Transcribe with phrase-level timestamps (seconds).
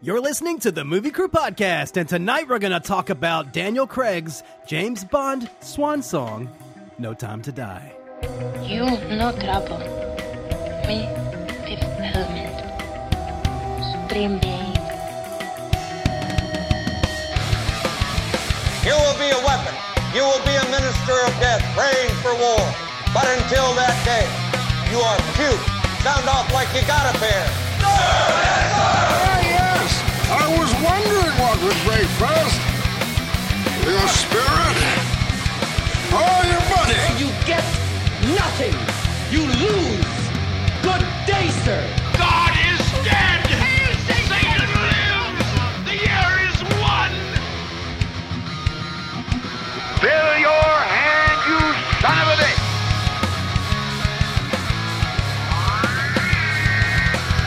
[0.00, 3.84] You're listening to the Movie Crew Podcast, and tonight we're going to talk about Daniel
[3.84, 6.48] Craig's James Bond swan song,
[7.00, 7.92] No Time to Die.
[8.62, 8.86] You
[9.16, 9.78] no trouble.
[10.86, 11.02] Me,
[11.66, 12.54] Fifth Element.
[13.90, 14.70] Supreme Being.
[18.86, 19.74] You will be a weapon.
[20.14, 22.62] You will be a minister of death, praying for war.
[23.12, 24.30] But until that day,
[24.94, 25.58] you are cute.
[26.06, 28.47] Sound off like you got a pair.
[30.58, 30.74] Yes.
[30.74, 32.60] I was wondering what would break first.
[33.86, 34.76] Your spirit
[36.12, 36.98] or your money?
[37.18, 37.64] You get
[38.34, 38.74] nothing.
[39.30, 40.06] You lose.
[40.82, 41.82] Good day, sir.
[42.18, 43.46] God is dead.
[44.28, 45.86] Satan lives.
[45.86, 47.10] The year is won.
[50.00, 50.37] Fill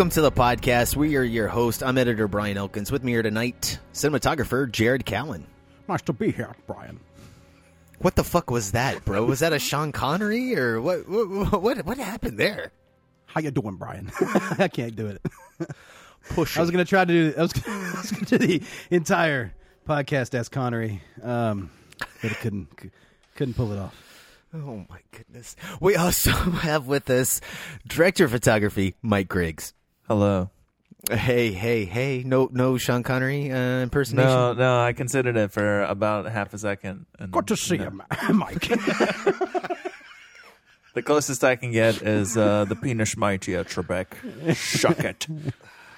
[0.00, 0.96] Welcome to the podcast.
[0.96, 1.82] We are your host.
[1.82, 2.90] I'm editor Brian Elkins.
[2.90, 5.42] With me here tonight, cinematographer Jared Callen.
[5.88, 6.98] Nice to be here, Brian.
[7.98, 9.26] What the fuck was that, bro?
[9.26, 11.06] Was that a Sean Connery or what?
[11.06, 11.60] What?
[11.60, 12.72] What, what happened there?
[13.26, 14.10] How you doing, Brian?
[14.58, 15.20] I can't do it.
[16.30, 16.56] Push.
[16.56, 17.34] I was going to try to do.
[17.36, 19.52] I was, I was going to do the entire
[19.86, 21.70] podcast as Connery, um,
[22.22, 22.90] but I couldn't.
[23.34, 24.02] Couldn't pull it off.
[24.54, 25.56] Oh my goodness.
[25.78, 27.42] We also have with us
[27.86, 29.74] director of photography Mike Griggs.
[30.10, 30.50] Hello.
[31.08, 32.24] Hey, hey, hey!
[32.26, 34.28] No, no Sean Connery uh, impersonation.
[34.28, 37.06] No, no, I considered it for about half a second.
[37.20, 37.84] And, Good to see no.
[37.84, 38.68] you, Ma- Mike.
[40.94, 44.56] The closest I can get is uh, the penis mighty at Trebek.
[44.56, 45.28] Shuck it.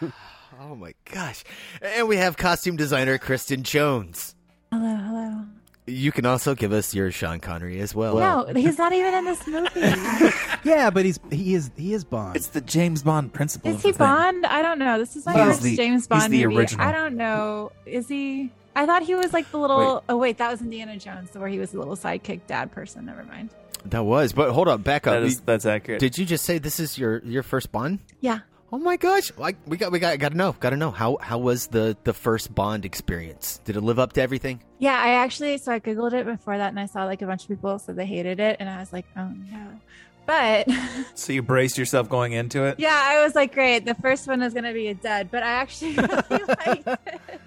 [0.60, 1.42] Oh my gosh!
[1.80, 4.34] And we have costume designer Kristen Jones.
[4.70, 5.44] Hello, hello.
[5.86, 8.16] You can also give us your Sean Connery as well.
[8.16, 9.80] no, he's not even in this movie.
[10.64, 12.36] yeah, but he's he is he is Bond.
[12.36, 13.72] It's the James Bond principle.
[13.72, 13.90] Is he.
[13.92, 14.46] Bond?
[14.46, 14.98] I don't know.
[14.98, 16.56] This is my first the- James he's Bond the movie.
[16.56, 16.86] original.
[16.86, 17.72] I don't know.
[17.84, 18.50] Is he?
[18.76, 19.94] I thought he was like the little.
[19.96, 20.02] Wait.
[20.08, 23.04] Oh wait, that was Indiana Jones, where he was the little sidekick dad person.
[23.06, 23.50] Never mind.
[23.86, 24.32] that was.
[24.32, 25.14] But hold up, back up.
[25.14, 25.98] That is, that's accurate.
[25.98, 27.98] Did you just say this is your your first Bond?
[28.20, 28.38] Yeah.
[28.74, 29.30] Oh my gosh!
[29.36, 31.94] Like we got we got got to know got to know how how was the
[32.04, 33.60] the first Bond experience?
[33.64, 34.62] Did it live up to everything?
[34.78, 37.42] Yeah, I actually so I googled it before that, and I saw like a bunch
[37.42, 39.80] of people said they hated it, and I was like, oh no.
[40.24, 40.68] But
[41.14, 42.80] so you braced yourself going into it?
[42.80, 43.84] yeah, I was like, great.
[43.84, 45.92] The first one was gonna be a dud, but I actually
[46.30, 47.40] really liked it.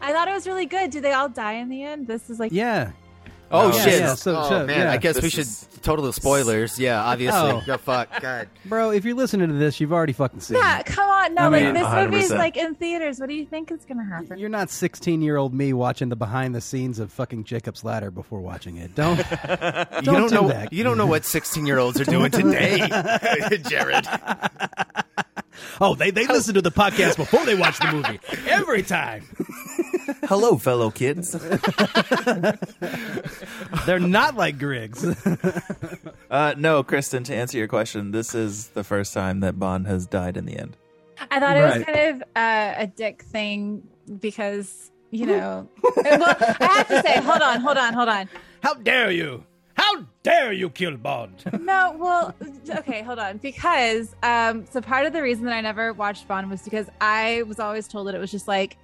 [0.00, 0.90] I thought it was really good.
[0.90, 2.06] Do they all die in the end?
[2.06, 2.92] This is like yeah.
[3.50, 4.00] Oh No, shit!
[4.00, 4.92] yeah, so- oh so, man, yeah.
[4.92, 6.78] I guess we This should is- total spoilers.
[6.80, 7.06] Yeah, oh.
[7.08, 7.38] obviously.
[7.38, 7.62] Oh.
[7.68, 8.48] Oh, fuck, God.
[8.64, 10.86] Bro, if you're listening to this, you've already fucking seen Yeah, it.
[10.86, 11.34] come on.
[11.34, 12.38] No, I like mean, this movie is 100%.
[12.38, 13.20] like in theaters.
[13.20, 14.38] What do you think is gonna happen?
[14.38, 18.10] You're not 16 year old me watching the behind the scenes of fucking Jacob's Ladder
[18.10, 18.94] before watching it.
[18.94, 19.18] Don't.
[19.18, 20.48] you Don't don't do know.
[20.48, 20.72] that.
[20.72, 22.78] You don't know what sixteen year olds are doing today,
[23.68, 24.06] Jared.
[25.80, 29.24] Oh, they they listen to the podcast before they watch the movie every time.
[30.24, 31.32] Hello, fellow kids.
[33.86, 35.04] They're not like Griggs.
[36.30, 40.06] Uh, no, Kristen, to answer your question, this is the first time that Bond has
[40.06, 40.76] died in the end.
[41.30, 41.86] I thought it was Right.
[41.86, 43.86] kind of uh, a dick thing
[44.20, 45.68] because you know.
[45.96, 48.28] well, I have to say, hold on, hold on, hold on.
[48.62, 49.44] How dare you?
[49.76, 51.44] How dare you kill Bond?
[51.60, 52.34] No, well,
[52.68, 53.38] okay, hold on.
[53.38, 57.42] Because um, so part of the reason that I never watched Bond was because I
[57.42, 58.76] was always told that it was just like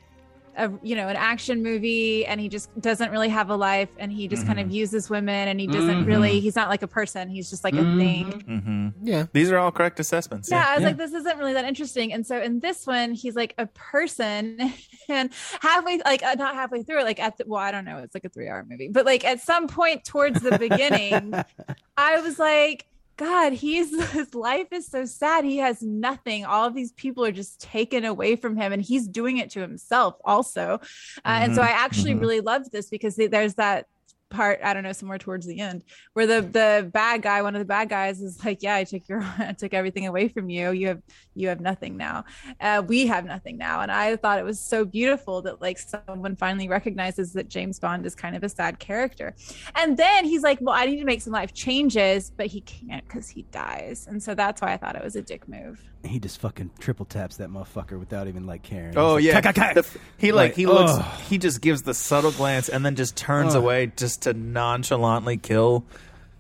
[0.57, 4.13] a you know an action movie, and he just doesn't really have a life, and
[4.13, 6.07] he just kind of uses women, and he doesn't Mhm.
[6.07, 6.41] really.
[6.41, 7.29] He's not like a person.
[7.29, 8.27] He's just like a thing.
[8.47, 8.89] Mm-hmm.
[9.07, 9.27] Yeah.
[9.33, 10.51] These are all correct assessments.
[10.51, 12.13] Yeah, I was like, this isn't really that interesting.
[12.13, 14.73] And so in this one, he's like a person,
[15.09, 18.15] and halfway, like uh, not halfway through, like at the, well, I don't know, it's
[18.15, 21.33] like a three-hour movie, but like at some point towards the beginning,
[21.97, 22.87] I was like,
[23.17, 25.45] God, he's his life is so sad.
[25.45, 26.45] He has nothing.
[26.45, 29.61] All of these people are just taken away from him, and he's doing it to
[29.61, 30.81] himself also.
[31.25, 31.69] Uh, And so Mm-hmm.
[31.71, 32.21] I actually Mhm.
[32.21, 33.87] really loved this because there's that
[34.33, 35.85] part I don't know somewhere towards the end
[36.15, 39.09] where the the bad guy, one of the bad guys, is like, "Yeah, I took
[39.09, 40.73] your I took everything away from you.
[40.73, 41.03] You have
[41.35, 42.25] you have nothing now.
[42.61, 46.35] Uh, we have nothing now." And I thought it was so beautiful that like someone
[46.35, 49.35] finally recognizes that James Bond is kind of a sad character.
[49.77, 53.05] And then he's like, "Well, I need to make some life changes," but he can't
[53.05, 54.07] because he dies.
[54.09, 55.92] And so that's why I thought it was a dick move.
[56.05, 58.97] He just fucking triple taps that motherfucker without even like caring.
[58.97, 59.41] Oh He's yeah.
[59.41, 59.87] The
[60.19, 61.21] he like, Like, he looks ugh.
[61.29, 63.63] he just gives the subtle glance and then just turns Ugh.
[63.63, 65.85] away just to nonchalantly kill.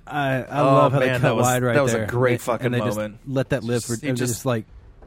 [0.06, 1.99] I, I Oh, love how man, they cut that was- wide right that was a
[1.99, 2.06] there.
[2.06, 3.19] great And fucking and they moment.
[3.25, 4.64] Just let that live for He just- just like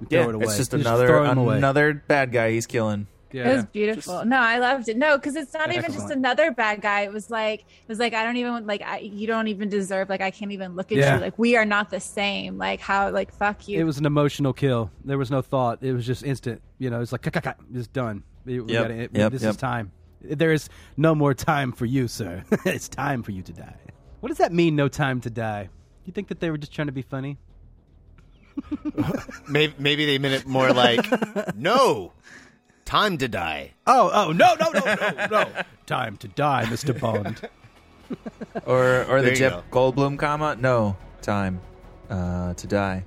[0.09, 0.45] throw it away.
[0.45, 1.57] it's just They another throw him away.
[1.57, 3.07] another bad guy he's killing.
[3.31, 3.49] Yeah.
[3.51, 4.23] It was beautiful.
[4.23, 4.95] no, I loved it.
[4.97, 7.01] No, because it's not even just another bad guy.
[7.01, 10.07] It was like it was like I don't even like I, you don't even deserve
[10.09, 11.15] like I can't even look at Yeah.
[11.15, 11.21] you.
[11.21, 12.57] Like we are not the same.
[12.57, 13.79] Like how like fuck you.
[13.79, 14.89] It was an emotional kill.
[15.03, 15.79] There was no thought.
[15.81, 16.61] It was just instant.
[16.77, 17.25] You know, it's like,
[17.73, 18.23] it's done.
[18.45, 19.51] We- we Yep, gotta- it- yep, this yep.
[19.51, 19.91] is time.
[20.21, 22.43] There is no more time for you, sir.
[22.65, 23.75] it's time for you to die.
[24.21, 25.69] What does that mean, no time to die?
[26.05, 27.37] You think that they were just trying to be funny?
[29.49, 31.05] Maybe, maybe they meant it more like,
[31.55, 32.13] no,
[32.85, 33.73] time to die.
[33.85, 35.63] Oh, oh, no, no, no, no, no.
[35.85, 36.99] time to die, Mr.
[36.99, 37.41] Bond.
[38.67, 40.55] Or or the you Jeff Goldblum comma?
[40.55, 41.59] No time
[42.07, 43.03] uh, to die.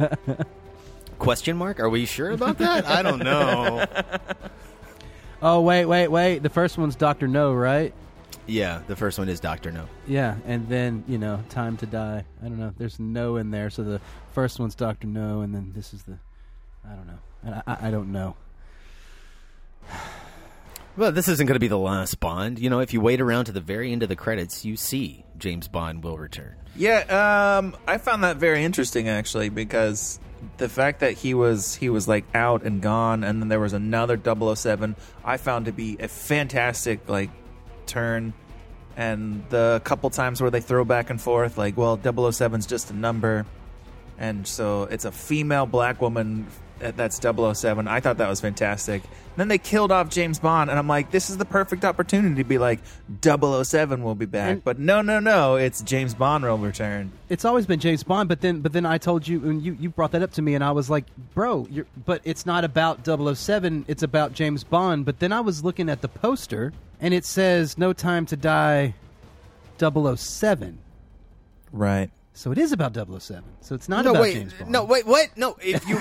[1.20, 1.78] Question mark?
[1.78, 2.84] Are we sure about that?
[2.84, 3.86] I don't know.
[5.40, 6.42] Oh, wait, wait, wait.
[6.42, 7.28] The first one's Dr.
[7.28, 7.92] No, right?
[8.46, 9.86] Yeah, the first one is Doctor No.
[10.06, 12.24] Yeah, and then, you know, time to die.
[12.42, 12.72] I don't know.
[12.76, 13.68] There's no in there.
[13.68, 14.00] So the
[14.32, 15.06] first one's Dr.
[15.06, 16.18] No, and then this is the.
[16.86, 17.18] I don't know.
[17.44, 18.36] And I, I, I don't know.
[20.96, 22.58] Well, this isn't going to be the last Bond.
[22.60, 25.24] You know, if you wait around to the very end of the credits, you see
[25.38, 26.54] James Bond will return.
[26.76, 30.20] Yeah, um, I found that very interesting actually because
[30.58, 33.72] the fact that he was he was like out and gone, and then there was
[33.72, 34.94] another 007,
[35.24, 37.30] I found to be a fantastic like
[37.86, 38.32] turn.
[38.96, 42.94] And the couple times where they throw back and forth, like, well, 007's just a
[42.94, 43.44] number,
[44.16, 47.88] and so it's a female black woman that- that's 007.
[47.88, 49.02] I thought that was fantastic.
[49.04, 52.36] And then they killed off James Bond, and I'm like, this is the perfect opportunity
[52.36, 52.80] to be like,
[53.22, 54.52] 007 will be back.
[54.52, 57.10] And- but no, no, no, it's James Bond will return.
[57.28, 59.88] It's always been James Bond, but then but then I told you and you, you
[59.90, 61.04] brought that up to me and I was like,
[61.34, 65.64] "Bro, you're, but it's not about 007, it's about James Bond." But then I was
[65.64, 68.94] looking at the poster and it says No Time to Die
[69.78, 70.78] 007.
[71.72, 72.10] Right.
[72.36, 73.44] So it is about 007.
[73.60, 74.70] So it's not no, about wait, James Bond.
[74.70, 75.36] no, wait, what?
[75.36, 75.98] No, if you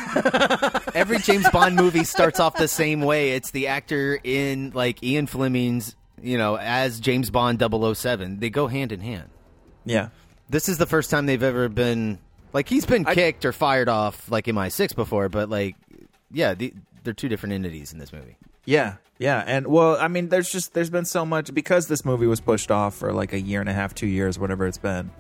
[0.95, 3.31] every James Bond movie starts off the same way.
[3.33, 8.39] It's the actor in like Ian Fleming's, you know, as James Bond 007.
[8.39, 9.29] They go hand in hand.
[9.85, 10.09] Yeah.
[10.49, 12.17] This is the first time they've ever been
[12.51, 15.75] like he's been I- kicked or fired off like MI6 before, but like,
[16.31, 18.37] yeah, the, they're two different entities in this movie.
[18.65, 22.27] Yeah, yeah, and well, I mean, there's just there's been so much because this movie
[22.27, 25.11] was pushed off for like a year and a half, two years, whatever it's been.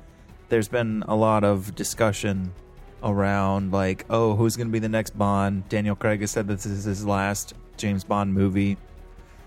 [0.53, 2.53] There's been a lot of discussion
[3.01, 5.67] around like, oh, who's going to be the next Bond?
[5.67, 8.77] Daniel Craig has said this is his last James Bond movie.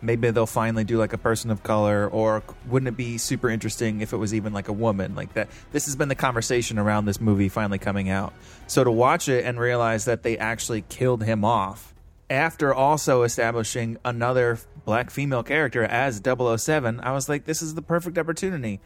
[0.02, 4.00] Maybe they'll finally do like a person of color, or wouldn't it be super interesting
[4.00, 5.48] if it was even like a woman like that?
[5.70, 8.32] This has been the conversation around this movie finally coming out.
[8.66, 11.94] So to watch it and realize that they actually killed him off
[12.28, 17.82] after also establishing another black female character as 007, I was like, this is the
[17.82, 18.80] perfect opportunity.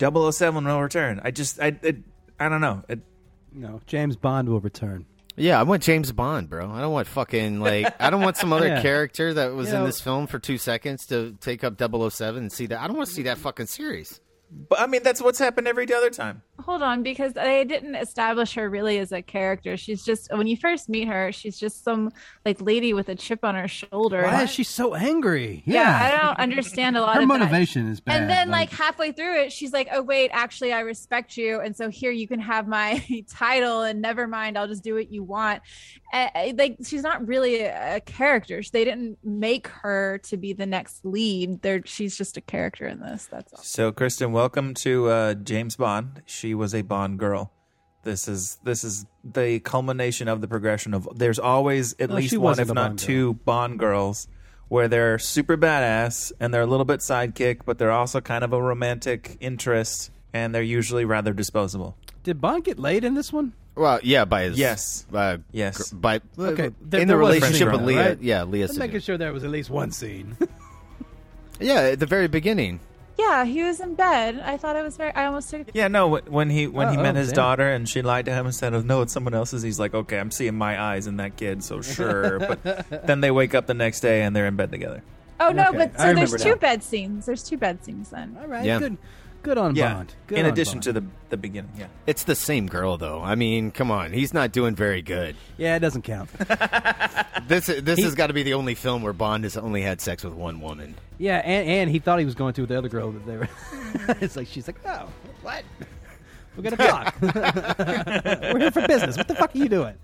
[0.00, 1.20] 007 will return.
[1.24, 1.96] I just, I, it,
[2.38, 2.82] I don't know.
[2.88, 3.00] It,
[3.52, 5.06] No, James Bond will return.
[5.36, 6.70] Yeah, I want James Bond, bro.
[6.70, 8.82] I don't want fucking like I don't want some other Yeah.
[8.82, 12.42] character that was You in know- this film for two seconds to take up 007
[12.42, 12.80] and see that.
[12.80, 14.20] I don't want to see that fucking series.
[14.68, 16.42] but I mean, that's what's happened every other time.
[16.64, 19.76] Hold on, because they didn't establish her really as a character.
[19.76, 22.10] She's just when you first meet her, she's just some
[22.44, 24.22] like lady with a chip on her shoulder.
[24.22, 25.62] Why is she so angry?
[25.66, 27.38] Yeah, I don't understand a lot Her of that.
[27.38, 28.20] motivation is bad.
[28.20, 31.74] And then, like halfway through it, she's like, "Oh wait, actually, I respect you, and
[31.76, 35.22] so here you can have my title, and never mind, I'll just do what you
[35.22, 35.62] want."
[36.12, 38.60] Uh, uh, like she's not really a, a character.
[38.72, 41.62] They didn't make her to be the next lead.
[41.62, 43.26] They're, she's just a character in this.
[43.30, 43.62] That's all.
[43.62, 46.22] So, Kristen, welcome to uh, James Bond.
[46.26, 47.52] She was a Bond girl.
[48.04, 51.08] This is this is the culmination of the progression of.
[51.14, 53.06] There's always at No, least one, if not Bond girl.
[53.06, 54.26] two, Bond girls
[54.68, 58.52] where they're super badass and they're a little bit sidekick, but they're also kind of
[58.52, 61.96] a romantic interest, and they're usually rather disposable.
[62.22, 63.52] Did Bond get laid in this one?
[63.74, 65.06] Well, yeah, by his Yes.
[65.12, 65.90] uh, Yes.
[65.92, 68.08] gr- by Okay, uh, there- in there the was relationship with girl, Leah.
[68.08, 68.22] right?
[68.22, 68.68] Yeah, Leah.
[68.70, 70.36] I'm making sure there was at least one scene.
[71.60, 72.80] Yeah, at the very beginning.
[73.18, 74.40] Yeah, he was in bed.
[74.44, 75.12] I thought it was very.
[75.14, 75.68] I almost took.
[75.74, 76.18] Yeah, no.
[76.18, 77.36] When he when he Oh, met oh, his damn.
[77.36, 79.62] daughter and she lied to him instead of no, it's someone else's.
[79.62, 82.38] He's like, okay, I'm seeing my eyes in that kid, so sure.
[82.62, 85.02] but then they wake up the next day and they're in bed together.
[85.40, 86.54] Oh no, Okay, but so there's two now.
[86.56, 87.26] bed scenes.
[87.26, 88.36] There's two bed scenes then.
[88.40, 88.78] All right, Yeah.
[88.78, 88.96] good,
[89.42, 89.94] good on Yeah.
[89.94, 90.14] Bond.
[90.26, 90.82] Good in on addition Bond.
[90.84, 91.70] to the the beginning.
[91.78, 91.86] Yeah.
[92.06, 93.20] It's the same girl, though.
[93.22, 95.36] I mean, come on, he's not doing very good.
[95.58, 96.30] yeah, it doesn't count.
[97.48, 100.00] This this He- has got to be the only film where Bond has only had
[100.00, 100.94] sex with one woman.
[101.18, 103.36] yeah, and, and he thought he was going to with the other girl that they
[103.36, 103.48] were.
[104.20, 105.08] it's like she's like, oh,
[105.42, 105.64] what?
[106.56, 107.14] We're gonna talk.
[107.20, 109.16] we're here for business.
[109.16, 109.94] What the fuck are you doing?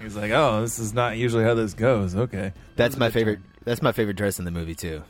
[0.00, 2.16] He's like, oh, this is not usually how this goes.
[2.16, 2.52] Okay.
[2.76, 3.38] That's my favorite.
[3.64, 5.02] That's my favorite dress in the movie too.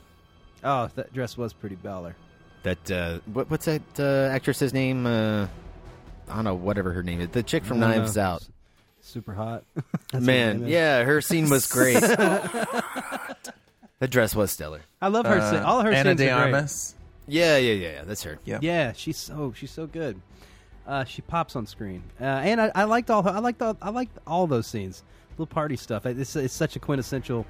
[0.65, 2.15] Oh, that dress was pretty baller.
[2.65, 5.07] That uh, what, what's that uh, actress's name?
[5.07, 5.47] Uh,
[6.29, 7.29] I don't know, whatever her name is.
[7.29, 8.23] The chick from Knives know.
[8.23, 8.49] Out.
[9.01, 9.65] Super hot.
[9.75, 12.01] That's what her Man, yeah, her scene was great.
[12.01, 13.37] the
[14.09, 14.81] dress was stellar.
[15.01, 15.41] I love her.
[15.51, 15.61] scene.
[15.61, 16.55] All her Uh, Ana scenes de are great.
[16.55, 16.95] Armas.
[17.27, 18.03] Yeah, yeah, yeah, yeah.
[18.05, 18.39] That's her.
[18.45, 18.59] Yeah.
[18.61, 20.21] Yeah, she's so she's so good.
[20.87, 23.75] Uh, she pops on screen, uh, and I, I liked all her, I liked all,
[23.81, 25.03] I liked all those scenes,
[25.33, 26.05] little party stuff.
[26.05, 27.47] It's, it's such a quintessential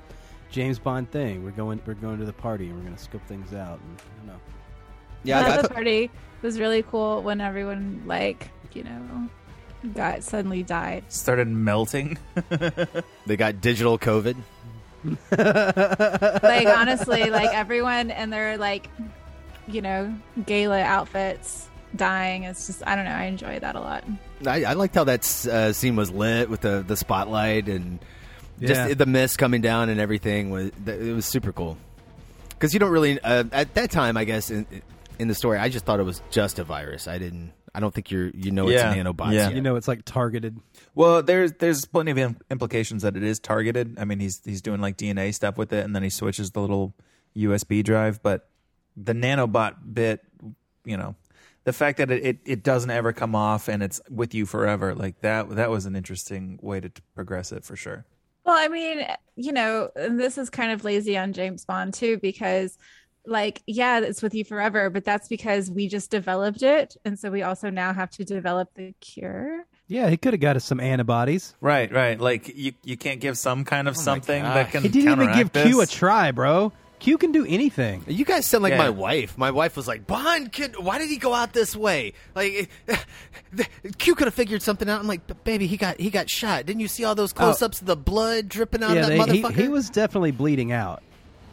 [0.53, 1.43] James Bond thing.
[1.45, 3.81] We're going we're going to the party and we're going to scope things out.
[3.81, 4.41] And, I don't know.
[5.25, 6.11] Yeah, I, I thought- party
[6.43, 9.29] was really cool when everyone like you know
[9.95, 11.05] got suddenly died.
[11.09, 12.19] Started melting.
[13.27, 14.37] they got digital COVID.
[15.31, 18.89] Like honestly, like everyone and their like
[19.69, 20.15] you know
[20.47, 22.45] gala outfits dying.
[22.45, 23.11] It's just I don't know.
[23.13, 24.05] I enjoy that a lot.
[24.47, 27.99] I, I liked how that uh, scene was lit with the the spotlight and
[28.59, 28.69] Yeah.
[28.69, 31.77] just the mist coming down and everything was it was super cool.
[32.51, 34.67] Because you don't really uh, at that time, I guess in
[35.19, 37.07] in the story, I just thought it was just a virus.
[37.09, 37.53] I didn't.
[37.77, 39.33] I don't think you're you know Yeah, it's nanobots.
[39.33, 39.49] yeah.
[39.49, 39.55] yet.
[39.55, 40.59] You know, it's like targeted.
[40.95, 43.99] Well, there's there's plenty of im- implications that it is targeted.
[43.99, 46.61] I mean, he's he's doing like DNA stuff with it, and then he switches the
[46.61, 46.95] little
[47.37, 48.23] USB drive.
[48.23, 48.49] But
[48.97, 50.21] the nanobot bit,
[50.85, 51.17] you know,
[51.65, 54.95] the fact that it, it, it doesn't ever come off and it's with you forever,
[54.95, 58.05] like that that was an interesting way to t- progress it for sure.
[58.45, 59.05] Well, I mean,
[59.37, 62.77] you know, and this is kind of lazy on James Bond too, because
[63.27, 66.97] like, yeah, it's with you forever, but that's because we just developed it.
[67.05, 69.65] And so we also now have to develop the cure.
[69.87, 71.55] Yeah, he could have got us some antibodies.
[71.61, 72.19] Right, right.
[72.19, 75.27] Like you you can't give some kind of oh something that can He didn't even
[75.35, 76.73] give counteract Q a try, bro.
[77.01, 78.03] Q can do anything.
[78.07, 78.79] You guys sound like Yeah.
[78.79, 79.37] my wife.
[79.37, 82.15] My wife was like, "Bond, kid, why did he go out this way?
[82.35, 82.71] Like,
[83.99, 86.65] Q could have figured something out." I'm like, baby, he got he got shot.
[86.65, 87.37] Didn't you see all those oh.
[87.37, 90.31] close-ups of the blood dripping out yeah, of that they- he, motherfucker?" he was definitely
[90.31, 91.03] bleeding out.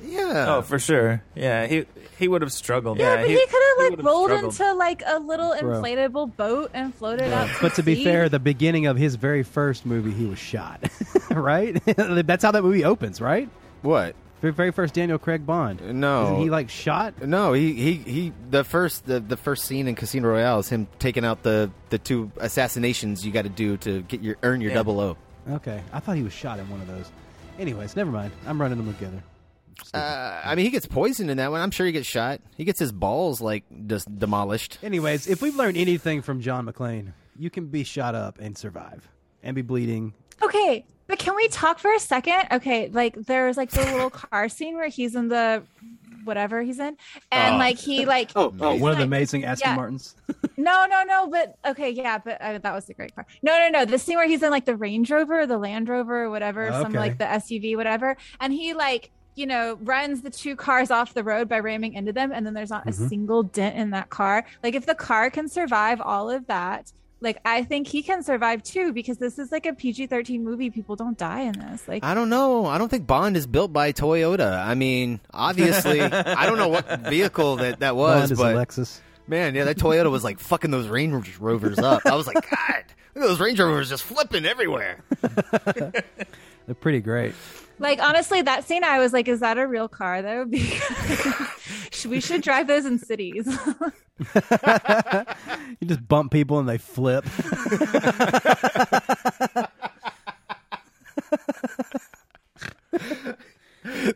[0.03, 0.45] Yeah.
[0.55, 1.23] Oh, for sure.
[1.35, 1.85] Yeah, he
[2.17, 2.99] he would have struggled.
[2.99, 4.53] Yeah, but he, could have like rolled struggled.
[4.53, 5.81] into like a little Bro.
[5.81, 7.49] inflatable boat and floated out.
[7.61, 10.83] But to be fair, the beginning of his very first movie, he was shot.
[11.31, 11.81] right?
[11.85, 13.49] That's how that movie opens, right?
[13.81, 14.15] what?
[14.41, 15.81] Very, very first Daniel Craig Bond.
[15.99, 16.23] No.
[16.23, 17.21] Isn't he like shot?
[17.21, 20.87] No, he, he, he the first the, the first scene in Casino Royale is him
[20.97, 24.71] taking out the, the two assassinations you got to do to get your earn your
[24.71, 24.77] Yeah.
[24.77, 25.17] double O.
[25.51, 27.11] Okay, I thought he was shot in one of those.
[27.59, 28.31] Anyways, never mind.
[28.47, 29.21] I'm running them together.
[29.93, 31.61] Uh, I mean, he gets poisoned in that one.
[31.61, 32.41] I'm sure he gets shot.
[32.57, 34.77] He gets his balls like just demolished.
[34.83, 39.07] Anyways, if we've learned anything from John McClane, you can be shot up and survive
[39.43, 40.13] and be bleeding.
[40.41, 42.43] Okay, but can we talk for a second?
[42.51, 45.63] Okay, like there's like the little car scene where he's in the
[46.23, 46.95] whatever he's in,
[47.31, 47.57] and Oh.
[47.57, 49.75] like he like Oh, one of the amazing Aston yeah.
[49.75, 50.15] Martins.
[50.57, 51.27] No, no, no.
[51.27, 53.25] But okay, yeah, but uh, that was a great car.
[53.41, 53.85] No, no, no.
[53.85, 56.69] The scene where he's in like the Range Rover, or the Land Rover, or whatever,
[56.71, 59.09] some like the SUV, whatever, and he like
[59.41, 62.53] you know runs the two cars off the road by ramming into them, and then
[62.53, 62.89] there's not Mhm.
[62.89, 64.45] a single dent in that car.
[64.63, 66.91] Like if the car can survive all of that.
[67.23, 70.71] Like I think he can survive too because this is like a PG-13 movie.
[70.71, 71.87] People don't die in this.
[71.87, 72.65] Like I don't know.
[72.65, 74.59] I don't think Bond is built by Toyota.
[74.65, 78.57] I mean, obviously, I don't know what vehicle that that was, Bond is but a
[78.57, 78.99] Lexus.
[79.27, 82.01] man, yeah, that Toyota was like fucking those Range Rovers up.
[82.07, 82.83] I was like, God,
[83.13, 85.03] look at those Range Rovers just flipping everywhere.
[85.75, 87.33] They're pretty great.
[87.81, 90.45] Like honestly, that scene I was like, is that a real car though?
[91.91, 93.45] Because we should drive those in cities.
[95.79, 97.25] You just bump people and they flip.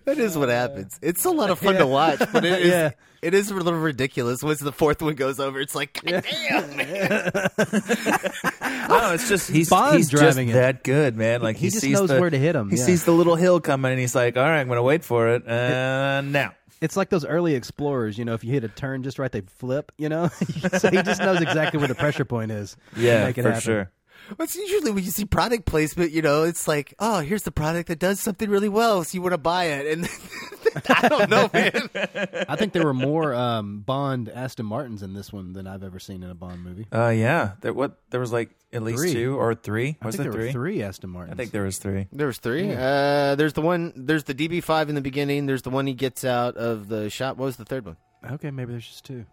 [0.06, 1.00] That is what happens.
[1.02, 2.92] It's a lot of fun to watch, but it is Yeah.
[3.26, 4.42] It is a little ridiculous.
[4.44, 7.32] Once the fourth one goes over, it's like, God damn, man.
[8.88, 10.62] No, it's just he's Bond's he's driving just it.
[10.62, 11.42] that good, man.
[11.42, 12.70] Like he, He just sees knows the, where to hit him.
[12.70, 12.84] He yeah.
[12.86, 15.30] sees the little hill coming, and he's like, "All right, I'm going to wait for
[15.30, 19.02] it." Uh, now, It's like those early explorers, you know, if you hit a turn
[19.04, 20.28] just right, they flip, you know?
[20.78, 22.78] so he just knows exactly where the pressure point is.
[22.94, 23.62] to yeah, make it for happen.
[23.62, 23.92] sure.
[24.38, 27.88] What's usually when you see product placement, you know, it's like, oh, here's the product
[27.90, 30.06] that does something really well, so you want to buy it, and
[30.90, 31.90] I don't know, man.
[32.50, 36.00] I think there were more um, Bond Aston Martins in this one than I've ever
[36.00, 36.88] seen in a Bond movie.
[36.94, 37.54] Uh, yeah.
[37.62, 39.14] There what there was like at least Three.
[39.14, 39.98] two or three.
[40.02, 40.48] I Was think there there three?
[40.48, 41.34] were three Aston Martins.
[41.34, 42.08] I think there was three.
[42.12, 42.74] There was three.
[42.74, 43.94] Uh, there's the one.
[43.96, 45.46] There's the DB5 in the beginning.
[45.46, 47.38] There's the one he gets out of the shop.
[47.38, 47.98] What was the third one?
[48.32, 49.26] Okay, maybe there's just two.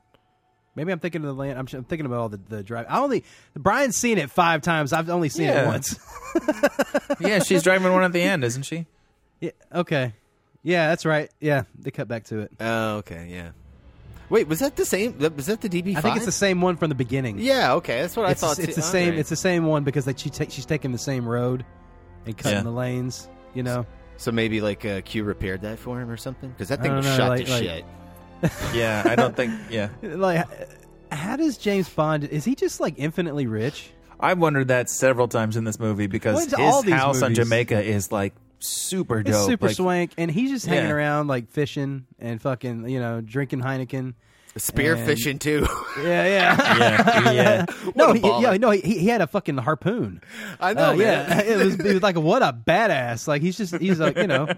[0.75, 1.59] Maybe I'm thinking of the land.
[1.59, 2.87] I'm, I'm thinking about all the, the drive.
[2.89, 4.93] I only Brian's seen it five times.
[4.95, 5.99] I've only seen it once.
[7.21, 8.87] yeah, she's driving one at the end, isn't she?
[9.41, 10.15] yeah, okay.
[10.63, 11.31] Yeah, that's right.
[11.41, 12.53] Yeah, they cut back to it.
[12.61, 13.51] Oh, okay, yeah.
[14.31, 15.19] Wait, was that the same?
[15.37, 15.97] Was that the DB5?
[15.97, 17.39] I think it's the same one from the beginning.
[17.39, 18.59] Yeah, okay, that's what I thought.
[18.59, 18.75] It's too.
[18.75, 19.05] the same.
[19.07, 19.19] Alright.
[19.21, 21.65] It's the same one because like she ta- she's taking the same road
[22.25, 22.63] and cutting Yeah.
[22.63, 23.29] the lanes.
[23.55, 23.85] You know.
[24.17, 26.99] So maybe like uh, Q repaired that for him or something because that thing don't
[26.99, 27.85] was know, shot like- to like- shit.
[28.75, 29.53] Yeah, I don't think.
[29.71, 30.47] Yeah, Like,
[31.13, 32.25] how does James Bond?
[32.25, 33.91] Is he just like infinitely rich?
[34.19, 37.35] I've wondered that several times in this movie because his all these house on?
[37.35, 40.95] Jamaica is like super It's super like, swank, and he's just hanging Yeah.
[40.95, 44.15] around like fishing and fucking you know drinking Heineken,
[44.57, 45.67] Spear And- fishing too.
[45.99, 47.67] Yeah, yeah, Yeah, yeah.
[47.95, 50.21] no, he, yeah, no, he, he had a fucking harpoon.
[50.61, 50.99] I know, Uh, man.
[51.29, 53.29] Yeah, it was, it was like what a badass.
[53.29, 54.49] Like he's just he's like you know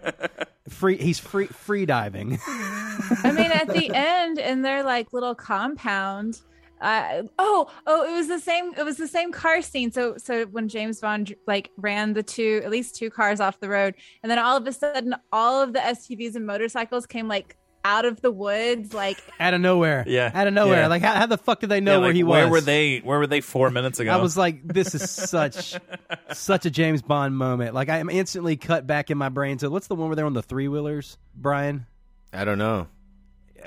[0.68, 0.96] free.
[0.96, 2.38] He's free free diving.
[2.48, 6.40] I mean, at the end, in their like little compound.
[6.80, 8.72] Uh, oh, oh, it was the same.
[8.76, 9.90] It was the same car scene.
[9.92, 13.68] So, so when James Bond like ran the two, at least two cars off the
[13.68, 17.56] road, and then all of a sudden, all of the SUVs and motorcycles came like
[17.86, 20.04] out of the woods, like out of nowhere.
[20.06, 20.80] Yeah, out of nowhere.
[20.80, 20.86] yeah.
[20.88, 22.32] Like how, how the fuck did they know Yeah, where like, he was?
[22.32, 22.98] Where were they?
[22.98, 24.10] Where were they four minutes ago?
[24.10, 25.74] I was like, this is such
[26.32, 27.74] such a James Bond moment.
[27.74, 30.26] Like I am instantly cut back in my brain to what's the one where they're
[30.26, 31.86] on the three wheelers, Brian?
[32.32, 32.88] I don't know.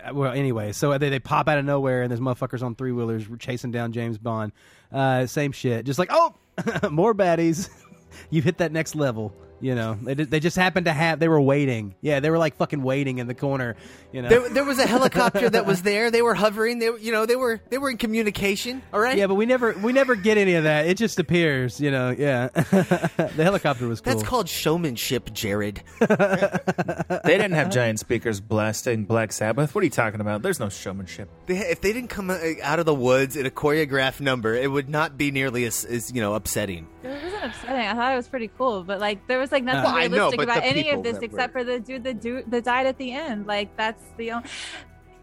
[0.06, 2.92] Uh, Well, anyway, so they, they pop out of nowhere and there's motherfuckers on three
[2.92, 4.52] wheelers chasing down James Bond.
[4.92, 5.86] Uh, same shit.
[5.86, 6.36] Just like, oh,
[6.92, 7.70] more baddies.
[8.30, 9.34] You've hit that next level.
[9.60, 11.20] You know, they, they just happened to have.
[11.20, 11.96] They were waiting.
[12.02, 13.76] Yeah, they were like fucking waiting in the corner.
[14.12, 16.12] You know, There, there was a helicopter that was there.
[16.12, 16.80] They were hovering.
[16.80, 18.84] They, were, you know, they were they were in communication.
[18.94, 19.18] All right.
[19.18, 20.86] Yeah, but we never we never get any of that.
[20.86, 22.12] It just appears, you know.
[22.18, 24.14] Yeah, the helicopter was cool.
[24.14, 25.82] That's called showmanship, Jared.
[26.00, 26.08] they
[27.26, 29.74] didn't have giant speakers blasting Black Sabbath.
[29.74, 30.42] What are you talking about?
[30.42, 31.30] There's no showmanship.
[31.48, 34.70] They, if they didn't come uh, out of the woods in a choreographed number, it
[34.72, 36.88] would not be nearly as, as you know upsetting.
[37.04, 37.88] it wasn't upsetting.
[37.88, 40.42] I thought it was pretty cool, but like there was like nothing I know, realistic
[40.42, 43.12] about any of this except were- for the dude that do that died at the
[43.12, 43.48] end.
[43.48, 44.50] Like that's the only.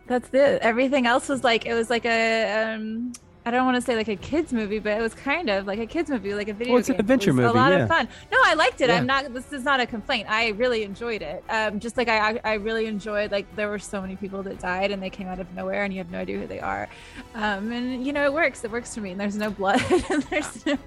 [0.07, 0.61] That's it.
[0.61, 3.13] Everything else was like it was like a um
[3.47, 5.79] I don't want to say like a kids movie, but it was kind of like
[5.79, 7.81] a kids movie, like a video Well, it's an adventure was movie, A lot yeah.
[7.81, 8.09] of fun.
[8.33, 8.89] No, I liked it.
[8.89, 8.97] Yeah.
[8.97, 9.35] I'm not.
[9.35, 10.31] This is not a complaint.
[10.31, 11.45] I really enjoyed it.
[11.51, 14.61] Um, just like I, I, I really enjoyed like there were so many people that
[14.61, 16.89] died and they came out of nowhere and you have no idea who they are.
[17.35, 18.65] Um, and you know it works.
[18.65, 19.11] It works for me.
[19.11, 19.83] And there's no blood.
[20.11, 20.79] and there's no.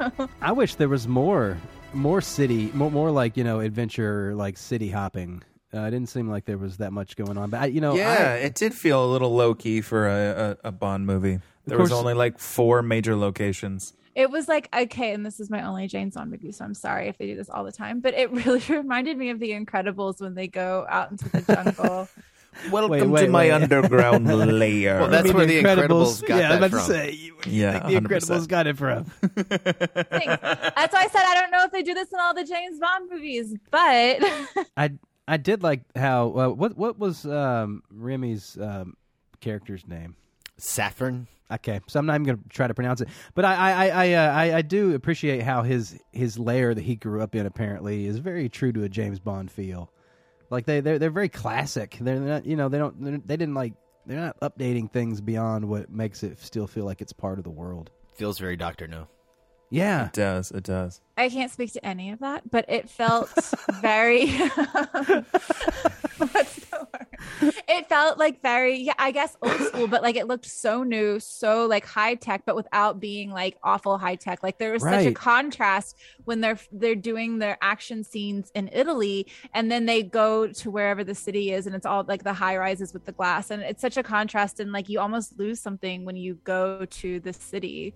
[0.42, 1.58] I wish there was more,
[1.98, 5.44] more city, more, more like you know adventure, like city hopping.
[5.74, 7.96] Uh, it didn't seem like there was that much going on, but I, you know,
[7.96, 11.40] yeah, I, it did feel a little low key for a, a, a Bond movie.
[11.66, 13.94] There was only like four major locations.
[14.16, 17.10] It was like okay, and this is my only James Bond movie, so I'm sorry
[17.10, 18.00] if they do this all the time.
[18.00, 22.08] But it really reminded me of The Incredibles when they go out into the jungle.
[22.72, 23.52] Welcome Wait, to my wait.
[23.52, 24.26] underground
[24.60, 25.00] lair.
[25.00, 26.86] Well, that's I mean, where the Incredibles got yeah, I was that to from.
[26.86, 28.02] say, you- Yeah, the 100%.
[28.02, 29.06] Incredibles got it from.
[29.78, 32.80] That's why I said I don't know if they do this in all the James
[32.80, 33.80] Bond movies, but
[34.78, 34.92] I
[35.28, 38.96] I did like how uh, what what was um, Rami's um,
[39.42, 40.16] character's name?
[40.58, 41.28] Saffron.
[41.50, 43.88] Okay, so I'm not even going to try to pronounce it, but I I I
[43.88, 47.46] I, uh, I I do appreciate how his his lair that he grew up in
[47.46, 49.90] apparently is very true to a James Bond feel.
[50.50, 51.98] Like they they're they're very classic.
[52.00, 53.74] They're not you know they don't they're, they didn't like
[54.06, 57.50] they're not updating things beyond what makes it still feel like it's part of the
[57.50, 57.90] world.
[58.16, 59.08] Feels very Doctor No.
[59.70, 60.52] Yeah, It does.
[60.52, 61.02] It does.
[61.18, 62.50] I can't speak to any of that.
[62.50, 63.30] But it felt
[63.82, 64.28] very.
[66.18, 67.54] What's the word?
[67.68, 71.20] It felt like very, yeah, I guess old school, but like it looked so new,
[71.20, 74.42] so like high tech, but without being like awful high tech.
[74.42, 79.28] Like there was such a contrast when they're they're doing their action scenes in Italy,
[79.54, 82.58] and then they go to wherever the city is, and it's all like the high
[82.58, 86.06] rises with the glass, and it's such a contrast, and like you almost lose something
[86.06, 87.94] when you go to the city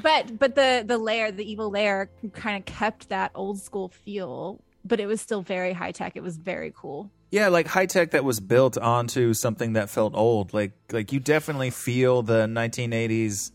[0.00, 4.60] but but the the layer the evil layer kind of kept that old school feel
[4.84, 8.10] but it was still very high tech it was very cool Yeah, like high tech
[8.10, 10.52] that was built onto something that felt old.
[10.52, 13.52] Like like you definitely feel the 1980s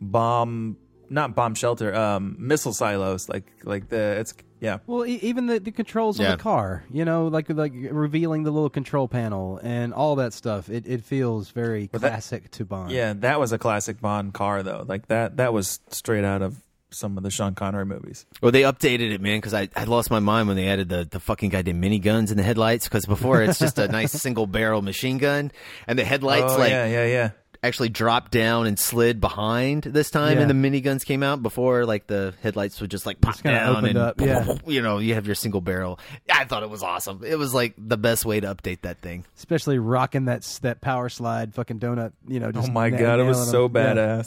[0.00, 0.76] bomb,
[1.08, 3.28] not bomb shelter, um, missile silos.
[3.28, 4.78] Like like the it's yeah.
[4.86, 6.32] Well, e- even the, the controls Yeah.
[6.32, 10.32] on the car, you know, like like revealing the little control panel and all that
[10.32, 10.68] stuff.
[10.68, 12.90] It it feels very But that- classic to Bond.
[12.90, 14.84] Yeah, that was a classic Bond car though.
[14.86, 18.26] Like that that was straight out of some of the Sean Connery movies.
[18.40, 21.06] Well, they updated it, man, because I, I lost my mind when they added the,
[21.10, 22.84] the fucking goddamn miniguns in the headlights.
[22.88, 25.52] Because before it's just a nice single barrel machine gun,
[25.86, 27.30] and the headlights oh, like yeah, yeah, yeah.
[27.62, 30.42] actually dropped down and slid behind this time, Yeah.
[30.42, 31.42] and the miniguns came out.
[31.42, 34.54] Before, like the headlights would just like pop kinda down and up, yeah.
[34.66, 35.98] you know you have your single barrel.
[36.32, 37.22] I thought it was awesome.
[37.24, 39.24] It was like the best way to update that thing.
[39.36, 42.12] Especially rocking that that power slide fucking donut.
[42.26, 42.50] You know.
[42.54, 43.96] Oh my god, it was nailing so 'em.
[43.96, 44.22] Yeah.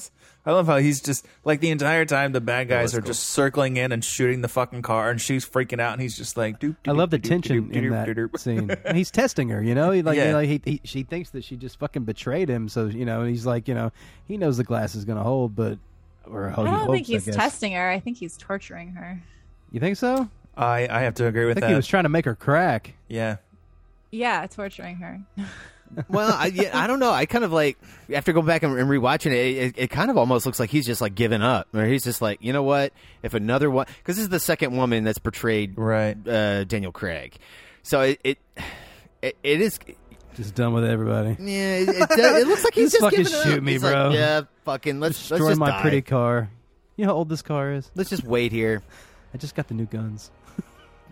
[0.45, 0.49] Badass.
[0.51, 3.07] I love how he's just like the entire time the bad guys was are cool.
[3.07, 6.37] just circling in and shooting the fucking car, and she's freaking out, and he's just
[6.37, 8.39] like, doop, I love the doop, tension doop, in doop, that doop, doop.
[8.39, 8.95] scene.
[8.95, 9.91] He's testing her, you know.
[9.91, 10.33] He like, Yeah.
[10.33, 12.69] like he, he, she thinks that she just fucking betrayed him.
[12.69, 13.91] So you know, he's like, you know,
[14.27, 15.77] he knows the glass is gonna hold, but
[16.25, 17.89] or I don't hopes, think he's testing her.
[17.89, 19.21] I think he's torturing her.
[19.71, 20.29] You think so?
[20.55, 21.69] I I have to agree I with think that.
[21.69, 22.93] he was trying to make her crack.
[23.07, 23.37] yeah,
[24.11, 25.19] Yeah, torturing her.
[26.09, 27.11] Well, I, yeah, I don't know.
[27.11, 27.77] I kind of like
[28.13, 30.85] after going back and, and rewatching it, it, it kind of almost looks like he's
[30.85, 32.93] just like giving up, or he's just like, you know what?
[33.21, 36.15] If another one, because this is the second woman that's portrayed right.
[36.27, 37.37] uh, Daniel Craig,
[37.83, 38.37] so it it
[39.21, 39.79] it, it is.
[40.35, 41.35] Just done with everybody.
[41.39, 43.43] Yeah, it, it, it looks like he's Just just, fucking giving up.
[43.45, 44.09] shoot me, He's like, bro.
[44.11, 45.81] yeah, fucking let's let's Destroy just my die.
[45.81, 46.49] pretty car.
[46.95, 47.91] You know how old this car is?
[47.93, 48.81] Let's just wait here.
[49.33, 50.31] I just got the new guns.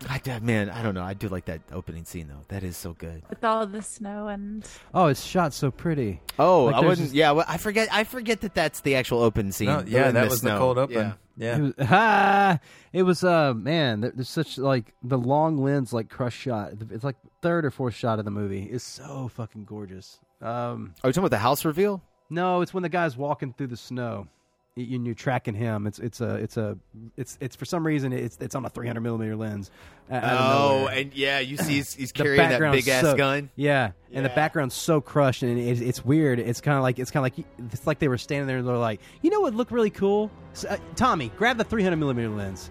[0.08, 1.02] I, man, I don't know.
[1.02, 2.44] I do like that opening scene though.
[2.48, 3.22] That is so good.
[3.28, 6.20] With all the snow and Oh, it's shot so pretty.
[6.38, 7.06] Oh, Like, I there's wouldn't.
[7.08, 7.88] just- yeah, well, I forget.
[7.92, 9.68] I forget that that's the actual open scene.
[9.68, 10.96] No, yeah, that the was the cold open.
[10.96, 11.12] Yeah.
[11.34, 12.58] Yeah, It was, ah,
[12.92, 16.72] it was uh man, there's such like the long lens like crush shot.
[16.90, 20.20] It's like third or fourth shot of the movie is so fucking gorgeous.
[20.42, 22.02] Um Are you talking about the house reveal?
[22.28, 24.26] no, it's when the guy's walking through the snow.
[24.74, 25.86] And you're tracking him.
[25.86, 26.78] It's it's a it's a
[27.18, 29.70] it's it's for some reason it's it's on a 300 millimeter lens.
[30.10, 33.50] Oh, and yeah, you see he's, he's carrying that big ass so- gun.
[33.54, 36.38] Yeah, and the background's so crushed, and it's, it's weird.
[36.38, 38.66] It's kind of like it's kind of like it's like they were standing there and
[38.66, 40.30] they're like, you know what look really cool?
[40.52, 42.70] S- uh, Tommy, grab the 300 millimeter lens.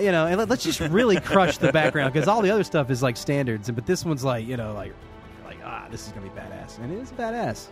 [0.00, 2.90] You know, and let, us just really crush the background because all the other stuff
[2.90, 4.92] is like standards, but this one's like you know like
[5.44, 7.68] like ah, this is gonna be badass, and it is badass.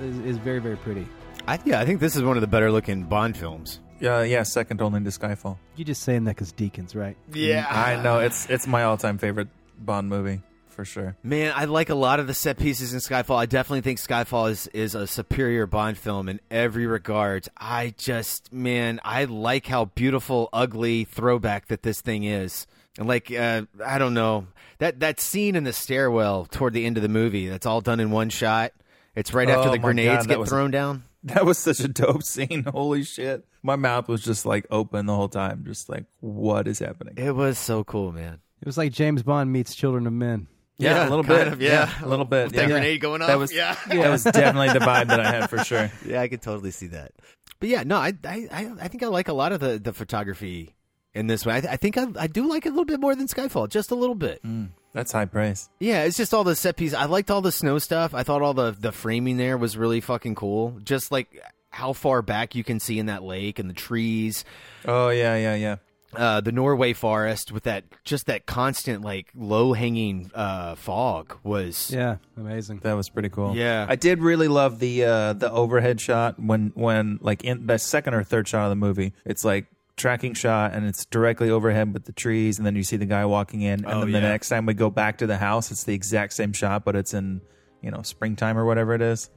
[0.00, 1.06] It's, it's very very pretty.
[1.46, 3.80] I, yeah, I think this is one of the better looking Bond films.
[4.00, 4.42] yeah, yeah.
[4.44, 5.58] Second only to Skyfall.
[5.76, 7.16] You're just saying that because Deakins, right?
[7.32, 11.16] Yeah, I know it's it's my all time favorite Bond movie for sure.
[11.22, 13.36] Man, I like a lot of the set pieces in Skyfall.
[13.36, 17.46] I definitely think Skyfall is, is a superior Bond film in every regard.
[17.56, 22.66] I just, man, I like how beautiful, ugly throwback that this thing is.
[22.98, 24.46] And like, uh, I don't know
[24.78, 27.48] that that scene in the stairwell toward the end of the movie.
[27.48, 28.72] That's all done in one shot.
[29.14, 31.04] It's right after Oh the grenades God, get was- thrown down.
[31.28, 32.64] That was such a dope scene.
[32.68, 33.46] Holy shit.
[33.62, 37.14] My mouth was just like open the whole time, just like, what is happening?
[37.16, 38.40] It was so cool, man.
[38.60, 40.48] It was like James Bond meets Children of Men.
[40.76, 41.48] Yeah, Yeah, a little bit.
[41.48, 41.90] of, yeah.
[42.02, 42.48] a little bit.
[42.48, 42.68] With that yeah.
[42.68, 43.28] grenade going off.
[43.28, 43.74] That was yeah.
[43.88, 45.90] that was definitely the vibe that I had for sure.
[46.04, 47.12] Yeah, I could totally see that.
[47.58, 49.94] But yeah, no, I I I, I think I like a lot of the, the
[49.94, 50.74] photography
[51.14, 51.54] in this one.
[51.54, 53.92] I, I think I, I do like it a little bit more than Skyfall, just
[53.92, 54.42] a little bit.
[54.42, 54.70] Mm.
[54.94, 55.68] That's high praise.
[55.80, 56.94] Yeah, it's just all the set piece.
[56.94, 58.14] I liked all the snow stuff.
[58.14, 60.78] I thought all the the framing there was really fucking cool.
[60.82, 61.28] Just like
[61.70, 64.44] how far back you can see in that lake and the trees,
[64.86, 65.76] Oh yeah, yeah, yeah.
[66.16, 71.90] uh, the Norway forest with that just that constant like low hanging uh, fog was.
[71.90, 72.78] Yeah, amazing.
[72.84, 73.56] That was pretty cool.
[73.56, 73.86] Yeah.
[73.88, 78.14] I did really love the uh, the overhead shot when when like in the second
[78.14, 82.04] or third shot of the movie, it's like tracking shot and it's directly overhead with
[82.04, 84.28] the trees, and then you see the guy walking in, and Oh, then the yeah.
[84.28, 87.14] next time we go back to the house, it's the exact same shot, but it's
[87.14, 87.40] in
[87.82, 89.30] you know springtime or whatever it is.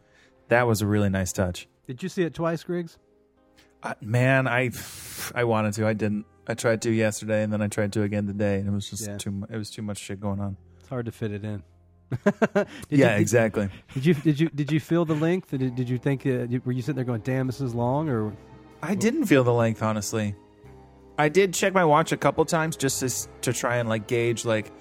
[0.50, 1.68] That was a really nice touch.
[1.88, 2.98] Did you see it twice, Griggs?
[3.84, 4.72] Uh, man, I
[5.36, 6.26] I wanted to, I didn't.
[6.48, 9.06] I tried to yesterday, and then I tried to again today, and it was just
[9.08, 9.18] Yeah.
[9.18, 9.32] too.
[9.32, 10.56] mu- It was too much shit going on.
[10.80, 11.62] It's hard to fit it in.
[12.24, 13.70] Did yeah, you, exactly.
[13.94, 15.52] Did you did you did you feel the length?
[15.52, 18.08] Did, did you think uh, were you sitting there going, "Damn, this is long"?
[18.10, 18.34] Or
[18.82, 20.34] I didn't feel the length, honestly.
[21.18, 24.46] I did check my watch a couple times just to, to try and like gauge,
[24.46, 24.72] like,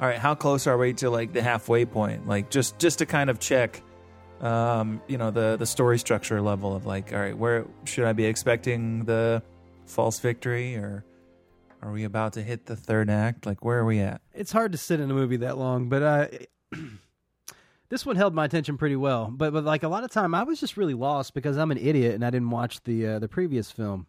[0.00, 2.26] all right, how close are we to like the halfway point?
[2.26, 3.80] Like, just just to kind of check,
[4.40, 8.12] um, you know, the the story structure level of like, all right, where should I
[8.12, 9.42] be expecting the
[9.86, 11.04] false victory, or
[11.80, 13.46] are we about to hit the third act?
[13.46, 14.20] Like, where are we at?
[14.32, 16.26] it's hard to sit in a movie that long, but uh,
[17.88, 19.30] this one held my attention pretty well.
[19.32, 21.78] But but like a lot of time, I was just really lost because I'm an
[21.78, 24.08] idiot and I didn't watch the uh, the previous film.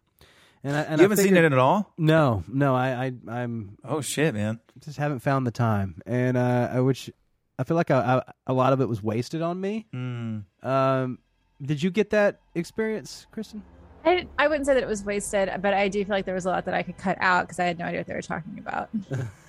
[0.66, 1.92] And I, and you haven't seen figured- it at all?
[1.96, 4.58] No, no, I, I I'm Oh shit, man!
[4.80, 7.08] just haven't found the time, and uh, I which
[7.56, 9.86] I feel like I, I, a lot of it was wasted on me.
[9.94, 10.42] Mm.
[10.64, 11.18] Um,
[11.62, 13.62] did you get that experience, Kristen?
[14.04, 16.46] I, I wouldn't say that it was wasted, but I do feel like there was
[16.46, 18.22] a lot that I could cut out because I had no idea what they were
[18.22, 18.88] talking about.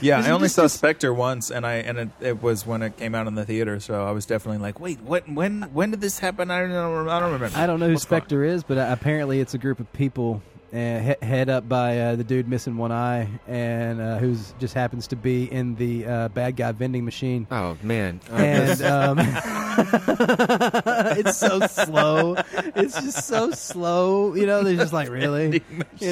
[0.00, 2.66] Yeah, Isn't I only this saw just- Spectre once, and I and it, it was
[2.66, 3.80] when it came out in the theater.
[3.80, 5.28] So I was definitely like, "Wait, what?
[5.28, 5.62] When?
[5.72, 6.50] When did this happen?
[6.50, 7.08] I don't know.
[7.08, 8.20] I don't remember." I don't know who What's going?
[8.22, 11.98] Spectre is, but uh, apparently it's a group of people uh, he- head up by
[11.98, 16.04] uh, the dude missing one eye, and uh, who's just happens to be in the
[16.06, 17.46] uh, bad guy vending machine.
[17.50, 19.18] Oh man, Oh, And um,
[21.18, 22.34] it's so slow.
[22.74, 24.34] It's just so slow.
[24.34, 25.62] You know, they're just like really.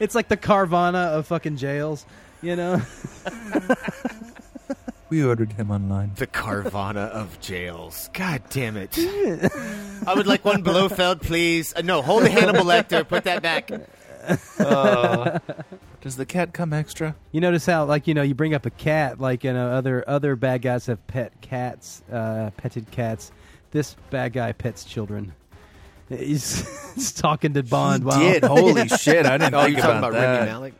[0.00, 2.06] it's like the Carvana of fucking jails.
[2.40, 2.82] You know.
[5.08, 6.12] We ordered him online.
[6.16, 8.08] the Carvana of jails.
[8.14, 8.98] God damn it!
[10.06, 11.74] I would like one Blofeld, please.
[11.76, 13.06] Uh, no, hold the Hannibal Lecter.
[13.06, 13.68] Put that back.
[16.00, 17.14] Does the cat come extra?
[17.30, 20.02] You notice how, like, you know, you bring up a cat, like, you know, other
[20.08, 23.32] other bad guys have pet cats, uh, petted cats.
[23.70, 25.34] This bad guy pets children.
[26.12, 28.04] He's, he's talking to Bond.
[28.04, 29.26] while- Did holy shit!
[29.26, 30.38] I didn't Oh, think you're talking about, about that.
[30.38, 30.74] Rami Malek?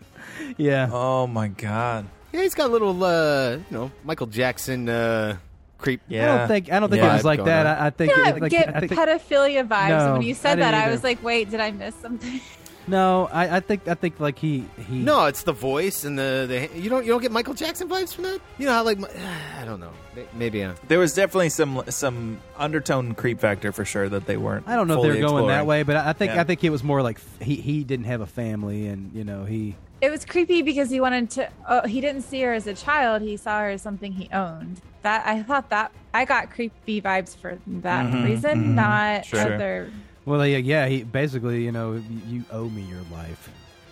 [0.59, 0.88] Yeah.
[0.92, 2.07] Oh my god!
[2.33, 5.37] Yeah, he's got a little, uh, you know, Michael Jackson uh,
[5.79, 6.01] creep.
[6.09, 6.35] Yeah.
[6.35, 7.11] I don't think I don't think Yeah.
[7.11, 7.66] it was like that.
[7.66, 9.88] I, I think Yeah, it, like, get I think, pedophilia vibes.
[9.88, 12.40] No, and when you said didn't that, I was like, wait, did I miss something?
[12.87, 13.29] No.
[13.33, 14.99] I, I think I think like he he.
[14.99, 18.14] No, it's the voice and the, the you don't you don't get Michael Jackson vibes
[18.14, 18.40] from that.
[18.59, 18.99] You know how like
[19.59, 19.92] I don't know
[20.35, 24.68] maybe uh, There was definitely some some undertone creep factor for sure that they weren't.
[24.68, 26.40] I don't know if they're going that way, but I I think Yeah.
[26.40, 29.45] I think it was more like he he didn't have a family, and you know
[29.45, 29.77] he.
[30.01, 31.49] It was creepy because he wanted to.
[31.68, 33.23] Oh, he didn't see her as a child.
[33.23, 34.81] He saw her as something he owned.
[35.03, 38.75] That I thought that I got creepy vibes for that Mhm, reason, mhm.
[38.75, 39.55] not Sure.
[39.55, 39.92] other.
[40.25, 40.87] Well, yeah, yeah.
[40.87, 43.51] He basically, you know, you, you owe me your life.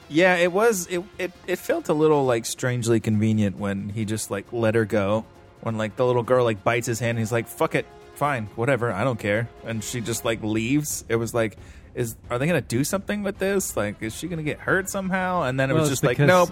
[0.08, 0.86] Yeah, it was.
[0.88, 4.84] It, it it felt a little like strangely convenient when he just like let her
[4.84, 5.24] go.
[5.62, 8.46] When like the little girl like bites his hand, and he's like, "Fuck it, fine,
[8.56, 11.04] whatever, I don't care," and she just like leaves.
[11.08, 11.56] It was like,
[11.94, 13.76] is are they gonna do something with this?
[13.76, 15.42] Like, is she gonna get hurt somehow?
[15.42, 16.50] And then it Well, was just like, nope,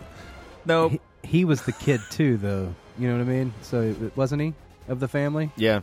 [0.64, 0.92] nope.
[0.92, 1.00] He,
[1.38, 2.74] he was the kid too, though.
[2.98, 3.54] You know what I mean?
[3.62, 4.54] So it- wasn't he
[4.88, 5.50] of the family?
[5.56, 5.80] yeah.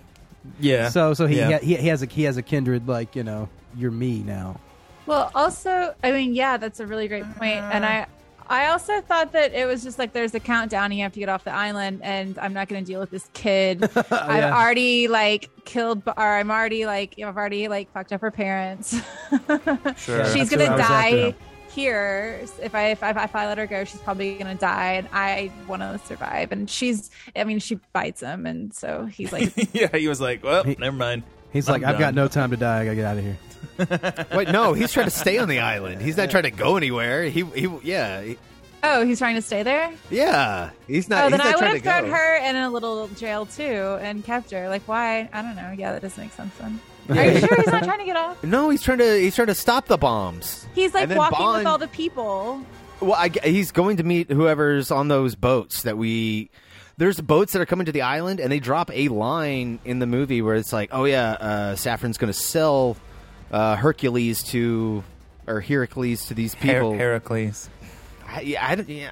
[0.60, 0.90] yeah.
[0.90, 1.60] So so he Yeah.
[1.60, 4.60] he, he has a he has a kindred like you know you're me now.
[5.06, 8.08] Well, also, I mean, yeah, that's a really great point, and I.
[8.48, 10.92] I also thought that it was just like there's a countdown.
[10.92, 13.28] You have to get off the island, and I'm not going to deal with this
[13.34, 13.84] kid.
[13.96, 14.56] I've Yeah.
[14.56, 18.96] already like killed, or I'm already like I've already like fucked up her parents.
[19.98, 20.26] Sure.
[20.28, 21.32] she's gonna what I was after.
[21.32, 21.36] die
[21.72, 23.84] here if I, if I if I let her go.
[23.84, 26.52] She's probably gonna die, and I want to survive.
[26.52, 30.44] And she's, I mean, she bites him, and so he's like, yeah, he was like,
[30.44, 31.24] well, He- never mind.
[31.52, 32.82] He's I'm like, I've got no time to die.
[32.82, 33.38] I gotta get out of here.
[34.36, 36.02] Wait, no, he's trying to stay on the island.
[36.02, 37.24] He's not trying to go anywhere.
[37.24, 38.38] He he yeah he-
[38.84, 39.92] oh, he's trying to stay there.
[40.10, 40.70] yeah.
[40.88, 41.26] He's not.
[41.26, 42.16] oh, then he's I not would trying have to thrown go.
[42.16, 43.64] her in a little jail too
[44.02, 44.70] and kept her.
[44.70, 45.30] Like, why?
[45.34, 45.74] I don't know.
[45.78, 46.80] Yeah, that doesn't make sense then.
[47.10, 48.44] Are you sure he's not trying to get off?
[48.44, 50.68] No, he's trying to he's trying to stop the bombs.
[50.74, 52.62] He's like And then walking Bond- with all the people.
[53.02, 56.50] Well, I, he's going to meet whoever's on those boats that we.
[56.98, 60.06] There's boats that are coming to the island, and they drop a line in the
[60.08, 62.96] movie where it's like, "Oh yeah, uh, Saffron's going to sell
[63.52, 65.04] uh, Hercules to
[65.48, 67.70] or Heracles to these Her- people." Heracles.
[68.28, 69.12] I, I, don't- yeah,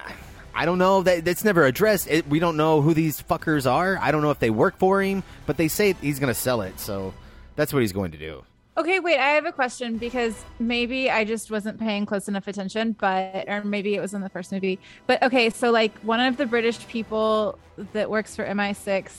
[0.54, 1.02] I don't know.
[1.02, 2.08] That that's never addressed.
[2.10, 3.98] It, we don't know who these fuckers are.
[4.00, 6.62] I don't know if they work for him, but they say he's going to sell
[6.62, 7.14] it, so
[7.56, 8.44] that's what he's going to do.
[8.76, 12.96] Okay, wait, I have a question because maybe I just wasn't paying close enough attention,
[12.98, 14.80] but or maybe it was in the first movie.
[15.06, 17.56] But okay, so like one of the British people
[17.92, 19.12] that works for MI6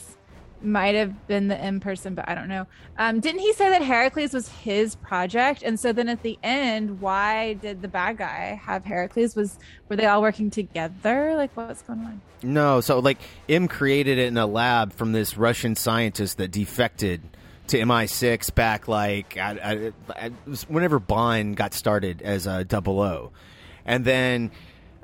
[0.61, 2.67] might have been the M person, but I don't know.
[2.97, 5.63] Um, didn't he say that Heracles was his project?
[5.63, 9.35] And so then at the end, why did the bad guy have Heracles?
[9.35, 11.35] Was were they all working together?
[11.35, 12.21] Like what's going on?
[12.43, 13.17] No, so like
[13.49, 17.21] M created it in a lab from this Russian scientist that defected
[17.67, 19.37] to MI6 back like
[20.67, 23.31] whenever Bond got started as a double O,
[23.85, 24.51] and then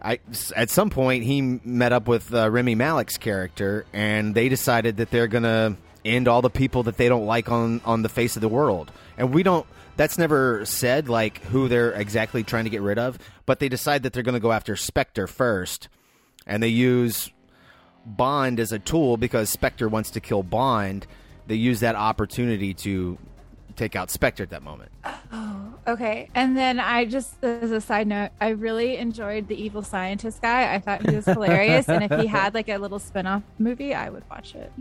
[0.02, 0.20] I
[0.56, 5.12] at some point he met up with uh, Rami Malek's character, and they decided that
[5.12, 8.42] they're gonna end all the people that they don't like on on the face of
[8.42, 9.66] the world, and we don't.
[9.98, 14.04] That's never said like who they're exactly trying to get rid of, but they decide
[14.04, 15.90] that they're going to go after Spectre first,
[16.48, 17.30] and they use
[18.06, 21.06] Bond as a tool because Spectre wants to kill Bond.
[21.48, 23.18] They use that opportunity to
[23.82, 24.92] take out Spectre at that moment.
[25.32, 29.82] Oh, okay, and then I just as a side note, I really enjoyed the evil
[29.82, 30.72] scientist guy.
[30.74, 34.10] I thought he was hilarious, and if he had like a little spin-off movie, I
[34.10, 34.72] would watch it.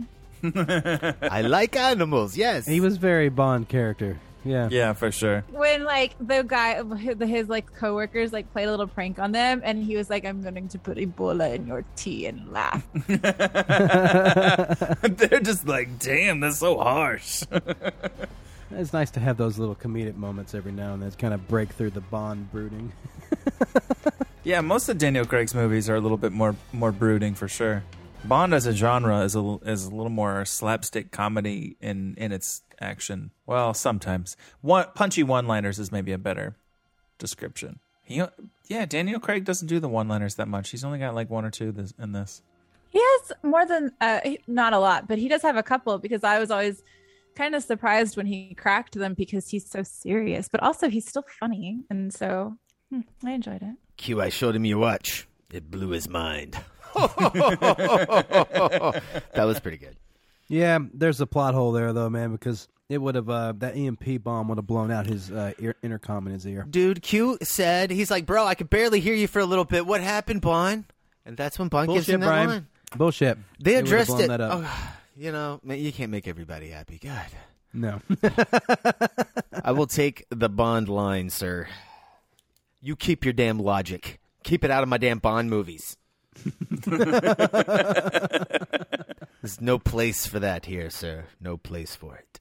[1.22, 2.36] I like animals.
[2.36, 4.18] Yes, He was very Bond character.
[4.44, 4.68] Yeah.
[4.70, 5.44] Yeah, for sure.
[5.50, 6.82] When like the guy,
[7.26, 10.40] his like coworkers like played a little prank on them, and he was like, "I'm
[10.42, 13.18] going to put Ebola in your tea and laugh." They're
[15.40, 17.42] just like, damn, that's so harsh.
[18.72, 21.46] It's nice to have those little comedic moments every now and then to kind of
[21.48, 22.92] break through the Bond brooding.
[24.42, 27.84] Yeah, most of Daniel Craig's movies are a little bit more more brooding for sure.
[28.24, 32.32] Bond as a genre is a l- is a little more slapstick comedy in in
[32.32, 33.32] its action.
[33.44, 36.56] Well, sometimes one punchy one liners is maybe a better
[37.18, 37.80] description.
[38.02, 38.22] He,
[38.66, 40.70] yeah, Daniel Craig doesn't do the one liners that much.
[40.70, 42.42] He's only got like one or two this, in this.
[42.88, 46.24] He has more than uh, not a lot, but he does have a couple because
[46.24, 46.82] I was always
[47.40, 51.24] kind of surprised when he cracked them because he's so serious, but also he's still
[51.38, 52.58] funny, and so
[52.90, 53.76] hmm, I enjoyed it.
[53.96, 55.26] Q, I showed him your watch.
[55.50, 56.58] It blew his mind.
[56.94, 59.02] that
[59.36, 59.96] was pretty good.
[60.48, 64.22] Yeah, there's a plot hole there though, man, because it would have uh, that EMP
[64.22, 66.66] bomb would have blown out his uh, ear, intercom in his ear.
[66.68, 69.86] Dude, Q said, he's like, bro, I could barely hear you for a little bit.
[69.86, 70.84] What happened, Bond?
[71.24, 72.48] And that's when Bond gives Bullshit, him that Brian.
[72.48, 72.66] line.
[72.96, 73.38] Bullshit.
[73.60, 74.28] They would've addressed blown it.
[74.28, 74.60] That up.
[74.62, 76.98] Oh, you know, you can't make everybody happy.
[76.98, 77.26] God.
[77.74, 78.00] No.
[79.64, 81.68] I will take the Bond line, sir.
[82.80, 84.18] You keep your damn logic.
[84.44, 85.98] Keep it out of my damn Bond movies.
[89.42, 91.26] There's no place for that here, sir.
[91.38, 92.40] No place for it.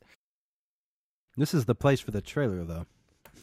[1.35, 2.85] This is the place for the trailer, though.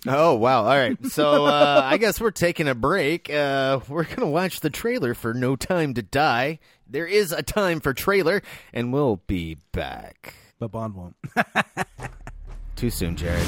[0.06, 0.62] Oh wow!
[0.62, 3.28] All right, so uh, I guess we're taking a break.
[3.28, 6.60] Uh, we're gonna watch the trailer for No Time to Die.
[6.88, 10.34] There is a time for trailer, and we'll be back.
[10.60, 11.16] But Bond won't.
[12.76, 13.42] Too soon, Jared.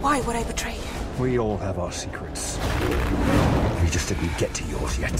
[0.00, 1.22] Why would I betray you?
[1.22, 2.56] We all have our secrets.
[3.82, 5.12] We just didn't get to yours yet.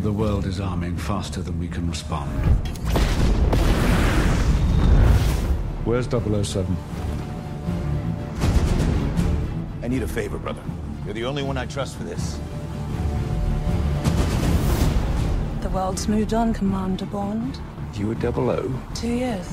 [0.00, 2.30] The world is arming faster than we can respond.
[5.84, 6.76] Where's 007?
[9.82, 10.62] I need a favor, brother.
[11.04, 12.38] You're the only one I trust for this.
[15.62, 17.58] The world's moved on, Commander Bond.
[17.94, 18.72] You were 00?
[18.94, 19.48] Two years.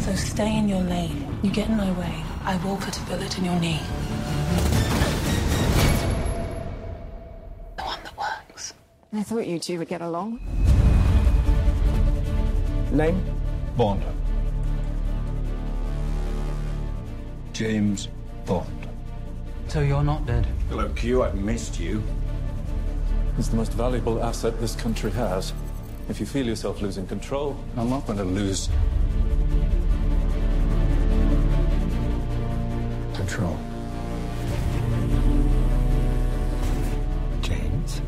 [0.00, 1.38] So stay in your lane.
[1.42, 3.80] You get in my way, I will put a bullet in your knee.
[7.76, 8.74] The one that works.
[9.12, 10.40] I thought you two would get along.
[12.90, 13.22] Name?
[13.76, 14.02] Bond.
[17.58, 18.06] James
[18.46, 18.88] Bond.
[19.66, 20.46] So you're not dead.
[20.68, 21.24] Hello, Q.
[21.24, 22.00] I've missed you.
[23.36, 25.52] It's the most valuable asset this country has.
[26.08, 28.68] If you feel yourself losing control, I'm not going to lose
[33.14, 33.58] control.
[37.42, 38.00] James,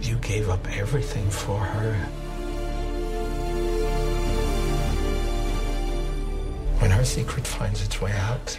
[0.00, 2.08] you gave up everything for her.
[6.82, 8.58] When her secret finds its way out,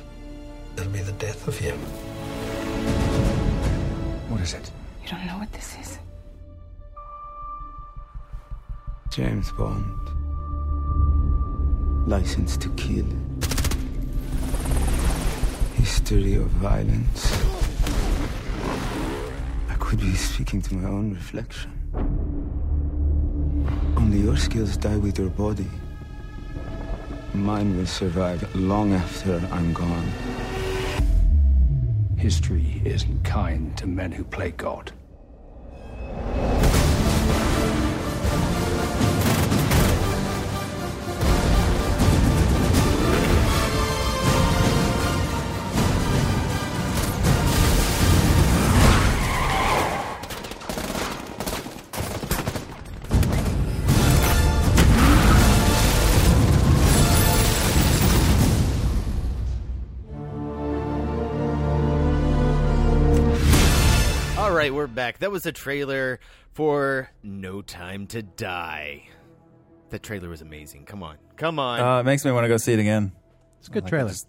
[0.78, 1.78] it'll be the death of him.
[4.30, 4.72] What is it?
[5.04, 6.00] You don't know what this is.
[9.12, 10.08] James Bond.
[12.08, 13.06] License to kill.
[15.76, 17.44] History of violence.
[19.70, 21.72] I could be speaking to my own reflection.
[23.98, 25.68] Only your skills die with your body.
[27.34, 30.12] Mine will survive long after I'm gone.
[32.16, 34.92] History isn't kind to men who play God.
[65.04, 65.20] Back.
[65.20, 66.20] That was a trailer
[66.54, 69.04] for No Time to Die.
[69.90, 70.86] That trailer was amazing.
[70.86, 71.80] Come on, come on.
[71.82, 73.12] Uh, it makes me want to go see it again.
[73.60, 74.10] It's a good Like, I trailer.
[74.12, 74.28] just-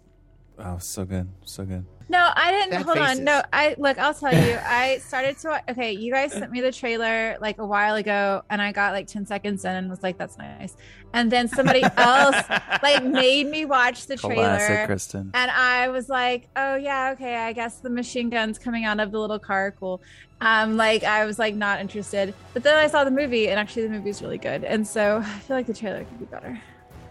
[0.59, 1.85] oh, so good, so good.
[2.07, 2.71] No, I didn't.
[2.73, 3.19] Sad hold faces.
[3.19, 3.23] on.
[3.23, 3.97] No, I look.
[3.97, 4.59] I'll tell you.
[4.65, 5.61] I started to.
[5.71, 9.07] Okay, you guys sent me the trailer like a while ago, and I got like
[9.07, 10.75] ten seconds in and was like, "That's nice."
[11.13, 12.35] And then somebody else
[12.83, 15.31] like made me watch the trailer, Classic, Kristen.
[15.33, 17.35] and I was like, "Oh yeah, okay.
[17.37, 20.01] I guess the machine guns coming out of the little car, cool."
[20.41, 23.83] Um, like I was like not interested, but then I saw the movie, and actually
[23.83, 26.61] the movie is really good, and so I feel like the trailer could be better.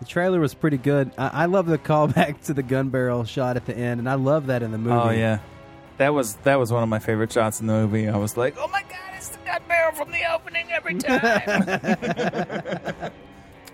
[0.01, 1.13] The trailer was pretty good.
[1.17, 4.15] I, I love the callback to the gun barrel shot at the end, and I
[4.15, 4.97] love that in the movie.
[4.97, 5.39] Oh yeah,
[5.99, 8.09] that was that was one of my favorite shots in the movie.
[8.09, 11.43] I was like, oh my god, it's the gun barrel from the opening every time.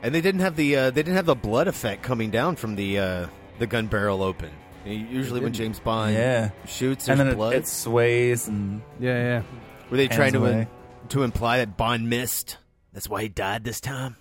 [0.02, 2.76] and they didn't have the uh, they didn't have the blood effect coming down from
[2.76, 3.26] the uh,
[3.58, 4.50] the gun barrel open.
[4.86, 7.52] Usually when James Bond yeah, shoots, and then blood.
[7.54, 9.42] it, it sways and Yeah, yeah.
[9.90, 10.68] Were they trying to away.
[11.10, 12.56] to imply that Bond missed.
[12.94, 14.16] That's why he died this time.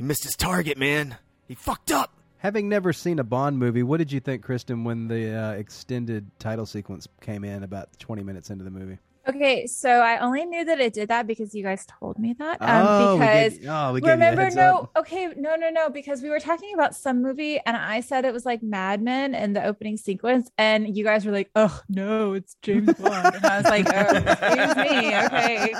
[0.00, 1.16] He missed his target, man.
[1.46, 2.14] He fucked up.
[2.38, 6.30] Having never seen a Bond movie, what did you think, Kristen, when the uh, extended
[6.38, 8.96] title sequence came in about 20 minutes into the movie?
[9.28, 12.62] Okay, so I only knew that it did that because you guys told me that.
[12.62, 14.90] Um, Oh, we because gave- oh, we gave you a remember, heads no, up.
[15.00, 18.32] okay, no, no, no, because we were talking about some movie and I said it
[18.32, 22.32] was like Mad Men in the opening sequence, and you guys were like, "Oh no,
[22.32, 25.74] it's James Bond," and I was like, "Oh, excuse me, okay."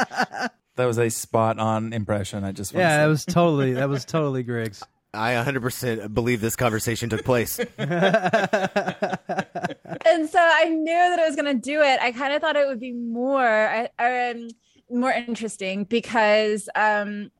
[0.80, 2.42] That was a spot on impression.
[2.42, 3.02] I just wanna Yeah, say.
[3.02, 4.82] that was totally that was totally Griggs.
[5.12, 7.58] I 100% believe this conversation took place.
[7.58, 7.86] and so
[10.38, 11.98] I knew that I was going to do it.
[12.00, 14.48] I kind of thought it would be more um,
[14.88, 17.32] more interesting because um,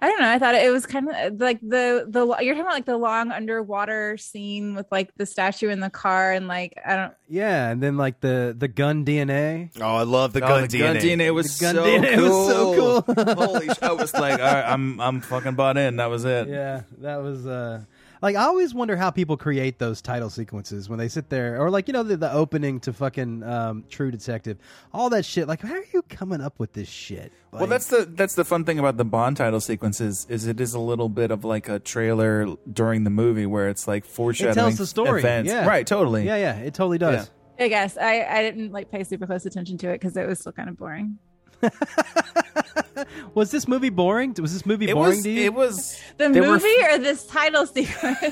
[0.00, 0.28] I don't know.
[0.30, 3.30] I thought it was kind of like the the you're talking about like the long
[3.32, 7.14] underwater scene with like the statue in the car and like I don't.
[7.28, 9.70] Yeah, and then like the the gun DNA.
[9.80, 10.80] Oh, I love the Oh, gun the DNA.
[10.80, 12.24] gun DNA was The gun so DNA cool.
[12.28, 13.34] was so cool.
[13.46, 13.82] Holy shit!
[13.82, 15.96] I was like, all right, I'm I'm fucking bought in.
[15.96, 16.48] That was it.
[16.48, 17.82] Yeah, that was uh
[18.22, 21.70] like I always wonder how people create those title sequences when they sit there or
[21.70, 24.58] like you know the, the opening to fucking um, True Detective,
[24.94, 25.48] all that shit.
[25.48, 27.32] Like, how are you coming up with this shit?
[27.50, 30.72] well, that's the that's the fun thing about the Bond title sequences is it is
[30.72, 34.54] a little bit of like a trailer during the movie where it's like foreshadowing It
[34.54, 35.20] foreshadowing tells the story.
[35.20, 35.50] events.
[35.50, 36.24] Yeah, Right, totally.
[36.24, 37.30] Yeah, yeah, it totally does.
[37.58, 40.38] I guess I I didn't like pay super close attention to it because it was
[40.40, 41.18] still kind of boring.
[43.34, 44.34] Was this movie boring?
[44.40, 45.44] Was this movie It boring was to you?
[45.44, 48.02] it was The there were movie or this title sequence?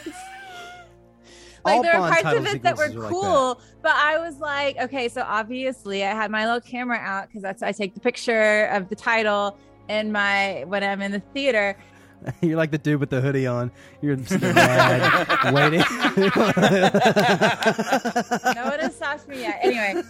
[1.64, 4.18] like All there were parts of it that were sequences are like cool, but I
[4.18, 7.94] was like, okay, so obviously I had my little camera out because that's I take
[7.94, 9.58] the picture of the title
[9.88, 11.76] in my when I'm in the theater.
[12.42, 13.72] You're like the dude with the hoodie on.
[14.02, 15.80] You're sitting there mad, waiting.
[15.80, 15.84] no
[18.64, 19.58] one has stopped me yet.
[19.62, 20.02] Anyway.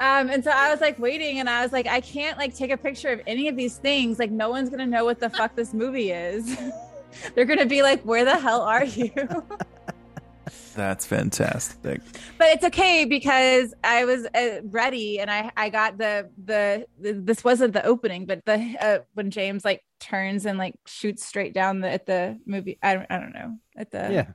[0.00, 2.70] Um, and so I was like waiting and I was like, I can't like take
[2.70, 4.18] a picture of any of these things.
[4.18, 6.56] Like no one's gonna know what the fuck this movie is.
[7.34, 9.12] They're gonna be like, where the hell are you?
[10.74, 12.00] That's fantastic.
[12.38, 17.12] but it's okay because I was uh, ready and I I got the, the the
[17.12, 21.52] this wasn't the opening but the uh, when James like turns and like shoots straight
[21.54, 24.26] down the at the movie I don't, I don't know at the Yeah.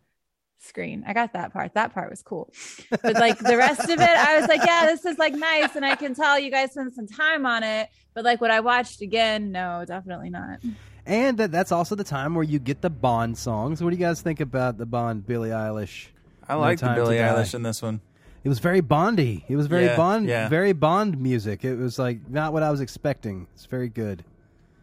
[0.65, 2.51] Screen I got that part that part was cool
[2.89, 5.85] but like the rest of it I was like yeah this is like nice and
[5.85, 9.01] I can tell you guys spent some time on it but like what I watched
[9.01, 10.59] again no definitely not
[11.05, 13.83] and that, that's also the time where you get the Bond songs.
[13.83, 16.07] What do you guys think about the Bond Billie Eilish?
[16.49, 18.01] I No like the Time Billie Eilish in this one.
[18.43, 19.45] It was very Bondy.
[19.47, 20.49] It was very Yeah, Bond, yeah.
[20.49, 21.63] very Bond music.
[21.63, 23.47] It was like not what I was expecting.
[23.53, 24.23] It's very good.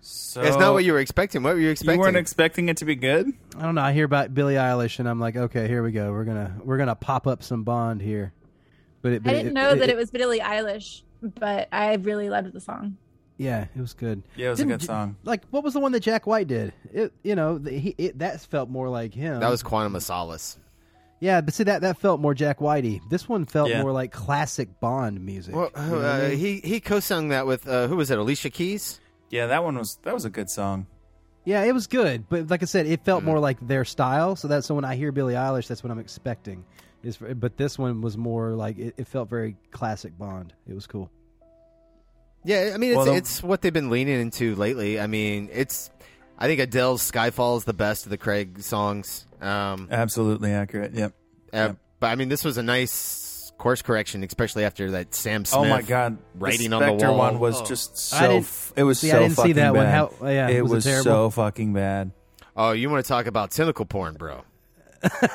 [0.05, 1.43] So It's not what you were expecting.
[1.45, 1.95] What were you expecting?
[1.95, 3.33] You weren't expecting it to be good.
[3.57, 3.83] I don't know.
[3.83, 6.11] I hear about Billie Eilish, and I'm like, okay, here we go.
[6.11, 8.33] We're gonna we're gonna pop up some Bond here.
[9.01, 12.53] But, it, but I didn't know that it was Billie Eilish but I really loved
[12.53, 12.97] the song
[13.37, 14.23] Yeah, it was good.
[14.37, 15.17] Yeah, it was a Didn't- good song.
[15.23, 16.73] Like, what was the one that Jack White did?
[16.93, 19.39] It, you know, the, he, it, that felt more like him.
[19.41, 20.59] that was Quantum of Solace.
[21.21, 23.01] yeah, but see that that felt more Jack Whitey.
[23.09, 23.83] This one felt Yeah.
[23.83, 25.55] more like classic Bond music.
[25.55, 26.39] Well, You know I uh, mean?
[26.39, 28.19] he he co-sung that with uh, who was it?
[28.19, 28.99] Alicia Keys.
[29.33, 30.87] Yeah, that one was that was a good song.
[31.45, 33.05] Yeah, it was good, but like I said, it Mm.
[33.05, 34.37] felt more like their style.
[34.37, 36.65] So that's so when I hear Billie Eilish, that's what I'm expecting.
[37.03, 40.53] Is but this one was more like it, it felt very classic Bond.
[40.69, 41.11] It was cool.
[42.45, 45.01] Yeah, I mean it's Well, the- it's what they've been leaning into lately.
[45.01, 45.91] I mean, it's
[46.39, 49.27] I think Adele's Skyfall is the best of the Craig songs.
[49.41, 50.93] Um, Absolutely accurate.
[50.95, 51.13] Yep.
[51.53, 52.91] uh, But I mean, this was a nice
[53.63, 55.61] course correction, especially after that Sam Smith.
[55.61, 57.19] Oh my god, writing the on the Spectre wall.
[57.19, 57.65] one was Oh.
[57.65, 58.17] just so.
[58.17, 59.85] I didn't- f- it was see, so I didn't see fucking that one.
[59.87, 59.95] bad.
[59.95, 61.05] How- yeah, it was it was terrible?
[61.05, 62.11] so fucking bad.
[62.57, 64.43] Oh, you want to talk about tentacle porn, bro?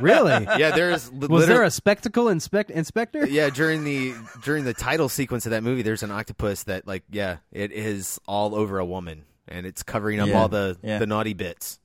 [0.00, 0.44] really?
[0.58, 3.26] Yeah, there's Was there a spectacle inspect inspector?
[3.26, 7.04] yeah during the during the title sequence of that movie there's an octopus that like
[7.10, 10.98] yeah it is all over a woman and it's covering up Yeah, all the yeah.
[10.98, 11.78] the naughty bits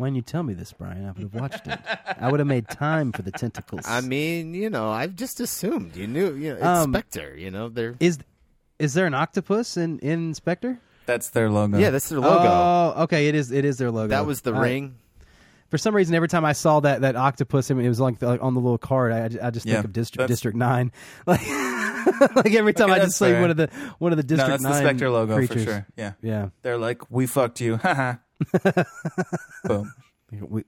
[0.00, 1.04] Why didn't you tell me this, Brian?
[1.06, 1.78] I would have watched it.
[2.18, 3.82] I would have made time for the tentacles.
[3.86, 7.50] i mean you know i've just assumed you knew you know it's Um, spectre you
[7.50, 8.18] know they're Is
[8.78, 10.78] is there an octopus in in Inspector?
[11.06, 11.78] That's their logo.
[11.78, 13.28] yeah that's their logo Oh, okay.
[13.28, 13.50] It is.
[13.52, 14.08] It is their logo.
[14.08, 14.68] that was the All right.
[14.70, 14.94] ring
[15.68, 18.20] For some reason, every time I saw that that octopus, I mean, it was like,
[18.22, 19.12] like on the little card.
[19.12, 20.90] I, I just think Yeah, of District that's- District Nine.
[21.26, 21.40] Like,
[22.34, 23.40] like every time Okay, I that's just say fair.
[23.42, 25.64] one of the one of the no, District that's the Nine Spectre logo creatures.
[25.64, 25.86] for sure.
[25.96, 26.48] Yeah, Yeah.
[26.62, 27.76] They're like, we fucked you.
[27.82, 28.14] Haha.
[29.64, 29.92] Boom.
[30.48, 30.62] We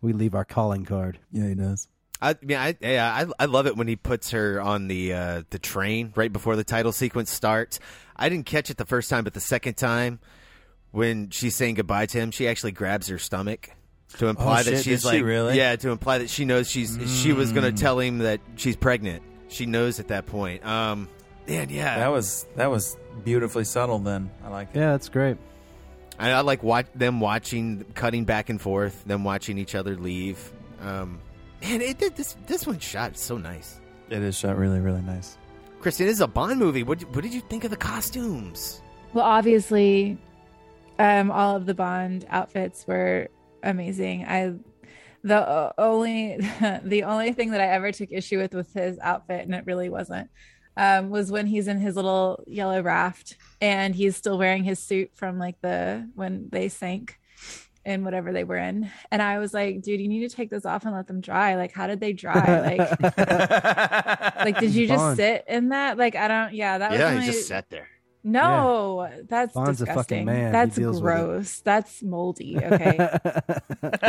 [0.00, 1.18] we leave our calling card.
[1.32, 1.88] Yeah, he does.
[2.22, 5.42] I mean, I yeah, I I love it when he puts her on the uh,
[5.50, 7.80] the train right before the title sequence starts.
[8.14, 10.20] I didn't catch it the first time, but the second time,
[10.92, 13.70] when she's saying goodbye to him, she actually grabs her stomach
[14.18, 15.56] to imply Oh, that shit, she's did she like, really?
[15.56, 17.74] yeah, to imply that she knows she's she was going Mm.
[17.76, 19.24] to tell him that she's pregnant.
[19.48, 20.64] She knows at that point.
[20.64, 21.08] Um,
[21.48, 23.98] Man, yeah, That was that was beautifully subtle.
[23.98, 24.78] Then I like it.
[24.78, 25.38] Yeah, that's great.
[26.18, 30.52] I, I like watch them watching, cutting back and forth, them watching each other leave.
[30.80, 31.20] Um,
[31.62, 32.36] man, it did this.
[32.46, 33.80] This one shot so nice.
[34.10, 35.38] It is shot really, really nice.
[35.80, 36.82] Christine, this is a Bond movie.
[36.82, 38.82] What, what did you think of the costumes?
[39.12, 40.18] Well, obviously,
[40.98, 43.28] um, all of the Bond outfits were
[43.62, 44.24] amazing.
[44.26, 44.54] I
[45.22, 46.36] the only
[46.82, 49.88] the only thing that I ever took issue with with his outfit, and it really
[49.88, 50.30] wasn't,
[50.78, 55.10] um, was when he's in his little yellow raft and he's still wearing his suit
[55.14, 57.18] from like the when they sank
[57.84, 58.88] in whatever they were in.
[59.10, 61.56] And I was like, dude, you need to take this off and let them dry.
[61.56, 62.60] Like, how did they dry?
[62.60, 62.78] Like,
[64.36, 65.16] like did you just Bond.
[65.16, 65.98] sit in that?
[65.98, 66.54] Like, I don't.
[66.54, 67.88] Yeah, that was yeah, only, he just sat there.
[68.22, 70.24] no, that's Bond's a fucking disgusting.
[70.26, 70.52] man.
[70.52, 71.16] That's deals with it.
[71.16, 71.60] gross.
[71.60, 72.56] That's moldy.
[72.56, 72.96] Okay.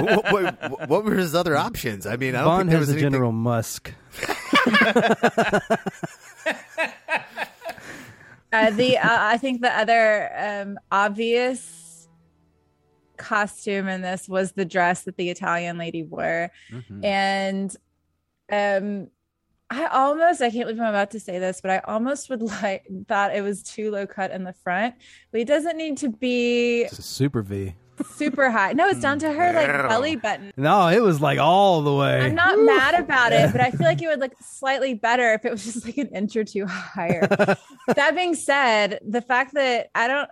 [0.02, 2.06] what, what, what were his other options?
[2.06, 3.12] I mean, I don't Bond think there has was a anything.
[3.14, 3.92] General Musk.
[8.52, 12.08] uh, the uh, I think the other um, obvious
[13.18, 17.04] costume in this was the dress that the Italian lady wore, Mhm.
[17.04, 17.76] and
[18.52, 19.08] um,
[19.70, 22.86] I almost I can't believe I'm about to say this, but I almost would like
[23.08, 24.96] thought it was too low cut in the front,
[25.32, 27.76] but it doesn't need to be It's a super V.
[28.16, 28.74] super high.
[28.74, 30.52] No, it's down to her like belly button.
[30.58, 32.22] No, it was like all the way.
[32.22, 35.46] I'm not mad about it, but I feel like it would look slightly better if
[35.46, 37.28] it was just like an inch or two higher.
[37.88, 40.30] that being said, the fact that I don't,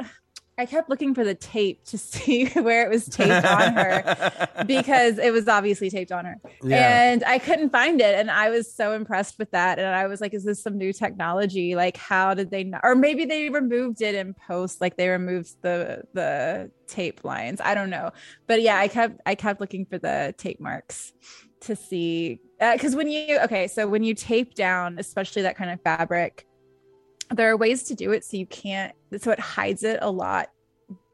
[0.60, 5.18] I kept looking for the tape to see where it was taped on her because
[5.20, 6.36] it was obviously taped on her.
[6.64, 7.12] Yeah.
[7.12, 8.16] And I couldn't find it.
[8.16, 9.78] And I was so impressed with that.
[9.78, 11.76] And I was like, is this some new technology?
[11.76, 12.82] Like, how did they not?
[12.84, 17.62] Or maybe they removed it in post, like they removed the, the tape lines.
[17.64, 18.12] I don't know.
[18.48, 21.14] But yeah, I kept, I kept looking for the tape marks
[21.62, 22.40] to see.
[22.60, 26.48] Uh, because when you, okay, so when you tape down, especially that kind of fabric,
[27.34, 30.50] there are ways to do it so you can't so it hides it a lot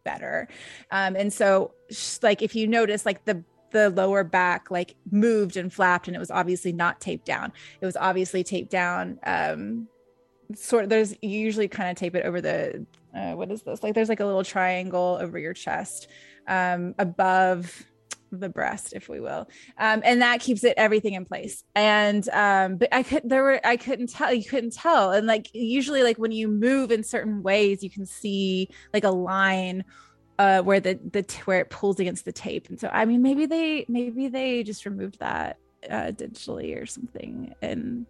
[0.03, 0.47] better.
[0.91, 1.73] Um and so
[2.21, 6.19] like if you notice like the the lower back like moved and flapped and it
[6.19, 7.51] was obviously not taped down.
[7.81, 9.87] It was obviously taped down um
[10.55, 12.85] sort of there's you usually kind of tape it over the
[13.15, 13.83] uh, what is this?
[13.83, 16.07] Like there's like a little triangle over your chest
[16.47, 17.85] um above
[18.37, 19.49] the breast if we will.
[19.77, 21.63] Um and that keeps it everything in place.
[21.75, 25.11] And um but i could there were i couldn't tell you couldn't tell.
[25.11, 29.11] And like usually like when you move in certain ways you can see like a
[29.11, 29.83] line
[30.39, 32.69] uh where the the where it pulls against the tape.
[32.69, 35.57] And so i mean maybe they maybe they just removed that
[35.89, 38.05] uh digitally or something and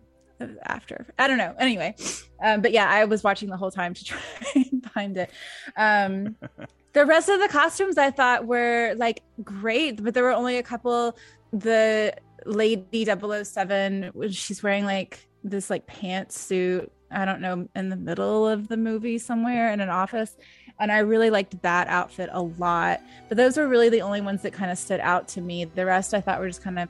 [0.64, 1.06] after.
[1.18, 1.56] I don't know.
[1.58, 1.96] Anyway
[2.44, 4.20] um but yeah i was watching the whole time to try
[4.56, 5.32] and find it.
[5.78, 6.36] Um
[6.94, 10.64] the rest of the costumes I thought were like great, but there were only a
[10.64, 11.18] couple.
[11.52, 12.16] The
[12.46, 18.48] lady 007, when she's wearing like this like pantsuit, I don't know, in the middle
[18.48, 20.36] of the movie somewhere in an office.
[20.80, 23.02] And I really liked that outfit a lot.
[23.30, 25.66] But those were really the only ones that kind of stood out to me.
[25.66, 26.90] The rest I thought were just kind of.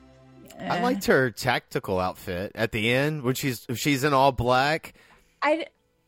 [0.58, 0.82] I eh.
[0.82, 4.94] liked her tactical outfit at the end when she's if she's in all black.
[5.42, 5.66] I.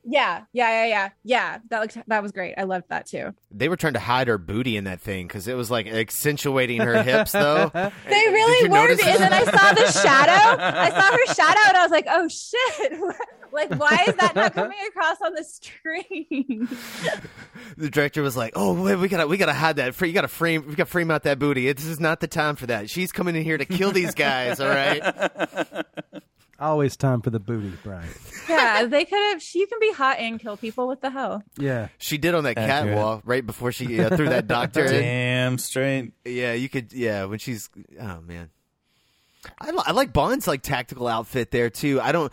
[0.09, 1.59] Yeah, yeah, yeah, yeah, yeah.
[1.69, 2.55] That looked that was great.
[2.57, 3.35] I loved that too.
[3.51, 6.81] They were trying to hide her booty in that thing because it was like accentuating
[6.81, 7.71] her hips, though.
[8.09, 8.89] They really were.
[8.89, 10.63] And then I saw the shadow.
[10.63, 12.93] I saw her shadow and I was like, oh shit.
[13.53, 16.69] like, why is that not coming across on the screen?
[17.77, 20.01] the director was like, "Oh, wait, we gotta we gotta hide that.
[20.01, 21.73] You gotta frame we gotta frame out that booty.
[21.73, 22.89] This is not the time for that.
[22.91, 24.61] She's coming in here to kill these guys.
[24.61, 25.03] All right."
[26.59, 28.09] Always time for the booty, Brian.
[28.49, 29.43] yeah, they could have.
[29.43, 30.89] She can be hot and kill people.
[30.89, 31.43] with the hell?
[31.59, 31.89] Yeah.
[31.99, 32.95] She did on that Accurate.
[32.95, 35.03] catwalk right before she uh, threw that doctor in.
[35.03, 36.13] Damn straight.
[36.25, 36.93] Yeah, you could.
[36.93, 37.69] Yeah, when she's.
[38.01, 38.51] Oh man,
[39.61, 42.01] I, li- I like Bond's like tactical outfit there too.
[42.01, 42.33] I don't.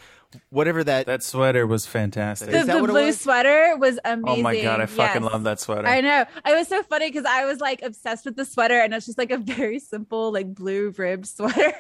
[0.50, 1.06] Whatever that.
[1.06, 2.50] That sweater was fantastic.
[2.50, 4.40] The, the blue sweater was amazing.
[4.40, 5.32] Oh my god, I fucking Yes.
[5.32, 5.88] love that sweater.
[5.88, 6.22] I know.
[6.46, 9.20] It was so funny because I was like obsessed with the sweater, and it's just
[9.20, 11.74] like a very simple, like blue ribbed sweater,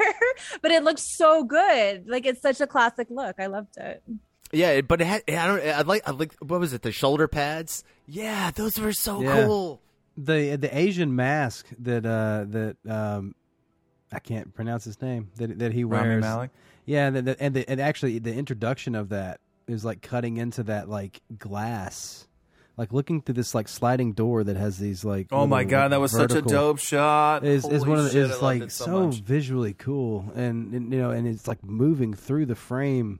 [0.61, 2.07] but it looked so good.
[2.07, 3.37] Like it's such a classic look.
[3.39, 4.03] I loved it.
[4.51, 5.23] Yeah, but it had.
[5.29, 5.59] I don't.
[5.65, 6.07] I like.
[6.07, 6.35] I like.
[6.39, 6.83] What was it?
[6.83, 7.83] The shoulder pads.
[8.05, 9.45] Yeah, those were so Yeah.
[9.45, 9.81] cool.
[10.15, 13.33] The the Asian mask that uh that um
[14.13, 16.21] I can't pronounce his name that that he Rami wears.
[16.21, 16.51] Malek?
[16.85, 20.63] Yeah, and the, and the, and actually the introduction of that is like cutting into
[20.63, 22.27] that like glass.
[22.75, 25.99] Like looking through this like sliding door that has these like Oh my God, that
[25.99, 27.45] was such a dope shot.
[27.45, 30.99] Is is one of the, is like it so so visually cool and, and you
[30.99, 33.19] know and it's like moving through the frame,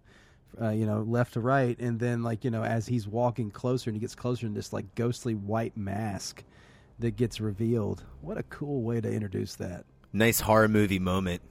[0.60, 3.92] uh, you know left to right and then like you know as he's walking closer
[3.92, 6.44] and he gets closer in this like ghostly white mask
[6.98, 8.04] that gets revealed.
[8.22, 9.86] What a cool way to introduce that.
[10.14, 11.42] Nice horror movie moment.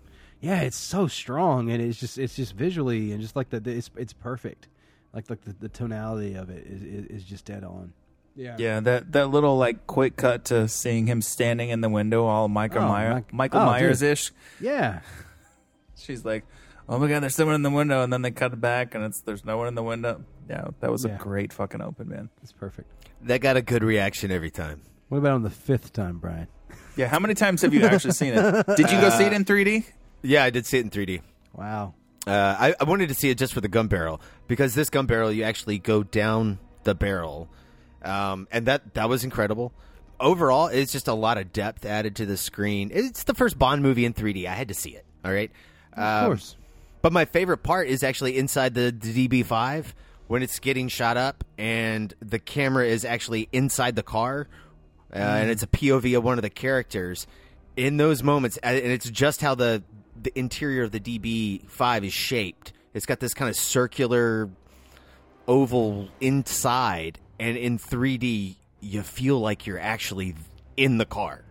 [0.40, 3.72] Yeah, it's so strong and it's just it's just visually and just like the, the
[3.72, 4.68] it's it's perfect.
[5.12, 7.92] Like like the, the tonality of it is, is is just dead on.
[8.34, 8.56] Yeah.
[8.58, 12.48] Yeah, that that little like quick cut to seeing him standing in the window, all
[12.48, 14.32] Michael Oh, Myers Mike, Michael oh, Myers ish.
[14.60, 15.00] Yeah.
[15.96, 16.44] She's like,
[16.88, 19.04] "Oh my god, there's someone in the window," and then they cut it back, and
[19.04, 20.24] it's there's no one in the window.
[20.48, 21.14] Yeah, that was Yeah.
[21.14, 22.30] a great fucking open, man.
[22.42, 22.90] It's perfect.
[23.22, 24.80] That got a good reaction every time.
[25.08, 26.48] What about on the fifth time, Brian?
[26.96, 28.66] Yeah, how many times have you actually seen it?
[28.76, 29.84] Did you go see it in 3D?
[30.22, 31.22] Yeah, I did see it in 3D.
[31.54, 31.94] Wow.
[32.26, 35.06] Uh, I, I wanted to see it just for the gun barrel because this gun
[35.06, 37.48] barrel, you actually go down the barrel,
[38.02, 39.72] um, and that that was incredible.
[40.20, 42.90] Overall, it's just a lot of depth added to the screen.
[42.92, 44.46] It's the first Bond movie in 3D.
[44.46, 45.04] I had to see it.
[45.24, 45.50] All right,
[45.96, 46.56] Of course.
[47.00, 49.86] But my favorite part is actually inside the, the DB5
[50.28, 54.46] when it's getting shot up and the camera is actually inside the car,
[55.14, 57.26] uh, and it's a POV of one of the characters.
[57.76, 59.82] In those moments, and it's just how the
[60.20, 62.72] the interior of the DB5 is shaped.
[62.94, 64.50] It's got this kind of circular
[65.48, 70.34] oval inside, and in 3D, you feel like you're actually
[70.76, 71.42] in the car.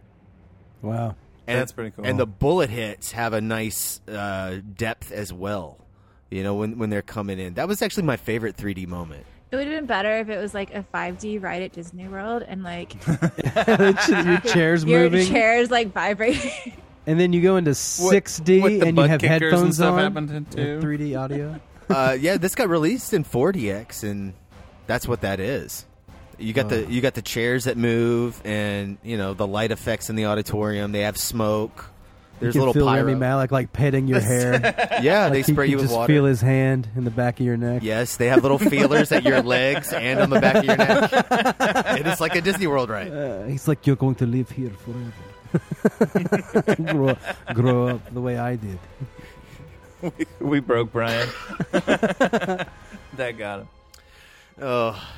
[0.81, 1.15] Wow.
[1.47, 2.05] And, That's pretty cool.
[2.05, 5.77] And the bullet hits have a nice uh, depth as well.
[6.29, 9.25] You know, when when they're coming in, that was actually my favorite 3D moment.
[9.51, 12.41] It would have been better if it was like a 5D ride at Disney World
[12.47, 14.89] and like Your chair's moving.
[15.01, 15.27] your moving.
[15.27, 16.73] chairs like vibrating.
[17.05, 19.93] And then you go into 6D with the and you have kickers and headphones stuff
[19.93, 19.99] on.
[19.99, 20.79] happened with too.
[20.81, 21.59] 3D audio.
[21.89, 24.33] uh, yeah, this got released in 4DX, and
[24.87, 25.85] that's what that is.
[26.37, 30.09] You got the you got the chairs that move, and you know the light effects
[30.09, 30.91] in the auditorium.
[30.91, 31.90] They have smoke.
[32.41, 33.03] There's you can little feel pyro.
[33.05, 34.99] Rami Malek like petting your hair.
[35.01, 36.11] Yeah, Like they spray can you with just water.
[36.11, 37.83] Feel his hand in the back of your neck.
[37.83, 41.11] Yes, they have little feelers at your legs and on the back of your neck.
[41.99, 43.11] it is like a Disney World ride.
[43.13, 45.13] Uh, he's like, you're going to live here forever.
[46.91, 47.15] grow,
[47.53, 48.79] grow up the way I did.
[50.01, 51.29] we, we broke Brian.
[51.71, 52.67] that
[53.37, 53.67] got him.
[54.61, 55.11] Oh,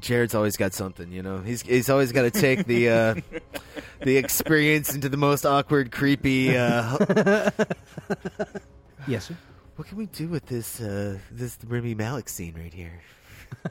[0.00, 1.38] Jared's always got something, you know.
[1.38, 3.14] He's he's always got to take the uh,
[4.02, 6.56] the experience into the most awkward, creepy.
[6.56, 7.50] Uh,
[9.08, 9.36] Yes, sir.
[9.76, 13.00] What can we do with this uh, this Rami Malek scene right here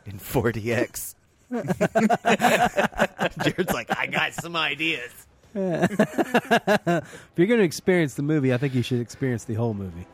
[0.05, 1.13] in 4DX?
[3.43, 5.11] Jared's like, I got some ideas.
[5.53, 10.05] if you're going to experience the movie, I think you should experience the whole movie.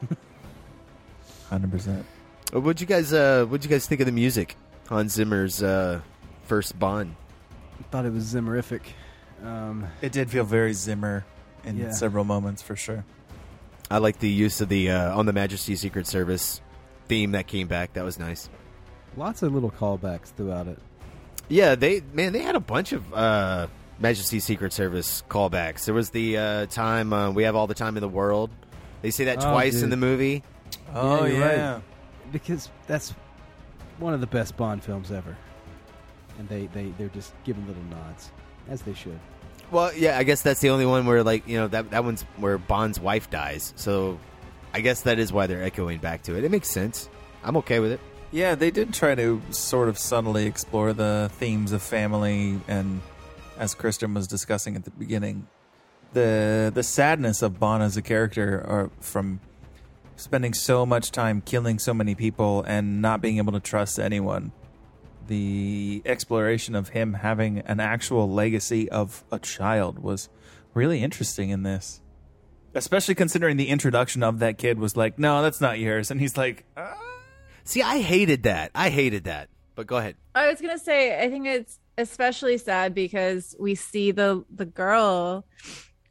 [1.49, 2.05] Hundred percent.
[2.51, 4.57] What'd you guys uh, What'd you guys think of the music?
[4.93, 6.01] Hans Zimmer's uh,
[6.43, 7.15] first Bond.
[7.91, 8.81] Thought it was Zimmerific.
[9.43, 11.25] Um, It did feel very Zimmer
[11.63, 11.91] in Yeah.
[11.91, 13.03] several moments for sure.
[13.89, 16.61] I like the use of the uh, on the Majesty Secret Service
[17.07, 17.93] theme that came back.
[17.93, 18.49] That was nice.
[19.17, 20.79] lots of little callbacks throughout it.
[21.49, 23.67] Yeah, they man, they had a bunch of uh,
[23.99, 25.85] Majesty Secret Service callbacks.
[25.85, 28.49] There was the uh, time uh, we have all the time in the world.
[29.01, 29.83] They say that Oh, twice dude.
[29.85, 30.43] in the movie.
[30.93, 31.73] Oh, you're yeah.
[31.73, 31.81] right.
[32.31, 33.13] because that's
[33.99, 35.35] one of the best Bond films ever,
[36.37, 38.31] and they they they're just giving little nods
[38.69, 39.19] as they should.
[39.71, 42.23] Well, yeah, I guess that's the only one where like you know that that one's
[42.37, 43.73] where Bond's wife dies.
[43.75, 44.19] So
[44.73, 46.43] I guess that is why they're echoing back to it.
[46.43, 47.09] It makes sense.
[47.43, 47.99] I'm okay with it.
[48.31, 53.01] Yeah, they did try to sort of subtly explore the themes of family and
[53.57, 55.47] as Kristen was discussing at the beginning,
[56.13, 59.39] the the sadness of Bond as a character or from
[60.23, 64.51] spending so much time killing so many people and not being able to trust anyone.
[65.27, 70.29] The exploration of him having an actual legacy of a child was
[70.73, 72.01] really interesting in this.
[72.73, 76.35] Especially considering the introduction of that kid was like, "No, that's not yours." And he's
[76.37, 76.93] like, uh.
[77.63, 78.71] See, I hated that.
[78.73, 79.49] I hated that.
[79.75, 80.15] But go ahead.
[80.35, 85.45] I was gonna say, I think it's especially sad because we see the the girl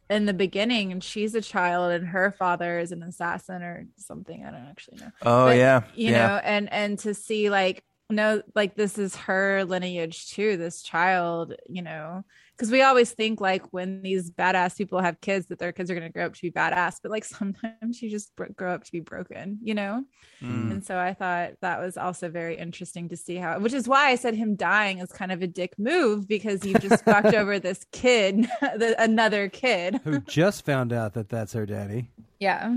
[0.09, 4.45] in the beginning, and she's a child, and her father is an assassin or something.
[4.45, 5.11] I don't actually know.
[5.21, 5.83] Oh, yeah.
[5.95, 6.27] you Yeah.
[6.27, 10.57] know, and and to see like no, like this is her lineage too.
[10.57, 12.23] This child, you know,
[12.55, 15.95] because we always think like when these badass people have kids that their kids are
[15.95, 18.99] gonna grow up to be badass, but like sometimes you just grow up to be
[18.99, 20.03] broken, you know.
[20.41, 20.71] Mm.
[20.71, 24.09] And so I thought that was also very interesting to see how, which is why
[24.09, 27.59] I said him dying is kind of a dick move because you just fucked over
[27.59, 29.99] this kid, the, another kid.
[30.03, 32.09] Who just found out that that's her daddy?
[32.39, 32.75] Yeah.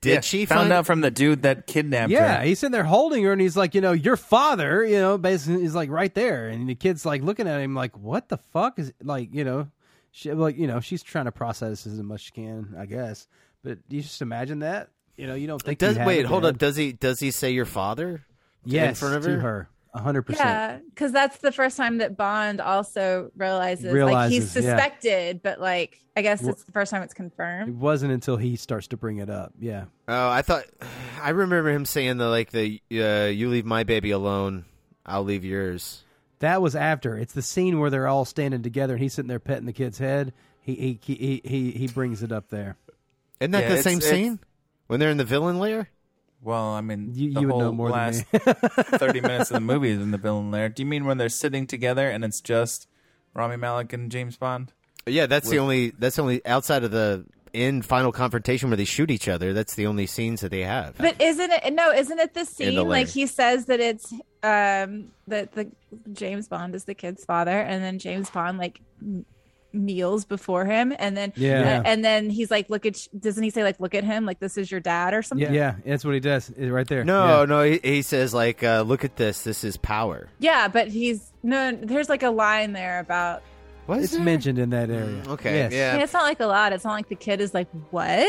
[0.00, 2.26] Did Yeah, she found find- out from the dude that kidnapped Yeah, her?
[2.26, 5.18] Yeah, he's sitting there holding her, and he's like, you know, your father, you know,
[5.18, 8.36] basically, he's like right there, and the kid's like looking at him like, what the
[8.38, 9.68] fuck is like, you know,
[10.12, 13.26] she like, you know, she's trying to process as much as she can, I guess.
[13.64, 15.78] But you just imagine that, you know, you don't think.
[15.80, 16.26] Does wait?
[16.26, 16.58] Hold up.
[16.58, 16.92] Does he?
[16.92, 18.24] Does he say your father?
[18.64, 19.68] Yeah in front of to her.
[19.98, 20.04] Her.
[20.04, 20.48] hundred percent.
[20.48, 24.70] Yeah, because that's the first time that Bond also realizes, like Realizes, he's yeah.
[24.76, 27.68] suspected, but like I guess Well- it's the first time it's confirmed.
[27.68, 29.52] It wasn't until he starts to bring it up.
[29.60, 29.84] Yeah.
[30.08, 30.64] Oh, I thought
[31.22, 34.64] I remember him saying the like the uh, "You leave my baby alone,
[35.06, 36.04] I'll leave yours."
[36.40, 37.16] That was after.
[37.18, 39.98] It's the scene where they're all standing together and he's sitting there petting the kid's
[39.98, 40.32] head.
[40.60, 42.76] He he he he, he brings it up there.
[43.40, 44.38] Isn't that Yeah, the same scene
[44.86, 45.88] when they're in the villain lair?
[46.42, 48.38] Well, I mean, You- the you would whole know more than last me.
[48.98, 50.68] thirty minutes of the movie is in the villain lair.
[50.68, 52.86] Do you mean when they're sitting together and it's just
[53.34, 54.72] Rami Malek and James Bond?
[55.06, 57.24] Yeah, that's the only that's the only outside of the
[57.54, 59.52] end final confrontation where they shoot each other.
[59.54, 60.96] That's the only scenes that they have.
[60.98, 61.90] But isn't it no?
[61.92, 64.12] Isn't it the scene the like he says that it's
[64.42, 65.70] um that the
[66.12, 68.80] James Bond is the kid's father, and then James Bond like
[69.74, 71.82] m- kneels before him, and then Yeah.
[71.84, 74.56] and then he's like, look at doesn't he say like look at him like this
[74.58, 75.52] is your dad or something?
[75.52, 77.04] Yeah, yeah, that's what he does right there.
[77.04, 77.44] No, Yeah.
[77.46, 79.42] no, he, he says like, uh, "Look at this.
[79.42, 81.72] This is power." Yeah, but he's no.
[81.72, 83.42] There's like a line there about.
[83.86, 85.22] What it's mentioned in that area.
[85.28, 85.94] okay, Yes.
[85.94, 86.74] I mean, it's not like a lot.
[86.74, 88.28] It's not like the kid is like what,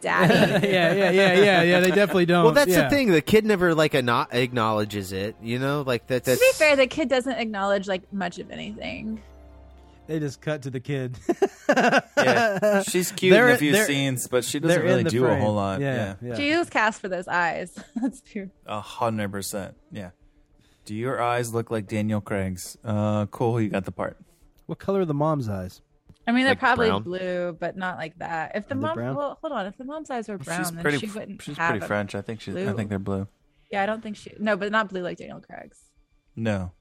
[0.00, 0.32] daddy.
[0.68, 1.80] yeah, yeah, yeah, yeah, yeah.
[1.80, 2.44] They definitely don't.
[2.44, 2.84] Well, that's yeah.
[2.84, 3.10] the thing.
[3.10, 5.34] The kid never like ano- acknowledges it.
[5.42, 6.22] You know, like that.
[6.24, 9.20] to be fair, the kid doesn't acknowledge like much of anything.
[10.12, 11.16] They just cut to the kid.
[11.68, 15.34] Yeah, she's cute They're- in a few scenes, but she doesn't really the do a
[15.36, 15.80] whole lot.
[15.80, 17.72] Yeah, Yeah, She was cast for those eyes.
[17.96, 18.50] That's true.
[18.66, 19.74] a hundred percent.
[19.90, 20.10] Yeah.
[20.84, 22.76] Do your eyes look like Daniel Craig's?
[22.84, 23.58] Uh, cool.
[23.58, 24.18] You got the part.
[24.66, 25.80] What color are the mom's eyes?
[26.26, 27.02] I mean, they're Like probably brown?
[27.04, 28.52] blue, but not like that.
[28.54, 29.64] If the Are mom, well, hold on.
[29.66, 30.98] If the mom's eyes were brown, she's then pretty.
[30.98, 32.14] she wouldn't she's have pretty French.
[32.14, 32.54] I think she's.
[32.54, 33.28] I think they're blue.
[33.70, 34.30] Yeah, I don't think she.
[34.38, 35.80] No, but not blue like Daniel Craig's.
[36.36, 36.72] No.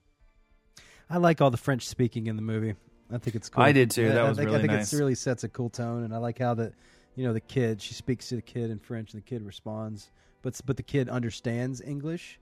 [1.09, 2.75] I like all the French speaking in the movie.
[3.13, 3.63] I think it's cool.
[3.63, 4.05] I did too.
[4.07, 4.93] I- That I was think, I think nice.
[4.93, 6.73] it really sets a cool tone, and I like how that
[7.15, 10.09] you know the kid she speaks to the kid in French, and the kid responds,
[10.41, 12.39] but but the kid understands English,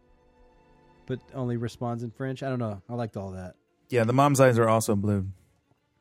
[1.06, 2.44] but only responds in French.
[2.44, 2.82] I don't know.
[2.90, 3.56] I liked all that.
[3.90, 5.26] Yeah, the mom's eyes are also blue.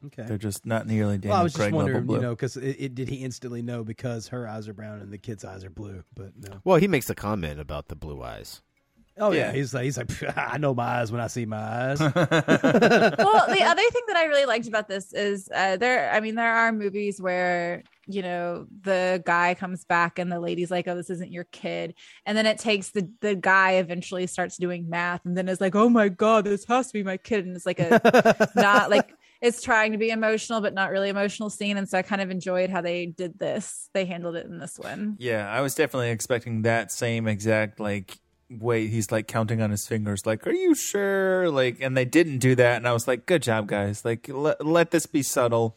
[0.06, 0.22] Okay.
[0.28, 2.16] They're just not nearly Daniel well, I was just Craig level wondering, blue.
[2.16, 5.12] you know, because it, it, did he instantly know because her eyes are brown and
[5.12, 6.04] the kid's eyes are blue?
[6.14, 6.60] But no.
[6.62, 8.62] well, he makes a comment about the blue eyes.
[9.18, 9.52] Oh yeah, Yeah.
[9.52, 12.00] he's like he's like I know my eyes when I see my eyes.
[12.14, 12.14] well,
[13.48, 16.10] the other thing that I really liked about this is uh, there.
[16.12, 20.70] I mean, there are movies where you know the guy comes back and the lady's
[20.70, 21.94] like, "Oh, this isn't your kid,"
[22.26, 25.74] and then it takes the the guy eventually starts doing math and then is like,
[25.74, 29.10] "Oh my god, this has to be my kid," and it's like a not like
[29.40, 32.30] it's trying to be emotional but not really emotional scene, and so I kind of
[32.30, 33.88] enjoyed how they did this.
[33.94, 35.16] They handled it in this one.
[35.18, 38.18] Yeah, I was definitely expecting that same exact like
[38.50, 42.38] way he's like counting on his fingers like are you sure like and they didn't
[42.38, 45.76] do that and I was like good job guys like let, let this be subtle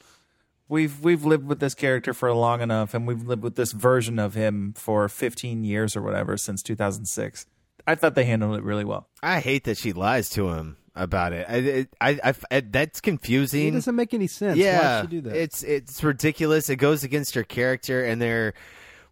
[0.69, 4.19] we've we've lived with this character for long enough and we've lived with this version
[4.19, 7.45] of him for 15 years or whatever since 2006
[7.85, 11.31] I thought they handled it really well I hate that she lies to him about
[11.31, 11.45] it.
[11.47, 13.69] I, I, I, I- that's confusing.
[13.69, 14.57] it doesn't make any sense.
[14.57, 15.37] Yeah, Why would she do that?
[15.37, 16.69] it's it's ridiculous.
[16.69, 18.53] It goes against her character and their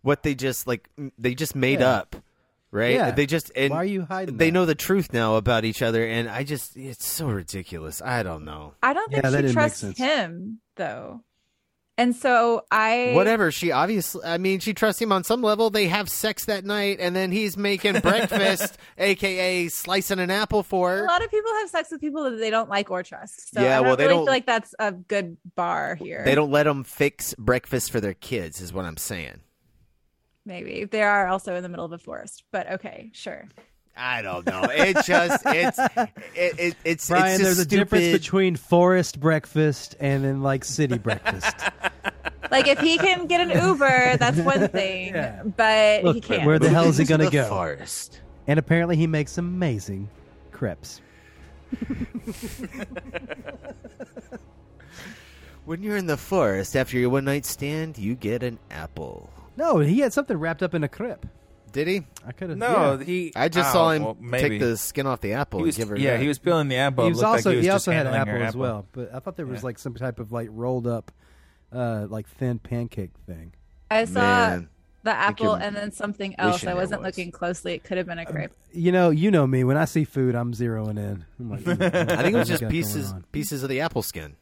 [0.01, 1.89] what they just like they just made Yeah.
[1.91, 2.17] up,
[2.71, 2.93] right?
[2.95, 3.11] Yeah.
[3.11, 4.51] They just and Why are you hiding They that?
[4.53, 8.01] know the truth now about each other, and I just it's so ridiculous.
[8.01, 8.73] I don't know.
[8.83, 11.21] I don't think Yeah, she trusts him though,
[11.97, 15.69] and so I Whatever she obviously, I mean, she trusts him on some level.
[15.69, 20.99] They have sex that night, and then he's making breakfast, aka slicing an apple for
[20.99, 23.53] A lot of people have sex with people that they don't like or trust.
[23.53, 26.21] So Yeah, I don't well, they really don't- feel like that's a good bar here.
[26.23, 29.41] They don't let them fix breakfast for their kids, is what I'm saying.
[30.49, 33.47] Maybe they are also in the middle of a forest, but okay, sure.
[33.95, 34.63] I don't know.
[34.63, 35.77] It just it's
[36.33, 40.65] it, it it's Brian, it's just there's a difference between forest breakfast and then like
[40.65, 41.55] city breakfast.
[42.49, 45.43] Like if he can get an Uber, that's one thing, Yeah.
[45.43, 46.47] but he can't.
[46.47, 47.47] where the hell is he going to the go?
[47.47, 48.21] Forest.
[48.47, 50.09] And apparently, he makes amazing
[50.51, 50.99] crepes.
[55.65, 59.29] When you're in the forest after your one night stand, you get an apple.
[59.59, 61.25] No, he had something wrapped up in a crepe.
[61.71, 62.01] Did he?
[62.25, 62.57] I could have.
[62.57, 63.05] no yeah.
[63.05, 65.83] he I just oh, saw him well, take the skin off the apple was, and
[65.83, 65.99] give her.
[65.99, 66.21] yeah that.
[66.21, 68.07] he was peeling the apple he was looked like also he, was he also had
[68.07, 69.65] an handling apple her as well, but I thought there was Yeah.
[69.65, 71.11] like some type of like rolled up,
[71.71, 73.53] uh, like thin pancake thing.
[73.91, 74.69] I saw Man.
[75.03, 76.65] the apple and then something else.
[76.65, 77.15] I wasn't was.
[77.17, 77.73] looking closely.
[77.73, 78.51] It could have been a crepe.
[78.71, 79.63] You know, you know me.
[79.63, 81.25] When I see food, I'm zeroing in.
[81.39, 84.37] I'm like, "Mm, I think it was just pieces pieces of the apple skin.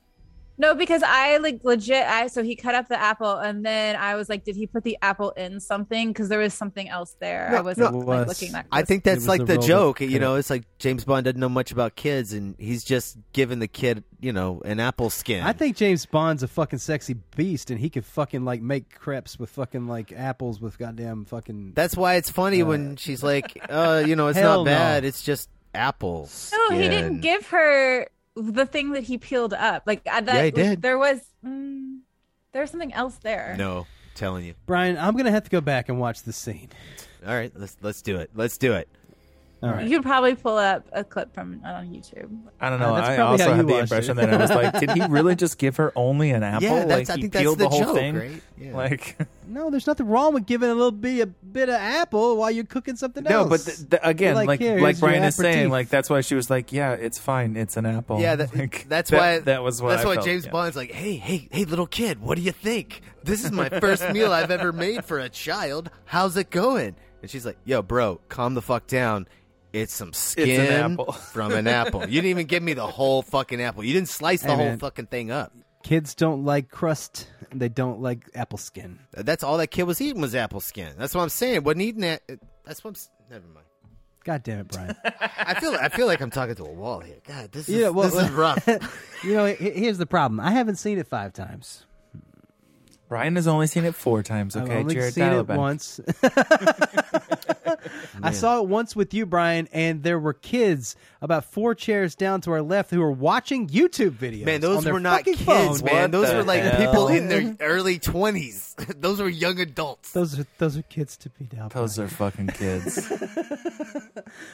[0.59, 2.03] No, because I like legit.
[2.05, 4.83] I so he cut up the apple, and then I was like, did he put
[4.83, 6.07] the apple in something?
[6.07, 7.55] Because there was something else there.
[7.55, 7.99] I wasn't no.
[7.99, 8.65] like, Was- looking that.
[8.71, 10.01] I think that's like the the rolled joke.
[10.01, 13.59] You know, it's like James Bond doesn't know much about kids, and he's just giving
[13.59, 15.43] the kid, you know, an apple skin.
[15.43, 19.37] I think James Bond's a fucking sexy beast, and he could fucking like make crepes
[19.37, 21.73] with fucking like apples with goddamn fucking.
[21.75, 24.75] that's why it's funny when she's like, uh, you know, it's Hell not no.
[24.75, 25.05] bad.
[25.05, 26.27] It's just apple.
[26.51, 28.07] No, he didn't give her
[28.41, 29.83] the thing that he peeled up.
[29.85, 30.35] Like uh, that.
[30.35, 30.81] Yeah, he did.
[30.81, 31.21] There was.
[31.45, 31.99] Mm,
[32.51, 33.55] there was something else there.
[33.57, 33.85] No,
[34.15, 34.55] telling you.
[34.65, 36.69] Brian, I'm gonna have to go back and watch this scene.
[37.25, 38.31] All right, let's let's do it.
[38.35, 38.89] Let's do it.
[39.63, 39.87] All right.
[39.87, 42.29] You could probably pull up a clip from on YouTube.
[42.61, 42.95] I don't Uh, know.
[42.95, 44.21] that's I probably how also you had the impression it.
[44.29, 46.67] that I was like, did he really just give her only an apple?
[46.67, 48.15] Yeah, that's- like I he think that's peeled the the whole joke, thing.
[48.15, 48.41] right?
[48.59, 48.75] Yeah.
[48.75, 52.51] Like No, there's nothing wrong with giving a little bit a bit of apple while
[52.51, 53.45] you're cooking something no, else.
[53.45, 56.21] No, but th- th- again, Like, like here, like Brian is saying, like that's why
[56.21, 58.19] she was like, yeah, it's fine, it's an apple.
[58.19, 60.51] Yeah, that, Like, that's that- why that was what that's I why felt, James yeah.
[60.51, 63.01] Bond's like, hey, hey, hey, little kid, what do you think?
[63.23, 65.89] This is my first meal I've ever made for a child.
[66.05, 66.95] How's it going?
[67.23, 69.27] And she's like, yo, bro, calm the fuck down.
[69.74, 70.61] It's some skin
[70.91, 72.01] apple." from an apple.
[72.01, 73.84] You didn't even give me the whole fucking apple.
[73.84, 74.80] You didn't slice the Hey, whole man.
[74.80, 75.53] fucking thing up.
[75.84, 77.28] Kids don't like crust.
[77.53, 78.99] They don't like apple skin.
[79.11, 80.93] That's all that kid was eating was apple skin.
[80.97, 81.63] That's what I'm saying.
[81.63, 82.22] Wasn't eating that.
[82.65, 82.95] That's what I'm.
[82.95, 83.65] s- Never mind.
[84.26, 84.95] God damn it, Brian.
[85.38, 85.74] I feel.
[85.80, 87.18] I feel like I'm talking to a wall here.
[87.26, 88.68] God, this is Yeah, well- this is rough.
[89.24, 90.39] you know, he- here's the problem.
[90.41, 91.86] I haven't seen it five times.
[93.09, 94.55] Brian has only seen it four times.
[94.55, 95.57] I've Okay, only Jared, seen dial it back.
[95.57, 95.99] once.
[98.21, 102.41] I saw it once with you, Brian, and there were kids about four chairs down
[102.41, 104.45] to our left who were watching YouTube videos.
[104.45, 105.85] Man, on those their were not fucking kids, phone.
[105.85, 106.01] man.
[106.03, 106.85] What those the were like hell?
[106.85, 108.75] people in their early twenties.
[108.97, 110.11] those were young adults.
[110.11, 111.69] Those are those are kids to be down.
[111.69, 113.11] Those are fucking kids.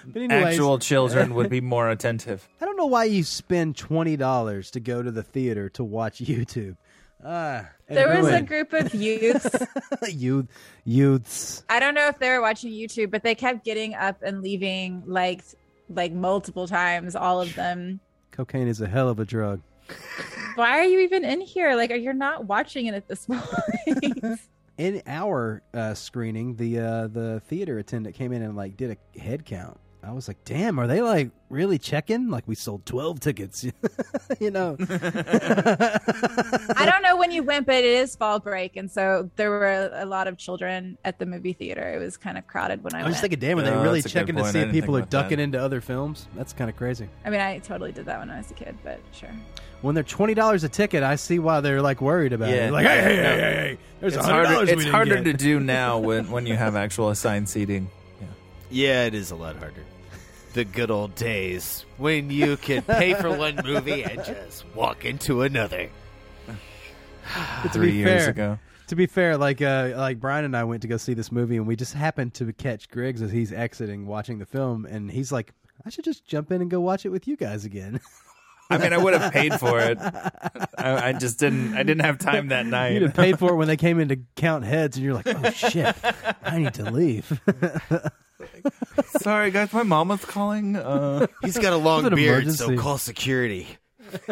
[0.06, 2.48] But anyways, Actual children would be more attentive.
[2.62, 6.20] I don't know why you spend twenty dollars to go to the theater to watch
[6.20, 6.76] YouTube.
[7.26, 9.56] Ah, There was a group of youths.
[10.10, 10.48] youth
[10.86, 11.64] youths.
[11.70, 15.04] I don't know if they were watching YouTube, but they kept getting up and leaving
[15.06, 15.44] like
[15.90, 17.16] like multiple times.
[17.16, 18.00] All of them.
[18.32, 19.62] Cocaine is a hell of a drug.
[20.56, 21.76] Why are you even in here?
[21.76, 23.26] Like, are you not watching it at this
[23.86, 24.40] point?
[24.78, 29.20] In our uh, screening, the uh, the theater attendant came in and like did a
[29.20, 29.80] head count.
[30.06, 32.30] I was like, "Damn, are they like really checking?
[32.30, 33.64] Like we sold twelve tickets,
[34.40, 39.30] you know?" I don't know when you went, but it is fall break, and so
[39.38, 41.94] there were a lot of children at the movie theater.
[41.94, 43.04] It was kind of crowded when I, went.
[43.04, 43.14] I went.
[43.14, 44.98] was thinking, "Damn, are they Oh, really that's a good checking to see if people
[44.98, 45.44] are ducking that.
[45.44, 47.08] into other films?" That's kind of crazy.
[47.26, 49.30] I mean, I totally did that when I was a kid, but sure.
[49.82, 52.72] When they're twenty dollars a ticket, I see why they're like worried about Yeah, it.
[52.72, 53.24] Like, hey, hey, no.
[53.24, 54.66] hey, hey, hey, there's it's $100 harder.
[54.66, 55.24] we It's harder get.
[55.26, 57.90] to do now when when you have actual assigned seating.
[58.22, 58.28] Yeah.
[58.70, 59.84] Yeah, it is a lot harder.
[60.54, 65.42] The good old days when you could pay for one movie and just walk into
[65.42, 65.90] another.
[67.70, 68.60] Three years fair, ago.
[68.88, 71.58] To be fair, like uh, like Brian and I went to go see this movie,
[71.58, 75.32] and we just happened to catch Griggs as he's exiting, watching the film, and he's
[75.32, 75.54] like,
[75.86, 78.00] "I should just jump in and go watch it with you guys again."
[78.70, 79.98] I mean, I would have paid for it.
[80.78, 81.74] I, I just didn't.
[81.74, 82.94] I didn't have time that night.
[82.94, 85.28] You'd have paid for it when they came in to count heads, and you're like,
[85.28, 85.96] "Oh shit,
[86.44, 87.42] I need to leave."
[89.22, 90.76] Sorry, guys, my mom was calling.
[90.76, 92.76] Uh, He's got a long It's an beard, emergency.
[92.76, 93.68] so call security.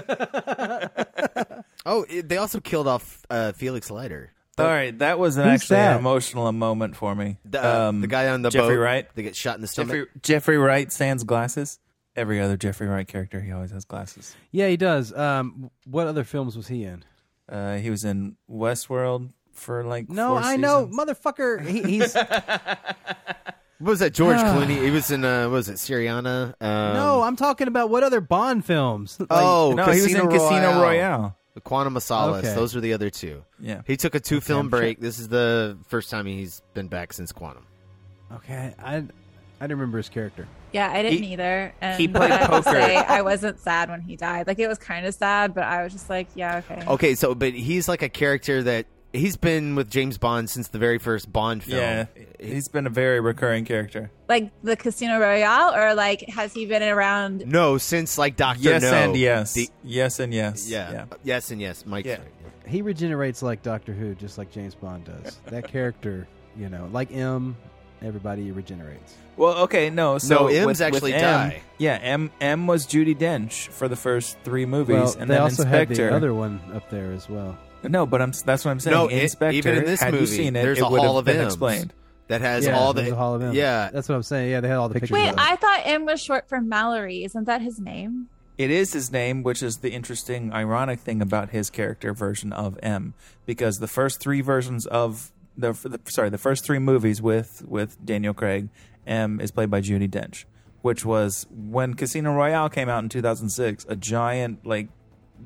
[1.86, 4.32] oh, it, they also killed off uh, Felix Leiter.
[4.57, 5.93] all right, that was an Who's actually that?
[5.93, 7.38] an emotional moment for me.
[7.45, 8.82] The, uh, the guy on the Jeffrey boat.
[8.82, 9.07] Wright.
[9.16, 9.89] They get shot in the stomach.
[9.95, 11.80] Jeffrey, Jeffrey Wright sans glasses.
[12.16, 14.36] Every other Jeffrey Wright character, he always has glasses.
[14.51, 15.14] yeah, he does.
[15.14, 17.03] Um, what other films was he in?
[17.47, 20.99] Uh, he was in Westworld for like No, four I know, seasons.
[20.99, 21.66] motherfucker.
[21.66, 22.16] He, he's
[23.82, 24.14] What was that?
[24.14, 24.84] George Clooney.
[24.84, 25.26] He was in.
[25.26, 25.76] Uh, what was it?
[25.76, 26.54] Syriana.
[26.62, 27.22] Um, no.
[27.24, 29.18] I'm talking about what other Bond films?
[29.20, 30.82] Like- Oh, No, he was Casino in Casino Royale.
[30.82, 31.38] Royale.
[31.54, 32.46] The Quantum of Solace.
[32.46, 32.56] Okay.
[32.56, 33.44] Those are the other two.
[33.60, 33.82] Yeah.
[33.86, 35.00] He took a two film I'm sure- break.
[35.02, 37.66] This is the first time he's been back since Quantum.
[38.36, 39.00] okay, I I
[39.66, 40.48] didn't remember his character.
[40.72, 41.74] Yeah, I didn't He- either.
[41.82, 42.72] And he played I poker.
[42.72, 44.48] say I wasn't sad when he died.
[44.48, 46.84] Like it was kind of sad, but I was just like, yeah, okay.
[46.88, 50.78] Okay, so but he's like a character that he's been with James Bond since the
[50.80, 51.78] very first Bond film.
[51.80, 52.05] Yeah,
[52.39, 54.12] he's been a very recurring character.
[54.30, 57.45] Like the Casino Royale, or like has he been around?
[57.47, 58.93] No, since like Doctor Yes No.
[58.93, 60.70] and yes, The- yes and yes.
[60.70, 61.05] yeah.
[61.24, 61.86] yes and yes.
[61.86, 62.05] Mike.
[62.05, 62.18] Yeah.
[62.20, 62.28] right.
[62.68, 65.39] He regenerates like Doctor Who, just like James Bond does.
[65.47, 67.57] that character, you know, like M,
[68.01, 69.16] everybody regenerates.
[69.36, 70.18] Well, okay, no.
[70.20, 71.62] So No, M's with, actually with M, die.
[71.80, 75.41] Yeah, M M was Judi Dench for the first three movies, Well, and they then
[75.41, 76.09] also had Inspector.
[76.12, 77.57] the other one up there as well.
[77.84, 78.96] No, but I'm that's what I'm saying.
[78.96, 79.56] No, it- Inspector.
[79.58, 81.26] even in this had movie, you seen it, there's it a would Hall have of
[81.26, 81.54] been M's.
[81.54, 81.94] explained.
[82.28, 83.54] That has yeah, all there's the a Hall of M.
[83.54, 83.90] yeah.
[83.92, 84.52] that's what I'm saying.
[84.52, 85.12] Yeah, they had all the pictures.
[85.12, 85.40] Wait, of it.
[85.40, 87.24] I thought M was short for Mallory.
[87.26, 88.28] Isn't that his name?
[88.58, 92.78] It is his name, which is the interesting, ironic thing about his character version of
[92.84, 93.16] M,
[93.46, 97.98] because the first three versions of the, the sorry, the first three movies with with
[98.06, 98.70] Daniel Craig,
[99.06, 100.46] M is played by Judi Dench,
[100.84, 104.88] which was when Casino Royale came out in 2006, a giant like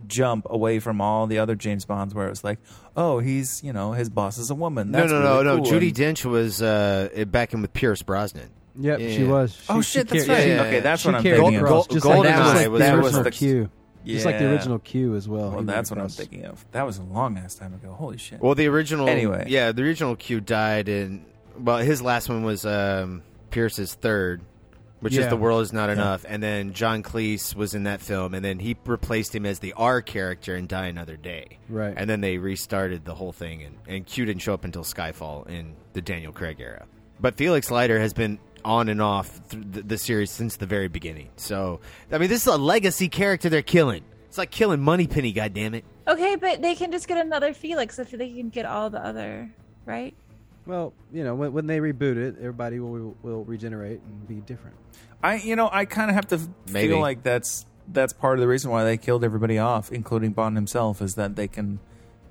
[0.07, 2.59] jump away from all the other James Bonds, where it was like,
[2.95, 4.91] oh, he's you know his boss is a woman.
[4.91, 5.63] No, That's no, no, really no.
[5.69, 5.79] cool.
[5.79, 8.49] Judi Dench was uh, back in with Pierce Brosnan.
[8.77, 9.09] Yep, Yeah.
[9.09, 9.65] she was.
[9.69, 10.43] Oh, shit, that's right.
[10.43, 11.63] she- Okay, that's she what I'm thinking it of.
[11.63, 13.69] across, Gold- like, Goldeneye just like was- the that was original the- Q.
[14.05, 15.49] Just like the original Q as well.
[15.49, 16.63] Well, that's what I'm thinking of.
[16.73, 17.91] That was a long ass time ago.
[17.93, 18.39] Holy shit.
[18.39, 19.09] Well, the original.
[19.09, 19.45] Anyway.
[19.47, 21.25] yeah, the original Q died in.
[21.59, 24.41] Well, his last one was um, Pierce's third,
[24.99, 25.93] which is the world is not Yeah.
[25.93, 29.59] enough, and then John Cleese was in that film, and then he replaced him as
[29.59, 31.59] the R character in Die Another Day.
[31.69, 31.93] Right.
[31.95, 35.47] And then they restarted the whole thing, and, and Q didn't show up until Skyfall
[35.47, 36.85] in the Daniel Craig era.
[37.19, 40.87] But Felix Leiter has been on and off through the, the series since the very
[40.87, 41.29] beginning.
[41.35, 41.79] So,
[42.11, 44.03] I mean, this is a legacy character they're killing.
[44.27, 45.83] It's like killing Moneypenny, goddammit.
[46.07, 49.49] Okay, but they can just get another Felix if they can get all the other,
[49.85, 50.13] right?
[50.65, 54.75] Well, you know, when, when they reboot it, everybody will will regenerate and be different.
[55.23, 56.39] I you know I kind of have to
[56.71, 56.89] Maybe.
[56.89, 60.55] feel like that's that's part of the reason why they killed everybody off, including Bond
[60.55, 61.79] himself, is that they can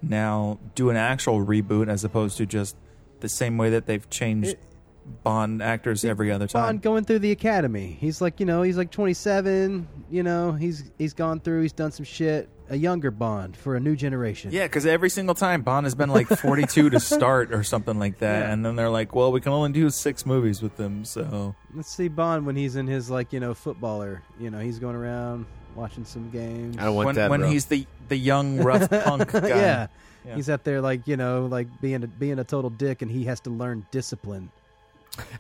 [0.03, 2.77] now do an actual reboot as opposed to just
[3.21, 4.57] the same way that they've changed
[5.23, 6.63] Bond actors every other time.
[6.63, 7.97] Bond going through the academy.
[8.01, 9.87] He's like, you know, he's like 27.
[10.11, 11.63] You know, he's he's gone through.
[11.63, 12.49] He's done some shit.
[12.71, 14.51] A younger Bond for a new generation.
[14.53, 18.19] Yeah, because every single time Bond has been like 42 to start or something like
[18.21, 18.53] that, Yeah.
[18.53, 21.95] and then they're like, "Well, we can only do six movies with them." So Let's
[21.95, 24.23] see Bond when he's in his like you know footballer.
[24.41, 25.45] You know, he's going around
[25.75, 26.79] watching some games.
[26.79, 27.51] I don't want when, that, when bro.
[27.51, 29.87] he's the the young rough punk guy, yeah.
[30.27, 30.37] Yeah.
[30.37, 33.25] he's out there like you know like being a, being a total dick, and he
[33.25, 34.51] has to learn discipline.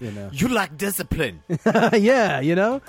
[0.01, 0.31] You know.
[0.33, 1.43] You like discipline.
[1.93, 2.83] yeah, you know.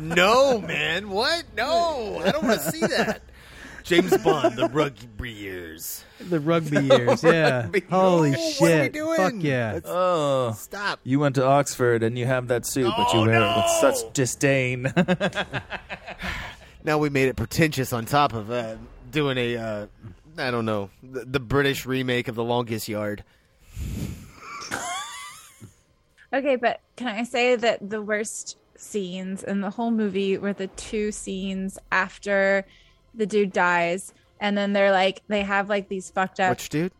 [0.00, 1.10] no, man.
[1.10, 1.44] What?
[1.56, 3.22] No, I don't want to see that.
[3.84, 6.04] James Bond, the rugby years.
[6.18, 7.62] The rugby years, yeah.
[7.62, 7.84] Rugby.
[7.88, 8.92] Holy No, what are we shit!
[8.92, 9.16] doing?
[9.16, 9.78] Fuck yeah!
[9.84, 10.98] Oh, Stop.
[11.04, 14.12] You went to Oxford and you have that suit, but you wear it with such
[14.12, 14.92] disdain.
[16.84, 18.76] Now we made it pretentious on top of uh,
[19.10, 19.86] doing a, uh,
[20.38, 23.24] I don't know, the, the British remake of The Longest Yard.
[26.32, 30.66] Okay, but can I say that the worst scenes in the whole movie were the
[30.68, 32.66] two scenes after
[33.14, 36.92] the dude dies, and then they're like they have like these fucked up Which dude?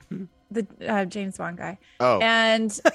[0.51, 1.79] the uh, James Bond guy.
[2.01, 2.21] Oh.
[2.21, 2.79] and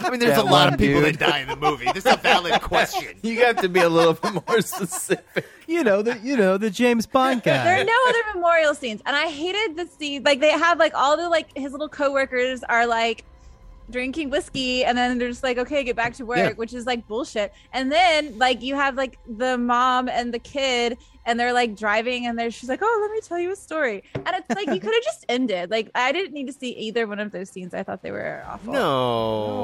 [0.00, 1.14] I mean, there's That a lot of people dude.
[1.18, 1.86] that die in the movie.
[1.92, 3.14] This is a valid question.
[3.22, 5.46] you have to be a little bit more specific.
[5.66, 7.62] You know the you know the James Bond guy.
[7.64, 10.22] there are no other memorial scenes, and I hated the scene.
[10.22, 13.24] Like they have like all the like his little coworkers are like
[13.90, 16.52] drinking whiskey and then they're just like okay get back to work Yeah.
[16.54, 20.98] which is like bullshit and then like you have like the mom and the kid
[21.24, 24.02] and they're like driving and they're she's like oh let me tell you a story
[24.14, 27.06] and it's like you could have just ended like i didn't need to see either
[27.06, 28.82] one of those scenes i thought they were awful No.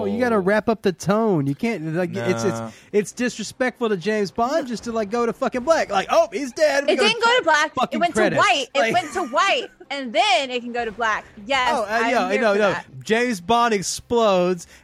[0.03, 1.47] Oh, you got to wrap up the tone.
[1.47, 2.67] You can't like it's Nah.
[2.67, 5.91] it's it's disrespectful to James Bond just to like go to fucking black.
[5.91, 6.85] Like, oh, he's dead.
[6.89, 8.43] it didn't go to black it went credits.
[8.43, 11.71] to white Like- it went to white and then it can go to black yes
[11.77, 12.71] Oh, uh, I'm yeah, here no, for no.
[12.73, 12.87] that.
[13.05, 14.12] James Bond explodes,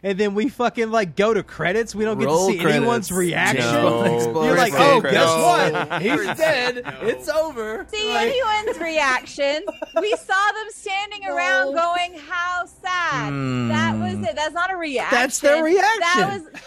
[0.03, 1.95] and then we fucking like go to credits.
[1.95, 2.77] We don't get to see credits.
[2.77, 3.61] anyone's reaction.
[3.61, 4.43] No.
[4.45, 5.25] You're like, oh, credits.
[5.25, 6.03] guess what?
[6.03, 6.83] He's dead.
[7.03, 7.87] It's over.
[7.91, 9.65] see Like- anyone's reaction.
[10.01, 13.69] We saw them standing around going, "How sad." Hmm.
[13.69, 14.37] That was it.
[14.37, 15.19] That's not a reaction.
[15.19, 16.01] That's their reaction.
[16.01, 16.61] That was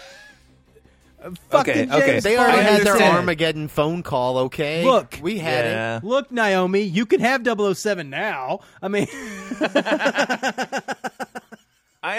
[1.50, 2.06] Fucking okay.
[2.06, 2.96] James They already had their.
[3.00, 4.84] Armageddon phone call, okay?
[4.84, 5.20] Look.
[5.22, 5.96] we had Yeah.
[5.98, 6.04] it.
[6.04, 7.44] Look, Naomi, you can have
[7.76, 8.58] 007 now.
[8.82, 10.82] I mean, I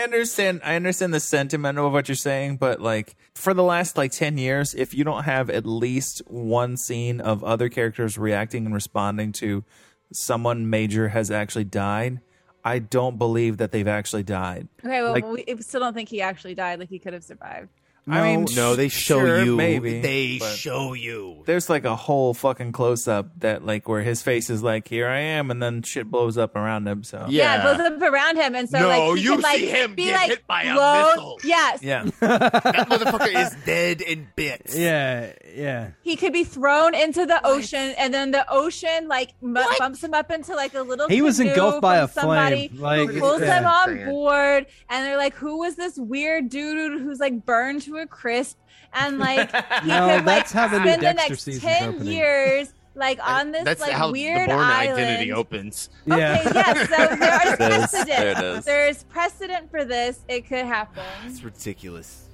[0.03, 0.61] understand.
[0.63, 4.37] I understand the sentiment of what you're saying, but like for the last like ten
[4.37, 9.31] years, if you don't have at least one scene of other characters reacting and responding
[9.33, 9.63] to
[10.11, 12.19] someone major has actually died,
[12.63, 14.67] I don't believe that they've actually died.
[14.85, 15.01] okay.
[15.01, 16.79] Well, Like- we still don't think he actually died.
[16.79, 17.69] Like he could have survived.
[18.05, 19.55] I mean, No, they show sure, you.
[19.55, 20.01] maybe.
[20.01, 21.43] they show you.
[21.45, 25.07] There's like a whole fucking close up that like where his face is like, "Here
[25.07, 27.03] I am," and then shit blows up around him.
[27.05, 27.59] So Yeah, Yeah.
[27.71, 29.95] it blows up around him, and so No, like he you could, like, see him
[29.95, 31.39] be get like hit by a blown- missile.
[31.45, 32.03] Yes, yeah.
[32.19, 34.77] That motherfucker is dead in bits.
[34.77, 35.91] yeah, yeah.
[36.01, 40.13] he could be thrown into the ocean, and then the ocean like m- bumps him
[40.13, 41.07] up into like a little.
[41.07, 43.59] He was canoe engulfed by from a somebody flame, like, who pulls yeah.
[43.59, 48.01] him on board, and they're like, "Who was this weird dude who's like burned to
[48.01, 48.57] a crisp?"
[48.93, 49.49] And like
[49.81, 52.13] he No, could that's like how the new spend the next ten opening.
[52.13, 54.99] years like on this That's like how weird the Bourne island.
[54.99, 55.89] identity opens.
[56.07, 56.41] Okay, Yeah.
[56.53, 56.89] yes.
[56.89, 57.87] So there is There it is.
[57.89, 58.07] precedent.
[58.07, 58.65] There it is.
[58.65, 60.19] There's precedent for this.
[60.27, 62.27] It could happen, It's ridiculous.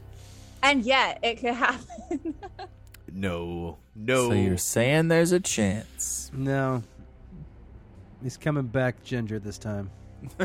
[0.61, 2.35] and yet it could happen.
[3.11, 4.27] No, no.
[4.29, 6.29] So you're saying there's a chance?
[6.31, 6.83] No.
[8.21, 9.89] He's coming back ginger this time.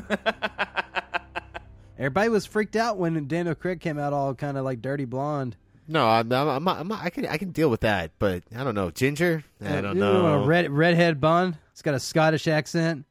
[1.99, 5.57] Everybody was freaked out when Daniel Craig came out all kind of like dirty blonde.
[5.87, 8.75] no, I'm, I'm, I'm, I'm, I can, I can deal with that, but I don't
[8.75, 8.91] know.
[8.91, 10.43] Ginger, I Uh, don't you know.
[10.43, 11.57] A red redhead bun.
[11.73, 13.05] It's got a Scottish accent.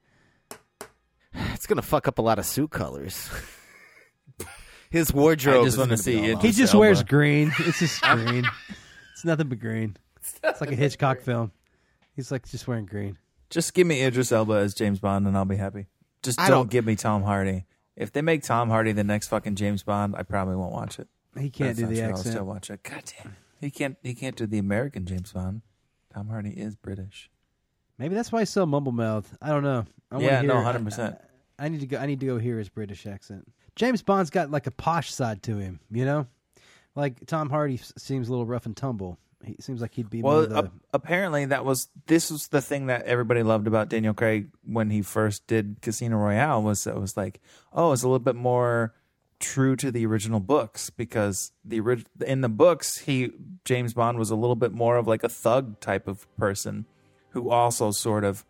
[1.53, 3.29] It's gonna fuck up a lot of suit colors.
[4.91, 5.61] His wardrobe.
[5.61, 6.79] I just want to see be He just Elba.
[6.79, 7.51] wears green.
[7.59, 8.45] It's just green.
[9.13, 9.97] it's nothing but green.
[10.43, 11.51] It's like a Hitchcock film.
[12.15, 13.17] He's like just wearing green.
[13.49, 15.87] Just give me Idris Elba as James Bond, and I'll be happy.
[16.21, 17.65] Just don't, don't- give me Tom Hardy.
[17.95, 21.07] If they make Tom Hardy the next fucking James Bond, I probably won't watch it.
[21.37, 22.03] He can't That's do not the true.
[22.05, 22.33] I'll accent.
[22.33, 22.83] still watch it.
[22.83, 23.97] God damn, he can't.
[24.03, 25.61] He can't do the American James Bond.
[26.13, 27.29] Tom Hardy is British.
[27.97, 29.35] Maybe that's why he's so mumble mouth.
[29.41, 29.85] I don't know.
[30.11, 31.17] I wanna Yeah, no, 100%.
[31.59, 31.97] I, I need to go.
[31.97, 33.47] I need to go hear his British accent.
[33.75, 36.27] James Bond's got like a posh side to him, you know.
[36.95, 39.17] Like Tom Hardy s- seems a little rough and tumble.
[39.45, 42.87] He seems like he'd be Well, the, ap- apparently that was this was the thing
[42.87, 47.17] that everybody loved about Daniel Craig when he first did Casino Royale was it was
[47.17, 47.41] like,
[47.73, 48.93] oh, it's a little bit more
[49.39, 53.31] true to the original books because the orig- in the books he
[53.65, 56.85] James Bond was a little bit more of like a thug type of person
[57.31, 58.45] who also sort of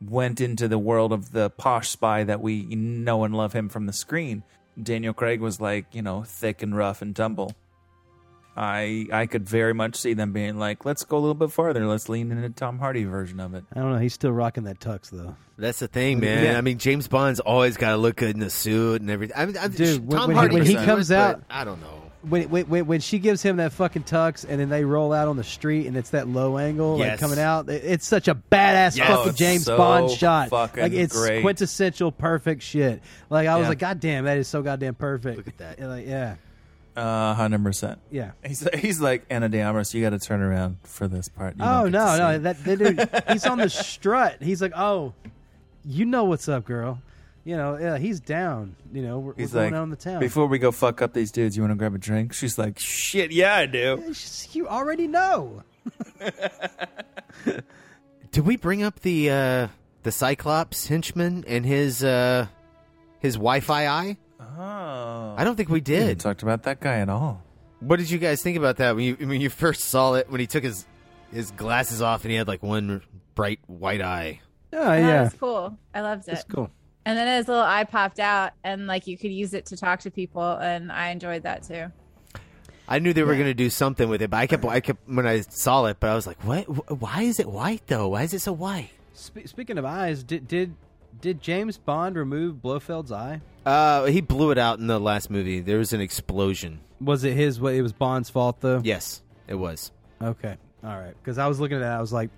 [0.00, 3.86] went into the world of the posh spy that we know and love him from
[3.86, 4.42] the screen.
[4.80, 7.52] Daniel Craig was like, you know, thick and rough and tumble.
[8.56, 11.86] I I could very much see them being like, let's go a little bit farther.
[11.86, 13.64] Let's lean into Tom Hardy version of it.
[13.74, 13.98] I don't know.
[13.98, 15.36] He's still rocking that tux though.
[15.58, 16.44] That's the thing, man.
[16.44, 16.58] Yeah.
[16.58, 19.36] I mean, James Bond's always got to look good in the suit and everything.
[19.38, 21.42] I mean, I'm, Dude, when, Tom when, Hardy when he can do comes but out,
[21.50, 22.02] I don't know.
[22.22, 25.28] When, when when when she gives him that fucking tux, and then they roll out
[25.28, 27.68] on the street, and it's that low angle, like coming out.
[27.68, 29.06] it- It's such a badass Yes.
[29.08, 30.48] fucking Oh, James so Bond shot.
[30.48, 31.42] fucking like it's great.
[31.42, 33.00] quintessential perfect shit.
[33.30, 33.68] Like I was Yeah.
[33.68, 35.36] like, God damn, that is so goddamn perfect.
[35.36, 35.78] Look at that.
[35.78, 36.34] Yeah, Like, yeah,
[36.96, 37.98] hundred percent.
[38.10, 38.32] yeah.
[38.44, 39.92] He's he's like Ana de Armas.
[39.94, 41.56] You got to turn around for this part.
[41.56, 44.42] You Oh no, no, that, that dude, he's on the strut.
[44.42, 45.12] He's like, oh,
[45.84, 47.00] you know what's up, girl.
[47.44, 48.74] You know, yeah, he's down.
[48.92, 50.18] You know, we're, He's we're going like, out on the town.
[50.18, 52.32] before we go fuck up these dudes, you want to grab a drink?
[52.32, 54.02] She's like, shit, yeah, I do.
[54.08, 55.62] It's just- you already know.
[58.32, 59.68] Did we bring up the uh,
[60.02, 62.46] the Cyclops henchman and his uh,
[63.20, 64.16] his Wi-Fi eye?
[64.40, 66.20] Oh, I don't think we We didn't did.
[66.20, 67.42] talked about that guy at all.
[67.80, 70.30] What did you guys think about that when you when you first saw it?
[70.30, 70.86] When he took his
[71.32, 73.02] his glasses off and he had like one
[73.34, 74.40] bright white eye.
[74.72, 75.78] Oh That yeah, was cool.
[75.94, 76.32] I loved it.
[76.32, 76.70] it's cool.
[77.04, 80.00] And then his little eye popped out, and like you could use it to talk
[80.00, 81.86] to people, and I enjoyed that too.
[82.88, 85.08] I knew they were going to do something with it, but I kept I kept
[85.08, 86.64] when I saw it, but I was like, what?
[87.00, 88.08] Why is it white though?
[88.08, 88.90] Why is it so white?
[89.12, 90.74] Spe- speaking of eyes, did did
[91.20, 93.40] did James Bond remove Blofeld's eye?
[93.66, 95.60] Uh, he blew it out in the last movie.
[95.60, 96.80] There was an explosion.
[97.00, 97.58] Was it his?
[97.58, 98.80] It was Bond's fault though.
[98.84, 99.90] Yes, it was.
[100.22, 101.14] Okay, all right.
[101.22, 102.30] Because I was looking at that, I was like,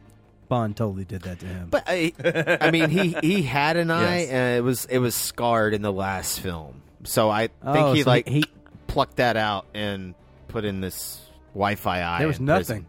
[0.49, 1.69] Bond totally did that to him.
[1.71, 2.13] But I,
[2.61, 4.31] I mean, he he had an eye, Yes.
[4.31, 6.81] and it was it was scarred in the last film.
[7.05, 8.45] So I think Oh, he so like he-
[8.89, 10.15] plucked that out and
[10.49, 11.21] put in this
[11.53, 12.19] Wi-Fi eye.
[12.19, 12.65] There was nothing.
[12.65, 12.87] prison.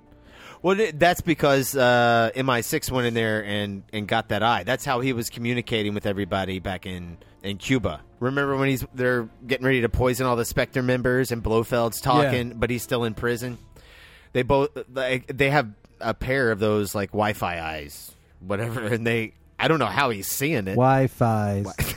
[0.61, 4.63] Well, that's because uh, MI6 went in there and, and got that eye.
[4.63, 8.01] That's how he was communicating with everybody back in, in Cuba.
[8.19, 12.53] Remember when he's they're getting ready to poison all the Spectre members and Blofeld's talking,
[12.55, 13.57] but he's still in prison.
[14.33, 19.33] They both like, they have a pair of those like Wi-Fi eyes, whatever, and they
[19.57, 20.75] I don't know how he's seeing it.
[20.75, 21.67] Wi-Fi's.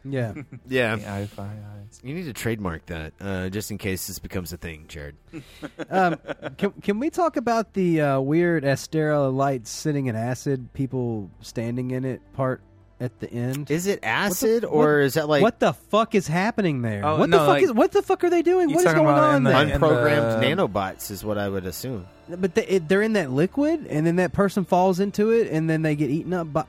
[0.04, 0.34] yeah.
[0.66, 2.00] Yeah, Wi-Fi eyes.
[2.02, 5.16] you need to trademark that uh, just in case this becomes a thing, Jared.
[5.90, 6.18] um,
[6.56, 11.90] can can we talk about the uh, weird Astera lights sitting in acid, people standing
[11.90, 12.62] in it part
[13.00, 13.70] at the end?
[13.70, 17.04] Is it What the- acid or is that like what the fuck is happening there?
[17.04, 18.68] Oh, what no, the fuck like- is what the fuck are they doing?
[18.72, 19.78] What is going on the- there?
[19.78, 21.10] unprogrammed the- nanobots?
[21.10, 22.06] Is what I would assume.
[22.28, 25.68] But they, it, they're in that liquid, and then that person falls into it, and
[25.68, 26.64] then they get eaten up by.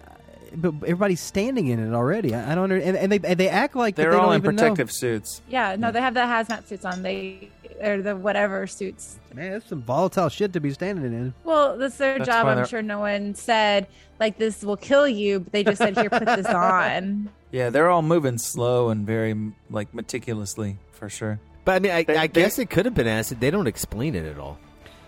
[0.53, 2.33] But everybody's standing in it already.
[2.35, 2.63] I, I don't.
[2.65, 4.87] Under, and, and they and they act like They're they all don't in even protective
[4.87, 4.91] know.
[4.91, 5.41] suits.
[5.47, 7.03] Yeah, no, they have the hazmat suits on.
[7.03, 7.49] They
[7.81, 9.19] or the whatever suits.
[9.33, 11.33] Man, that's some volatile shit to be standing in.
[11.43, 12.47] Well, that's their That's job.
[12.47, 13.87] I'm they're- sure no one said
[14.19, 17.29] like this will kill you, but they just said here, put this on.
[17.51, 19.35] Yeah, they're all moving slow and very
[19.69, 21.39] like meticulously for sure.
[21.65, 23.39] But I mean, I, They- I they- guess it could have been acid.
[23.39, 24.57] They don't explain it at all.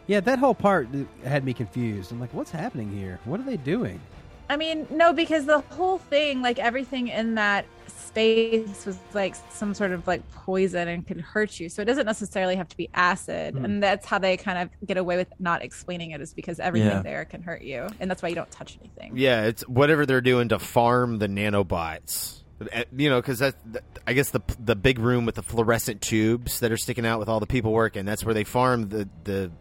[0.07, 0.89] Yeah, that whole part
[1.24, 2.11] had me confused.
[2.11, 3.19] I'm like, what's happening here?
[3.24, 4.01] What are they doing?
[4.49, 7.65] I mean, no, because the whole thing, like everything in that
[8.14, 11.68] space was like some sort of like poison and could hurt you.
[11.68, 13.56] So it doesn't necessarily have to be acid.
[13.56, 13.65] Hmm.
[13.65, 16.90] And that's how they kind of get away with not explaining it is because everything
[16.90, 17.02] Yeah.
[17.02, 17.88] there can hurt you.
[17.99, 19.14] And that's why you don't touch anything.
[19.18, 22.41] Yeah, it's whatever they're doing to farm the nanobots.
[22.61, 26.02] Uh, You know, because that, that- I guess the the big room with the fluorescent
[26.02, 28.06] tubes that are sticking out with all the people working.
[28.06, 29.52] That's where they farm the the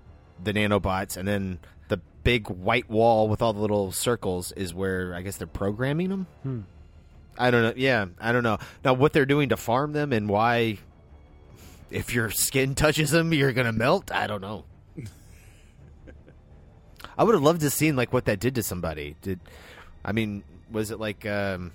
[0.42, 5.14] the nanobots, and then the big white wall with all the little circles is where
[5.14, 6.26] I guess they're programming them.
[6.42, 6.60] Hmm.
[7.38, 7.72] I don't know.
[7.76, 8.58] Yeah, I don't know.
[8.84, 10.78] Now, what they're doing to farm them and why,
[11.90, 14.10] if your skin touches them, you're gonna melt.
[14.12, 14.64] I don't know.
[17.18, 19.16] I would have loved to seen like what that did to somebody.
[19.22, 19.40] Did
[20.04, 21.72] I mean was it like um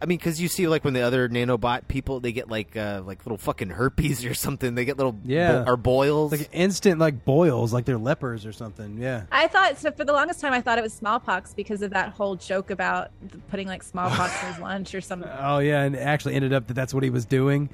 [0.00, 3.02] I mean, because you see, like when the other nanobot people, they get like uh,
[3.04, 4.74] like little fucking herpes or something.
[4.74, 5.62] They get little Yeah.
[5.64, 6.32] bo- or boils.
[6.32, 8.98] like instant like boils, like they're lepers or something.
[8.98, 9.24] Yeah.
[9.32, 10.52] I thought so for the longest time.
[10.52, 13.10] I thought it was smallpox because of that whole joke about
[13.50, 15.30] putting like smallpox in his lunch or something.
[15.40, 17.70] Oh yeah, and it actually ended up that that's what he was doing.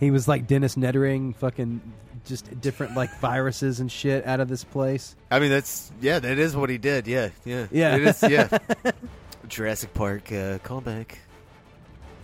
[0.00, 1.80] He was like Dennis Nedry-ing, fucking
[2.24, 5.16] just different like viruses and shit out of this place.
[5.30, 7.06] I mean, that's yeah, that is what he did.
[7.06, 7.96] Yeah, yeah, Yeah.
[7.96, 8.22] It is.
[8.22, 8.58] Yeah.
[9.48, 11.16] Jurassic Park uh, callback.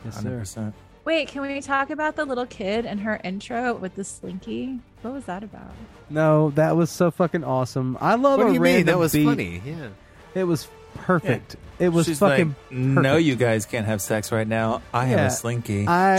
[0.05, 0.39] Yes, Hundred sir.
[0.41, 0.75] percent.
[1.05, 4.81] Wait, can we talk about the little kid and her intro with the slinky?
[5.03, 5.73] What was that about?
[6.09, 7.99] No, that was so fucking awesome.
[8.01, 8.87] I love What a do you mean?
[8.87, 9.27] That was beat.
[9.27, 9.63] funny.
[9.65, 9.89] Yeah.
[10.35, 11.57] It was perfect.
[11.79, 14.81] It was She's fucking like, no, you guys can't have sex right now.
[14.95, 15.87] I have a slinky.
[15.87, 16.17] I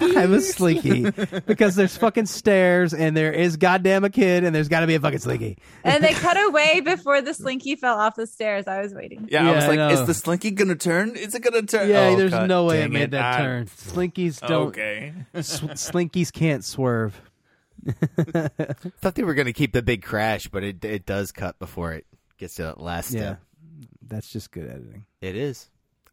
[0.16, 1.10] I was slinky
[1.46, 4.94] because there's fucking stairs and there is goddamn a kid and there's got to be
[4.94, 5.58] a fucking slinky.
[5.84, 8.66] And they cut away before the slinky fell off the stairs.
[8.66, 9.28] I was waiting.
[9.30, 9.88] yeah, I was Yeah, I like, know.
[9.90, 11.16] is the slinky gonna turn?
[11.16, 11.88] Is it gonna turn?
[11.88, 13.66] Yeah, Oh, there's God no way it dang made that I- turn.
[13.66, 14.68] Slinkies don't.
[14.68, 15.12] Okay.
[15.40, 17.20] sw- slinkies can't swerve.
[19.00, 21.92] Thought they were going to keep the big crash, but it it does cut before
[21.92, 22.06] it
[22.38, 23.40] gets to that last Yeah, step.
[24.06, 25.06] that's just good editing.
[25.20, 25.70] It is.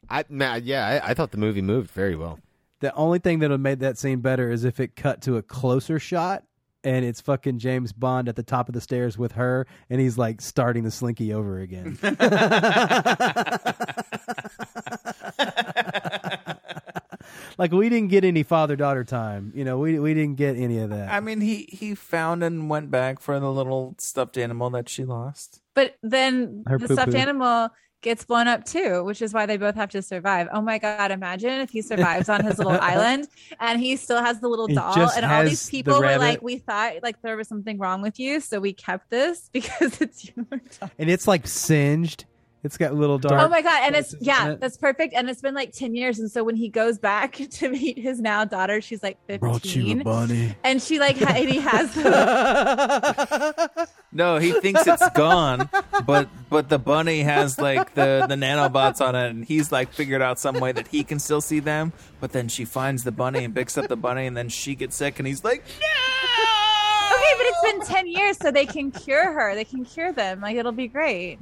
[0.10, 2.40] I man, yeah, I, I thought the movie moved very well.
[2.80, 5.38] The only thing that would have made that scene better is if it cut to
[5.38, 6.44] a closer shot
[6.84, 10.18] and it's fucking James Bond at the top of the stairs with her and he's
[10.18, 11.98] like starting the slinky over again.
[17.58, 19.52] like we didn't get any father daughter time.
[19.56, 21.12] You know, we we didn't get any of that.
[21.12, 25.04] I mean, he he found and went back for the little stuffed animal that she
[25.04, 25.62] lost.
[25.74, 27.18] But then Her the stuffed poo-poo.
[27.18, 27.70] animal
[28.02, 30.48] gets blown up too, which is why they both have to survive.
[30.52, 31.12] Oh my god!
[31.12, 33.28] Imagine if he survives on his little island
[33.60, 36.20] and he still has the little He doll, and all these the people were rabbit.
[36.20, 40.02] like, "We thought like there was something wrong with you, so we kept this because
[40.02, 40.46] it's your
[40.80, 42.26] doll." and it's like singed.
[42.64, 43.42] It's got little oh dark.
[43.42, 43.82] Oh my god!
[43.84, 44.60] And it's yeah, it.
[44.60, 45.14] that's perfect.
[45.14, 48.20] And it's been like ten years, and so when he goes back to meet his
[48.20, 50.56] now daughter, she's like Brought you a fifteen, bunny.
[50.64, 51.96] and she like ha- and he has
[54.12, 55.70] No, he thinks it's gone,
[56.06, 60.22] but but the bunny has like the the nanobots on it, and he's like figured
[60.22, 61.94] out some way that he can still see them.
[62.20, 64.96] But then she finds the bunny and picks up the bunny, and then she gets
[64.96, 67.16] sick, and he's like, no.
[67.16, 69.54] okay, but it's been ten years, so they can cure her.
[69.56, 70.42] They can cure them.
[70.42, 71.38] Like it'll be great.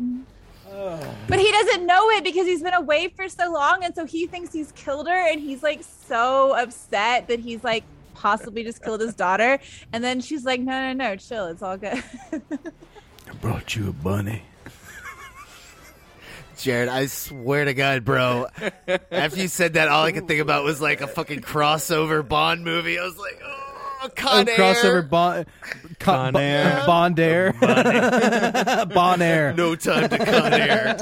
[1.28, 4.28] But he doesn't know it because he's been away for so long, and so he
[4.28, 7.84] thinks he's killed her, and he's like so upset that he's like
[8.14, 9.60] possibly just killed his daughter.
[9.94, 11.48] And then she's like, "No, no, no, chill.
[11.48, 14.44] It's all good." I brought you a bunny.
[16.58, 18.48] Jared, I swear to God, bro.
[19.12, 22.64] after you said that, all I could think about was like a fucking crossover Bond
[22.64, 22.98] movie.
[22.98, 23.65] I was like, oh,
[24.10, 24.56] Con oh, Air.
[24.56, 25.46] crossover Bond,
[26.00, 26.86] Con, Con Air.
[26.86, 27.54] Bond Air,
[28.94, 29.54] Bon Air.
[29.58, 30.98] No time to Con Air.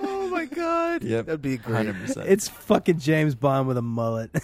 [0.00, 1.02] oh my God.
[1.02, 1.86] "Yep, That'd be great.
[1.86, 4.32] 100%." It's fucking James Bond with a mullet.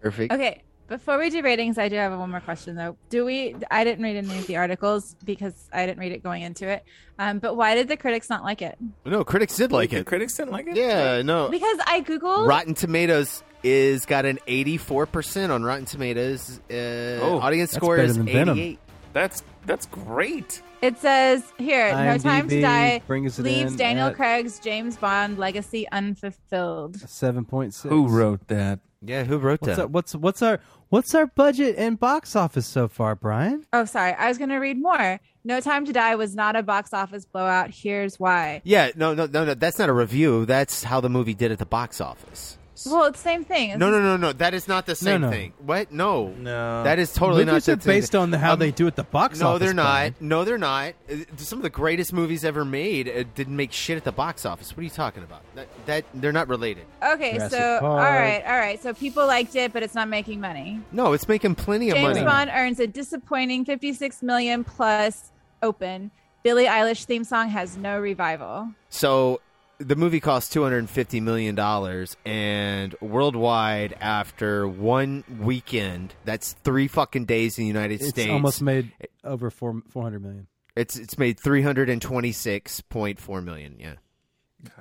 [0.00, 0.32] Perfect.
[0.32, 2.96] okay, before we do ratings, I do have one more question though.
[3.10, 3.54] Do we?
[3.70, 6.84] I didn't read any of the articles because I didn't read it going into it.
[7.18, 8.78] Um, but why did the critics not like it?
[9.04, 10.06] No, critics did like the it.
[10.06, 10.76] critics didn't like it.
[10.76, 11.48] Yeah, no.
[11.48, 12.46] Because I googled.
[12.48, 16.60] Rotten Tomatoes is got an 84% on Rotten Tomatoes.
[16.70, 16.74] Uh,
[17.20, 18.58] Oh, audience that's score better is than Venom.
[18.58, 18.78] 88.
[19.12, 20.62] That's that's great.
[20.80, 24.60] It says here, No Time to IMDb Die brings it leaves in Daniel at- Craig's
[24.60, 27.00] James Bond legacy unfulfilled.
[27.08, 27.90] Seven point six.
[27.90, 28.78] Who wrote that?
[29.02, 29.82] Yeah, who wrote What's that?
[29.82, 33.64] our, what's what's our what's our budget and box office so far, Brian?
[33.72, 34.12] Oh, sorry.
[34.12, 35.20] I was going to read more.
[35.44, 37.70] No Time to Die was not a box office blowout.
[37.70, 38.60] Here's why.
[38.64, 39.54] Yeah, no, no, no, no.
[39.54, 40.44] That's not a review.
[40.44, 42.58] That's how the movie did at the box office.
[42.86, 43.78] Well, it's the same thing.
[43.78, 44.32] No, no, no, no.
[44.32, 45.30] That is not the same no.
[45.30, 45.52] thing.
[45.58, 45.90] What?
[45.92, 46.82] No, No.
[46.84, 48.20] That is totally Movies not are the same based thing.
[48.20, 49.60] on the, how Um, they do at the box No, office.
[49.60, 49.82] they're not.
[49.84, 50.14] Brian.
[50.20, 50.94] No, they're not.
[51.36, 54.72] Some of the greatest movies ever made uh, didn't make shit at the box office.
[54.76, 55.42] What are you talking about?
[55.54, 56.84] That, that they're not related.
[57.02, 58.10] Okay, Jurassic so all Park.
[58.20, 58.82] right, all right.
[58.82, 60.80] So people liked it, but it's not making money.
[60.92, 62.14] No, it's making plenty of money.
[62.14, 62.24] James.
[62.26, 65.30] Bond earns a disappointing 56 million plus
[65.62, 66.10] open.
[66.44, 68.72] Billie Eilish theme song has no revival.
[68.90, 69.40] So
[69.78, 76.54] the movie cost two hundred and fifty million dollars, and worldwide, after one weekend, that's
[76.64, 78.30] three fucking days in the United It's States.
[78.30, 78.92] almost made
[79.24, 80.46] over four four hundred million.
[80.76, 83.76] It's it's made three hundred and twenty six point four million.
[83.78, 83.94] Yeah,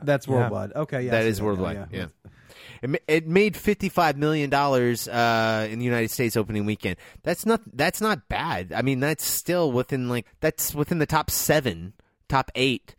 [0.03, 0.33] That's Yeah.
[0.33, 0.73] worldwide.
[0.73, 1.87] Okay, yeah, I that see worldwide.
[1.91, 2.07] Yeah.
[2.81, 6.97] It, ma- it made fifty five million dollars uh, in the United States opening weekend.
[7.23, 8.71] That's not that's not bad.
[8.73, 11.93] I mean, that's still within like that's within the top seven,
[12.29, 12.95] top eight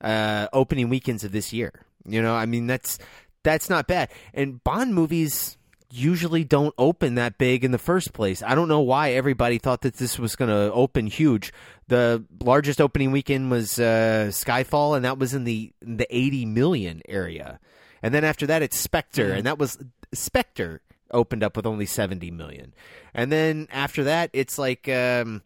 [0.00, 1.72] uh, opening weekends of this year.
[2.06, 2.98] You know, I mean that's
[3.42, 4.10] that's not bad.
[4.34, 5.56] And Bond movies
[5.92, 8.42] usually don't open that big in the first place.
[8.42, 11.52] I don't know why everybody thought that this was going to open huge.
[11.88, 16.46] The largest opening weekend was uh, Skyfall, and that was in the in the 80
[16.46, 17.58] million area.
[18.02, 19.78] And then after that, it's Spectre, and that was
[20.12, 22.72] Spectre opened up with only 70 million.
[23.12, 25.42] And then after that, it's like um,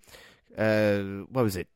[0.56, 0.98] uh,
[1.30, 1.68] what was it?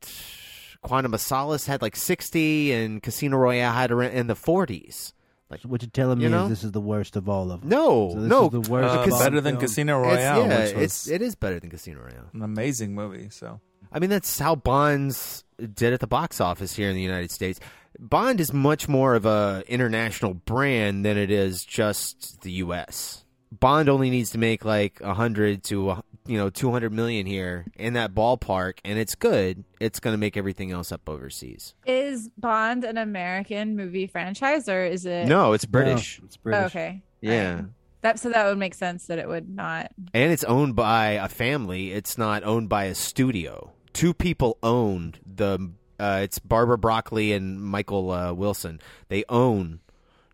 [0.81, 5.13] Quantum of Solace had like 60, and Casino Royale had around in the 40s.
[5.49, 6.43] Like, What you're telling me You know?
[6.43, 7.69] is this is the worst of all of them.
[7.69, 8.95] no, So this no, is the worst.
[8.95, 9.61] Uh, of all better of than them.
[9.61, 12.29] Casino It's- Royale, yeah, which was it's it is better than Casino Royale.
[12.33, 13.29] an amazing movie.
[13.31, 13.59] So
[13.91, 17.59] I mean, that's how Bond's did at the box office here in the United States.
[17.99, 23.25] Bond is much more of a international brand than it is just the U.S.
[23.51, 27.65] Bond only needs to make like a hundred to you know two hundred million here
[27.75, 29.63] in that ballpark, and it's good.
[29.79, 31.73] It's going to make everything else up overseas.
[31.85, 35.27] Is Bond an American movie franchise or is it?
[35.27, 36.21] No, it's British.
[36.23, 37.01] it's Oh, okay.
[37.21, 37.63] Yeah.
[38.01, 39.91] That so that would make sense that it would not.
[40.13, 41.91] and it's owned by a family.
[41.91, 43.73] It's not owned by a studio.
[43.91, 45.71] Two people owned the.
[45.99, 48.79] Uh, it's Barbara Broccoli and Michael uh, Wilson.
[49.09, 49.81] They own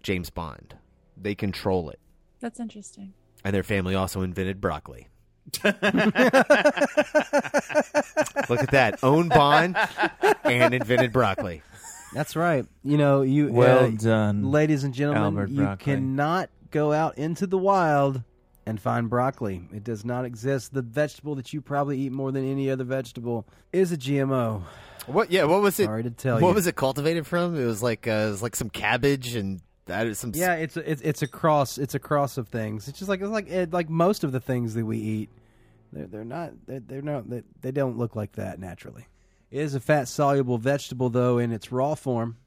[0.03, 0.75] James Bond.
[1.17, 1.99] They control it,
[2.39, 3.13] That's interesting.
[3.43, 5.07] and their family also invented broccoli.
[5.63, 5.75] Look
[8.61, 8.99] at that!
[9.03, 9.77] Own Bond
[10.43, 11.61] and invented broccoli.
[12.13, 12.65] That's right.
[12.83, 15.23] You know, you Well uh, done, ladies and gentlemen.
[15.23, 15.83] Albert you Broccoli.
[15.93, 18.21] cannot go out into the wild
[18.65, 19.67] and find broccoli.
[19.73, 20.73] It does not exist.
[20.73, 24.63] The vegetable that you probably eat more than any other vegetable is a GMO.
[25.07, 25.31] What?
[25.31, 25.43] Yeah.
[25.43, 25.85] What was it?
[25.85, 26.55] Sorry to tell what you.
[26.55, 27.59] was it cultivated from?
[27.59, 30.31] It was like uh, it was like some cabbage and that is some.
[30.33, 31.77] Yeah, it's a, it's it's a cross.
[31.77, 32.87] It's a cross of things.
[32.87, 35.29] It's just like it's like it, like most of the things that we eat.
[35.93, 39.07] They're they're not they're, they're not they, they don't look like that naturally.
[39.51, 42.37] It is a fat soluble vegetable though in its raw form.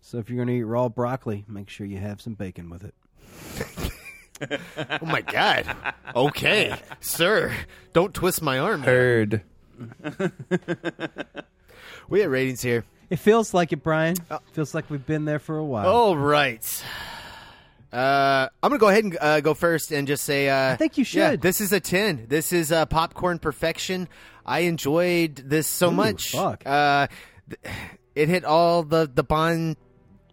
[0.00, 2.84] So if you're going to eat raw broccoli, make sure you have some bacon with
[2.84, 4.60] it.
[5.00, 5.74] oh my god.
[6.14, 7.52] Okay, sir.
[7.94, 8.82] Don't twist my arm.
[8.82, 9.42] Heard.
[12.08, 12.84] We have ratings here.
[13.10, 14.16] It feels like it, Brian.
[14.52, 15.86] feels like we've been there for a while.
[15.88, 16.64] All right.
[17.92, 20.98] Uh, I'm gonna go ahead and uh, go first and just say uh, I think
[20.98, 21.42] you Yeah, should.
[21.42, 22.26] this is a ten.
[22.28, 24.08] This is uh, popcorn perfection.
[24.44, 26.32] I enjoyed this so Ooh, much.
[26.32, 26.66] fuck.
[26.66, 27.06] Uh,
[27.48, 27.76] th-
[28.16, 29.76] it hit all the the Bond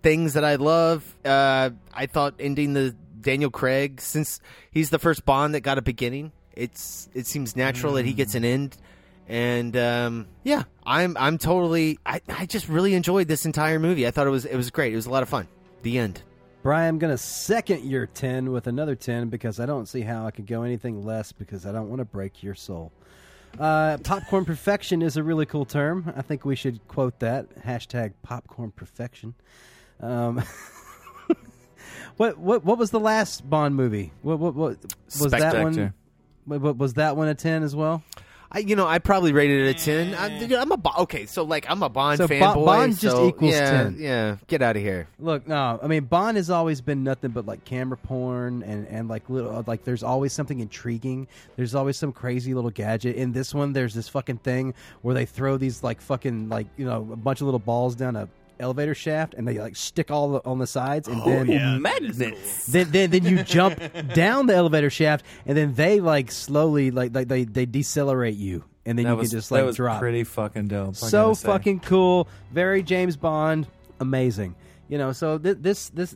[0.02, 1.04] things that I love.
[1.24, 4.40] Uh, I thought ending the Daniel Craig since
[4.72, 6.32] he's the first Bond that got a beginning.
[6.56, 8.76] It's it seems natural that he gets an end.
[9.28, 14.06] And um, yeah, I'm I'm totally I, I just really enjoyed this entire movie.
[14.06, 14.92] I thought it was it was great.
[14.94, 15.48] It was a lot of fun.
[15.84, 16.22] The end.
[16.64, 20.28] Brian, I'm going to second your 10 with another 10 because I don't see how
[20.28, 22.92] I could go anything less because I don't want to break your soul.
[23.60, 26.14] Uh, popcorn perfection is a really cool term.
[26.16, 27.64] I think we should quote that.
[27.66, 29.34] Hashtag popcorn perfection.
[30.00, 30.44] Um,
[32.18, 34.12] what, what what was the last Bond movie?
[34.22, 34.78] What, what, what
[35.20, 35.94] was that one?
[36.46, 38.04] What, what- was that one a 10 as well?
[38.54, 40.14] I, you know, I probably rated it a ten.
[40.14, 40.58] I'm, eh.
[40.60, 42.66] I'm a Bo- okay, so like I'm a Bond So Bo- fanboy.
[42.66, 43.96] Bond just so, equals yeah, 10.
[43.98, 45.08] Yeah, get out of here.
[45.20, 49.08] Look, no, I mean Bond has always been nothing but like camera porn and and
[49.08, 51.28] like little uh, like there's always something intriguing.
[51.56, 53.16] There's always some crazy little gadget.
[53.16, 56.86] In this one, there's this fucking thing where they throw these like fucking like you
[56.86, 58.28] know a bunch of little balls down a
[58.62, 62.66] elevator shaft and they like stick all the, on the sides and then magnets.
[62.68, 63.80] then, then then you jump
[64.14, 68.64] down the elevator shaft and then they like slowly like, like they they decelerate you
[68.86, 70.90] and then that you was can just that like was drop pretty fucking dope.
[70.90, 71.48] I so gotta say.
[71.48, 73.68] fucking cool very james bond
[74.00, 74.56] amazing
[74.88, 76.16] you know so th- this this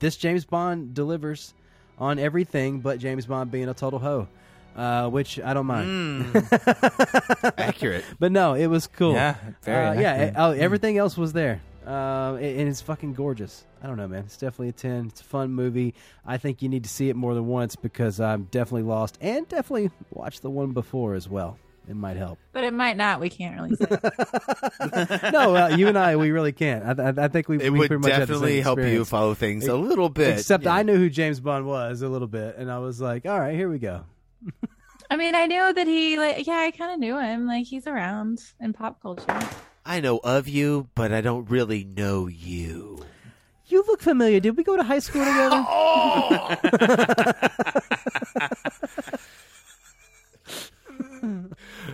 [0.00, 1.54] this james bond delivers
[1.98, 4.28] on everything but james bond being a total hoe
[4.74, 6.34] uh, which I don't mind.
[7.58, 8.04] Accurate.
[8.18, 9.12] but no, it was cool.
[9.12, 10.12] Yeah, very Uh, yeah.
[10.12, 10.34] accurate.
[10.38, 13.64] oh, everything else was there, uh, and and it's fucking gorgeous.
[13.82, 14.24] I don't know, man.
[14.24, 15.06] It's definitely a ten.
[15.06, 15.94] It's a fun movie.
[16.24, 19.48] I think you need to see it more than once because I'm definitely lost, and
[19.48, 21.58] definitely watch the one before as well.
[21.88, 22.38] It might help.
[22.52, 23.18] But it might not.
[23.18, 23.86] We can't really say.
[25.32, 27.00] no, uh, you and I, we really can't.
[27.00, 27.56] I, I, I think we.
[27.60, 30.38] It we would pretty much definitely same help you follow things a little bit.
[30.38, 30.74] Except Yeah.
[30.74, 33.54] I knew who James Bond was a little bit, and I was like, all right,
[33.54, 34.04] here we go.
[35.10, 36.46] I mean, I knew that he like.
[36.46, 37.46] Yeah, I kind of knew him.
[37.46, 39.40] Like he's around in pop culture.
[39.84, 43.04] I know of you, but I don't really know you.
[43.66, 44.38] You look familiar.
[44.38, 45.62] Did we go to high school together?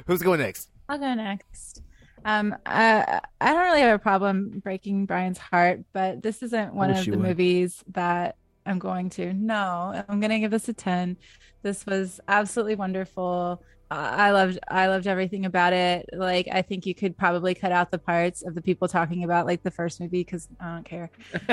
[0.06, 0.70] Who's going next?
[0.88, 1.82] I'll go next.
[2.24, 6.90] Um, uh, I don't really have a problem breaking Brian's heart, but this isn't one
[6.90, 7.20] of the would.
[7.20, 8.36] movies that
[8.66, 9.32] I'm going to.
[9.32, 11.16] No, I'm going to give this a 10.
[11.62, 13.62] This was absolutely wonderful.
[13.90, 16.08] I loved I loved everything about it.
[16.12, 19.46] Like I think you could probably cut out the parts of the people talking about
[19.46, 21.10] like the first movie because I don't care,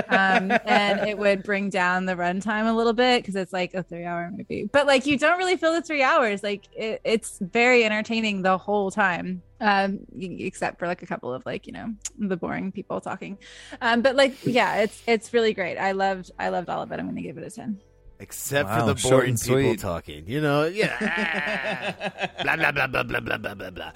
[0.10, 3.84] um, and it would bring down the runtime a little bit because it's like a
[3.84, 4.70] three hour movie.
[4.72, 6.44] But like you don't really feel the three hours.
[6.44, 11.46] Like it, it's very entertaining the whole time, um, except for like a couple of
[11.46, 13.38] like you know the boring people talking.
[13.82, 15.78] Um, but like yeah, it's it's really great.
[15.78, 17.00] I loved I loved all of it.
[17.00, 17.80] I'm going to give it a ten.
[18.20, 20.24] Except Wow, for the short boring people talking.
[20.28, 22.32] You know, yeah.
[22.44, 23.92] blah, blah, blah, blah, blah, blah, blah, blah, blah.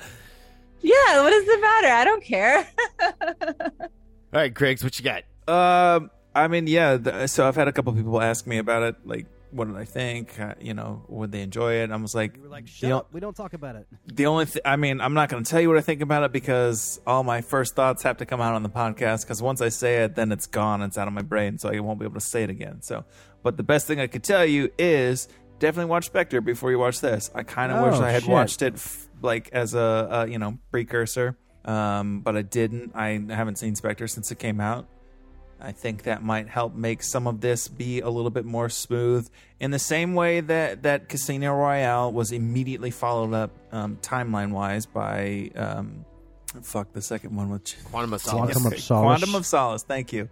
[0.82, 1.88] Yeah, what does it matter?
[1.88, 2.68] I don't care.
[3.22, 3.90] All
[4.32, 5.24] right, Griggs, what you got?
[5.48, 6.98] Um, I mean, yeah.
[6.98, 8.96] The, so I've had a couple people ask me about it.
[9.04, 10.40] Like, what did I think?
[10.40, 11.91] Uh, you know, would they enjoy it?
[11.91, 13.10] I was like, Shut up.
[13.12, 13.88] We don't talk about it.
[14.06, 16.24] The only, th- I mean, I'm not going to tell you what I think about
[16.24, 19.22] it because all my first thoughts have to come out on the podcast.
[19.22, 20.82] Because once I say it, then it's gone.
[20.82, 22.82] It's out of my brain, so I won't be able to say it again.
[22.84, 23.06] So,
[23.44, 25.28] but the best thing I could tell you is
[25.60, 27.30] definitely watch Spectre before you watch this.
[27.36, 28.32] I kind of wish Oh, I had shit.
[28.32, 32.91] watched it f- like as a, a you know precursor, um, but I didn't.
[32.95, 34.88] I haven't seen Spectre since it came out.
[35.61, 39.30] I think that might help make some of this be a little bit more smooth.
[39.60, 44.86] In the same way that, that Casino Royale was immediately followed up um, timeline wise
[44.86, 46.06] by um,
[46.61, 48.53] fuck the second one with Quantum of Solace.
[48.53, 49.03] Quantum of Solace.
[49.20, 49.84] Quantum of Solace.
[49.84, 50.30] Thank you.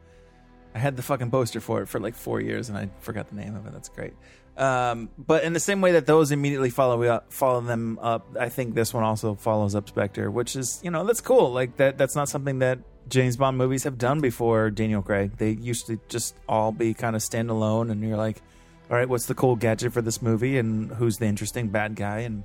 [0.75, 3.35] I had the fucking poster for it for like four years and I forgot the
[3.35, 3.73] name of it.
[3.73, 4.13] That's great.
[4.57, 8.49] Um, but in the same way that those immediately follow up, follow them up, I
[8.49, 11.51] think this one also follows up Spectre, which is you know that's cool.
[11.51, 14.71] Like that that's not something that James Bond movies have done before.
[14.71, 18.41] Daniel Craig they used to just all be kind of standalone, and you're like,
[18.89, 22.19] all right, what's the cool gadget for this movie, and who's the interesting bad guy,
[22.19, 22.43] and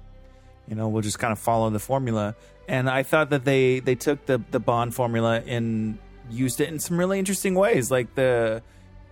[0.69, 2.37] you know we'll just kind of follow the formula.
[2.69, 5.99] And I thought that they they took the the Bond formula and
[6.31, 8.63] used it in some really interesting ways, like the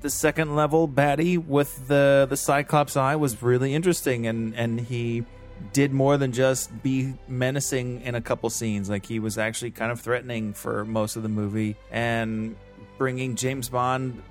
[0.00, 5.24] the second level baddie with the the Cyclops eye was really interesting, and and he
[5.72, 8.88] did more than just be menacing in a couple scenes.
[8.88, 12.56] Like he was actually kind of threatening for most of the movie, and
[12.98, 14.22] bringing James Bond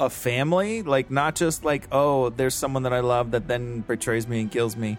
[0.00, 4.26] a family, like not just like oh, there's someone that I love that then betrays
[4.26, 4.98] me and kills me,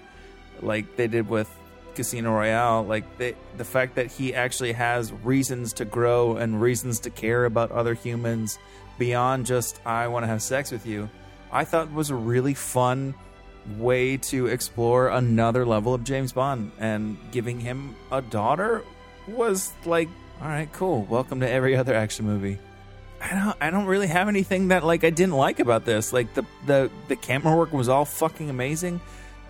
[0.62, 1.54] like they did with
[1.96, 2.84] Casino Royale.
[2.84, 7.46] Like they, the fact that he actually has reasons to grow and reasons to care
[7.46, 8.60] about other humans
[8.98, 11.10] beyond just I want to have sex with you.
[11.52, 13.16] I thought was a really fun
[13.78, 18.84] way to explore another level of James Bond and giving him a daughter
[19.28, 20.10] was like
[20.42, 22.58] all right cool welcome to every other action movie
[23.22, 26.34] I don't I don't really have anything that like I didn't like about this like
[26.34, 29.02] the the the camera work was all fucking amazing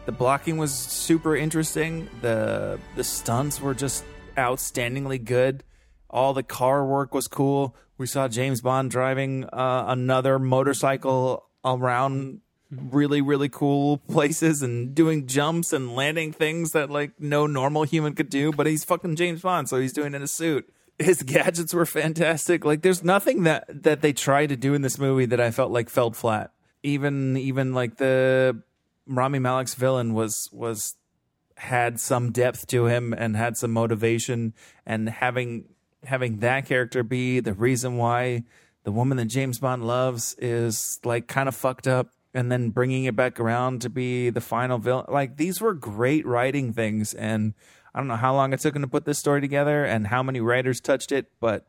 [0.09, 2.09] the blocking was super interesting.
[2.21, 4.03] The the stunts were just
[4.35, 5.63] outstandingly good.
[6.09, 7.75] All the car work was cool.
[7.99, 12.41] We saw James Bond driving uh, another motorcycle around
[12.71, 18.13] really really cool places and doing jumps and landing things that like no normal human
[18.13, 20.67] could do but he's fucking James Bond so he's doing it in a suit.
[20.97, 22.65] His gadgets were fantastic.
[22.65, 25.69] Like there's nothing that that they tried to do in this movie that I felt
[25.69, 26.51] like felt flat.
[26.81, 28.63] Even even like the
[29.09, 30.95] Rami Malek's villain was was
[31.57, 34.53] had some depth to him and had some motivation
[34.85, 35.65] and having
[36.05, 38.43] having that character be the reason why
[38.83, 43.05] the woman that James Bond loves is like kind of fucked up and then bringing
[43.05, 45.05] it back around to be the final villain.
[45.09, 47.55] Like these were great writing things and
[47.93, 50.21] I don't know how long it took him to put this story together and how
[50.23, 51.67] many writers touched it but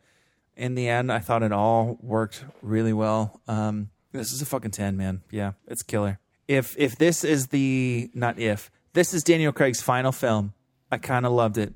[0.57, 3.41] in the end I thought it all worked really well.
[3.49, 5.23] Um this is a fucking 10 man.
[5.31, 10.13] Yeah it's killer if if this is the not if this is Daniel Craig's final
[10.13, 10.53] film
[10.91, 11.75] I kind of loved it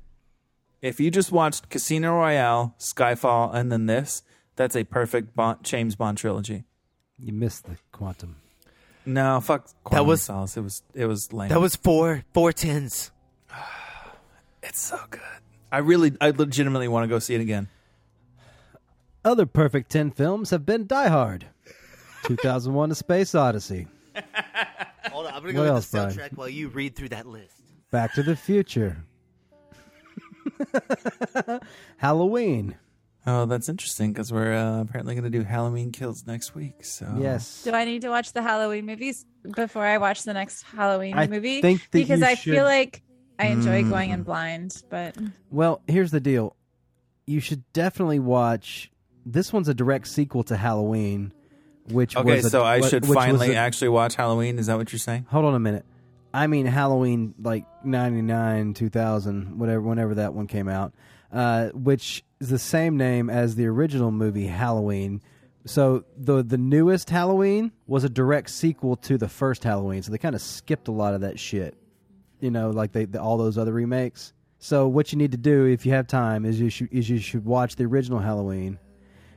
[0.85, 4.21] if you just watched Casino Royale, Skyfall, and then this,
[4.55, 6.63] that's a perfect Bond, James Bond trilogy.
[7.17, 8.35] You missed the quantum.
[9.03, 9.67] No, fuck.
[9.83, 10.57] Quantum was- of Solace.
[10.57, 11.49] It was it was lame.
[11.49, 13.11] That was four four tens.
[14.63, 15.21] it's so good.
[15.71, 17.67] I really, I legitimately want to go see it again.
[19.23, 21.47] Other perfect 10 films have been Die Hard,
[22.25, 23.87] 2001 A Space Odyssey,
[25.11, 26.11] Hold on, I'm gonna What go with else, the Brian?
[26.13, 27.53] soundtrack while you read through that list.
[27.91, 28.97] Back to the Future,
[31.97, 32.75] Halloween.
[33.27, 36.83] Oh, that's interesting because we're uh, apparently going to do Halloween Kills next week.
[36.83, 37.63] So Yes.
[37.63, 39.25] Do I need to watch the Halloween movies
[39.55, 41.59] before I watch the next Halloween I movie?
[41.61, 43.01] think that because you I should- feel like
[43.39, 43.89] I enjoy Mm.
[43.89, 45.17] going in blind, but
[45.49, 46.55] Well, here's the deal.
[47.25, 48.91] You should definitely watch.
[49.25, 51.33] This one's a direct sequel to Halloween,
[51.89, 54.57] which Okay, was a- so I should which was finally a- actually watch Halloween.
[54.59, 55.25] Is that what you're saying?
[55.29, 55.85] Hold on a minute.
[56.33, 60.93] I mean Halloween, like ninety nine, two thousand, whatever, whenever that one came out,
[61.31, 65.21] uh, which is the same name as the original movie Halloween.
[65.65, 70.03] So the the newest Halloween was a direct sequel to the first Halloween.
[70.03, 71.75] So they kind of skipped a lot of that shit.
[72.41, 74.33] You know, like they, the, all those other remakes.
[74.59, 77.17] So what you need to do if you have time is you should is you
[77.19, 78.77] should watch the original Halloween,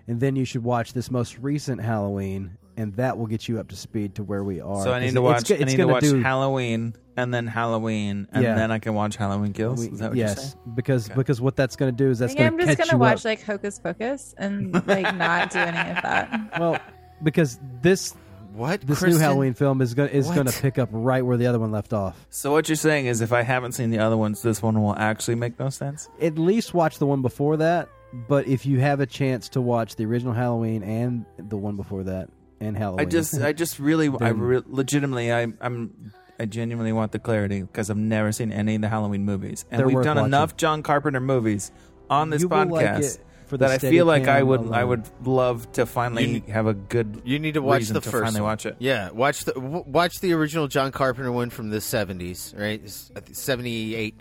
[0.09, 3.69] and then you should watch this most recent Halloween, and that will get you up
[3.69, 4.83] to speed to where we are.
[4.83, 5.61] So I need 'Cause to it's watch.
[5.61, 8.55] I need to gonna watch do- Halloween and then Halloween and Yeah.
[8.55, 9.85] then I can watch Halloween Kills.
[9.85, 10.55] Is that what yes, you're saying?
[10.75, 12.91] because because what that's going to do is that's I that's think going I'm just
[12.91, 13.25] gonna watch up.
[13.25, 16.51] like Hocus Pocus and like not do any of that.
[16.61, 16.79] well,
[17.23, 18.15] because this
[18.55, 19.19] what this Kristen?
[19.21, 20.35] new Halloween film is going is What?
[20.35, 22.27] going to pick up right where the other one left off.
[22.31, 24.97] So what you're saying is, if I haven't seen the other ones, this one will
[24.97, 26.09] actually make no sense.
[26.21, 27.89] At least watch the one before that.
[28.13, 32.05] But if you have a chance to watch the original Halloween and the one before
[32.05, 32.31] that
[32.61, 37.13] and Halloween, I just, I just really, I re- legitimately, I, I'm, I genuinely want
[37.13, 40.05] the clarity because I've never seen any of the Halloween movies, and They're we've worth
[40.05, 40.27] done watching.
[40.29, 41.71] enough John Carpenter movies
[42.09, 44.47] on this You will like podcast it for the that I feel like I Steadicam
[44.47, 44.89] would, I alone.
[44.89, 47.21] would love to finally You- have a good.
[47.25, 48.51] You need to watch reason the to first finally one.
[48.51, 48.77] watch it.
[48.79, 52.81] Yeah, watch the w- watch the original John Carpenter one from the seventies, right?
[52.83, 54.21] It's, I think, Seventy eight.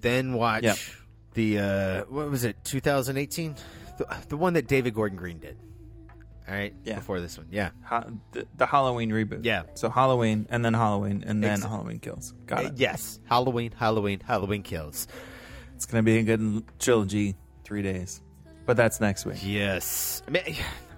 [0.00, 0.76] Then watch Yep.
[1.36, 2.56] The uh, what was it?
[2.64, 3.54] Two thousand eighteen.
[3.98, 5.56] The, the one that David Gordon Green did.
[6.48, 6.94] All right, Yeah.
[6.96, 7.70] before this one, yeah.
[7.82, 9.44] Ha- the, the Halloween reboot.
[9.44, 9.62] Yeah.
[9.74, 12.34] So Halloween and then Halloween and then Halloween Kills.
[12.46, 12.72] Got Uh, it.
[12.76, 15.08] Yes, Halloween, Halloween, Halloween kills.
[15.74, 17.36] It's gonna be a good trilogy.
[17.64, 18.22] Three days,
[18.64, 19.38] but that's next week.
[19.42, 20.42] Yes, I, mean,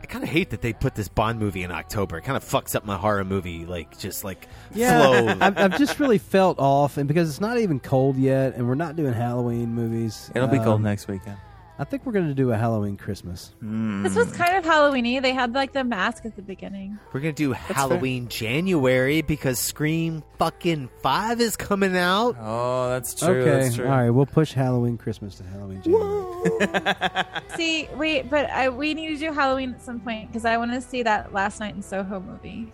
[0.00, 2.18] I kind of hate that they put this Bond movie in October.
[2.18, 5.36] It kind of fucks up my horror movie, like just like Yeah, flow.
[5.40, 8.74] I've, I've just really felt off, and because it's not even cold yet, and we're
[8.74, 10.30] not doing Halloween movies.
[10.34, 11.36] It'll be cold um, next weekend.
[11.80, 13.54] I think we're going to do a Halloween Christmas.
[13.60, 14.02] Hmm.
[14.02, 15.22] This was kind of Halloweeny.
[15.22, 16.98] They had like the mask at the beginning.
[17.12, 22.36] We're gonna do Halloween January because Scream fucking five is coming out.
[22.40, 23.28] Oh, that's true.
[23.28, 23.84] okay, That's true.
[23.86, 27.24] all right, we'll push Halloween Christmas to Halloween January.
[27.56, 30.72] See, wait, but I, we need to do Halloween at some point because I want
[30.72, 32.72] to see that Last Night in Soho movie.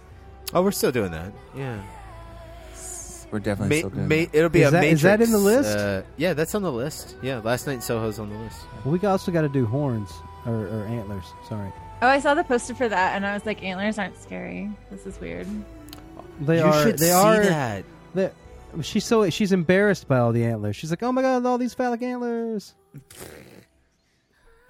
[0.55, 1.32] Oh, we're still doing that.
[1.55, 1.82] Yeah,
[3.35, 4.09] We're definitely Ma- still doing.
[4.09, 4.28] ma- that.
[4.32, 5.77] it'll be Is a that- is that in the Matrix, list?
[5.78, 7.16] Uh, yeah, that's on the list.
[7.20, 8.61] Yeah, last night in Soho's on the list.
[8.85, 10.09] Well, we also got to do horns
[10.47, 11.24] or, or antlers.
[11.48, 14.70] Sorry, Oh, I saw the poster for that, and I was like, antlers aren't scary.
[14.90, 15.48] This is weird.
[16.43, 16.82] they You are.
[16.85, 17.43] should they see are.
[17.43, 17.85] that.
[18.15, 18.31] they-
[18.82, 20.77] she's so she's embarrassed by all the antlers.
[20.77, 22.74] She's like, "Oh my god, all these phallic antlers!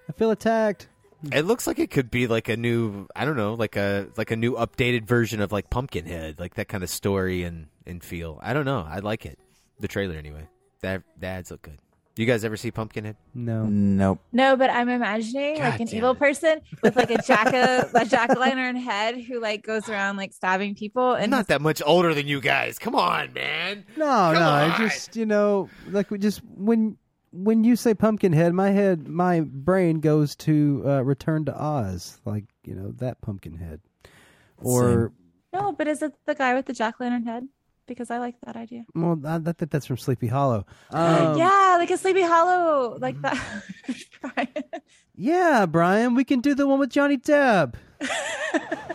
[0.08, 0.88] I feel attacked."
[1.32, 4.30] It looks like it could be like a new, I don't know, like a like
[4.30, 8.38] a new updated version of like Pumpkinhead, like that kind of story and and feel.
[8.42, 8.86] I don't know.
[8.88, 9.38] I like it.
[9.80, 10.48] The trailer anyway.
[10.82, 11.78] That the ads look good.
[12.16, 13.16] You guys ever see Pumpkinhead?
[13.34, 14.20] No, Nope.
[14.30, 16.18] No, but I'm imagining like an evil it.
[16.20, 17.48] person with like a jack
[17.94, 21.02] a jack o' lantern head who like goes around like stabbing people.
[21.14, 22.78] I'm And not that much older than you guys.
[22.78, 23.84] Come on, man.
[23.96, 26.96] No, Come no, I just you know, like we just when
[27.34, 32.44] when you say Pumpkinhead, my head, my brain goes to uh, Return to Oz, like
[32.64, 33.80] you know that Pumpkinhead,
[34.58, 35.12] or
[35.52, 37.48] no, but is it the guy with the jack lantern head?
[37.86, 38.86] Because I like that idea.
[38.94, 40.64] well, I, I think that's from Sleepy Hollow.
[40.90, 43.62] Um, yeah, like a Sleepy Hollow, like that.
[45.14, 47.74] yeah, Brian, we can do the one with Johnny Depp.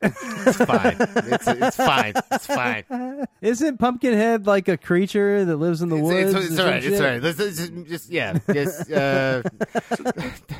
[0.00, 0.96] It's fine.
[1.00, 2.12] It's, it's fine.
[2.30, 2.84] It's fine.
[3.40, 6.34] Isn't Pumpkinhead like a creature that lives in the woods?
[6.34, 6.72] It's, it's, it's or all.
[6.74, 7.22] It's all right.
[7.22, 9.42] Let's, let's just, just yeah, just uh,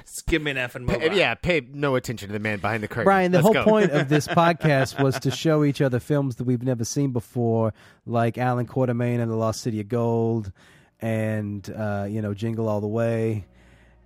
[0.05, 1.17] Just give me an F and move pay, on.
[1.17, 1.35] yeah.
[1.35, 3.05] Pay no attention to the man behind the curtain.
[3.05, 3.65] Brian, the Let's whole go.
[3.65, 7.73] point of this podcast was to show each other films that we've never seen before,
[8.07, 10.53] like Allan Quatermain and the Lost City of Gold,
[11.01, 13.47] and uh, you know Jingle All the Way,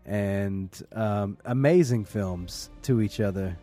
[0.05, 3.57] and um, amazing films to each other,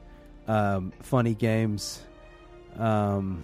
[0.50, 2.02] um, funny games,
[2.78, 3.44] um,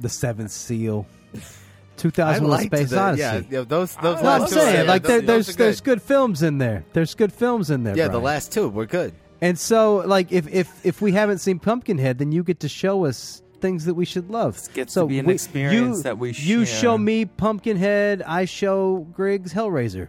[0.00, 1.06] The Seventh Seal,
[1.96, 3.20] Two I Thousand One liked Space the- Odyssey.
[3.22, 5.48] Yeah, yeah, those those No, I'm two saying are- yeah, like those- there, those there's
[5.48, 5.98] are there's good.
[5.98, 6.84] good films in there.
[6.94, 7.96] There's good films in there.
[7.96, 9.14] Yeah, the last two were good.
[9.40, 13.04] And so, like, if if if we haven't seen Pumpkinhead, then you get to show
[13.04, 14.58] us things that we should love.
[14.74, 18.44] gets so to be an we- experience you, that we You show me Pumpkinhead, I
[18.46, 20.08] show Griggs Hellraiser.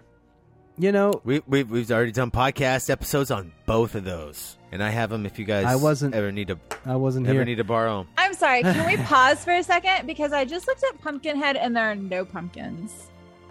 [0.77, 4.89] You know, We, we we've already done podcast episodes on both of those, and I
[4.89, 5.25] have them.
[5.25, 7.45] If you guys I wasn't- ever need to I wasn't ever here.
[7.45, 8.07] need to borrow 'em.
[8.17, 8.61] I'm sorry.
[8.63, 11.95] Can we pause for a second because I just looked at Pumpkinhead and there are
[11.95, 12.91] no pumpkins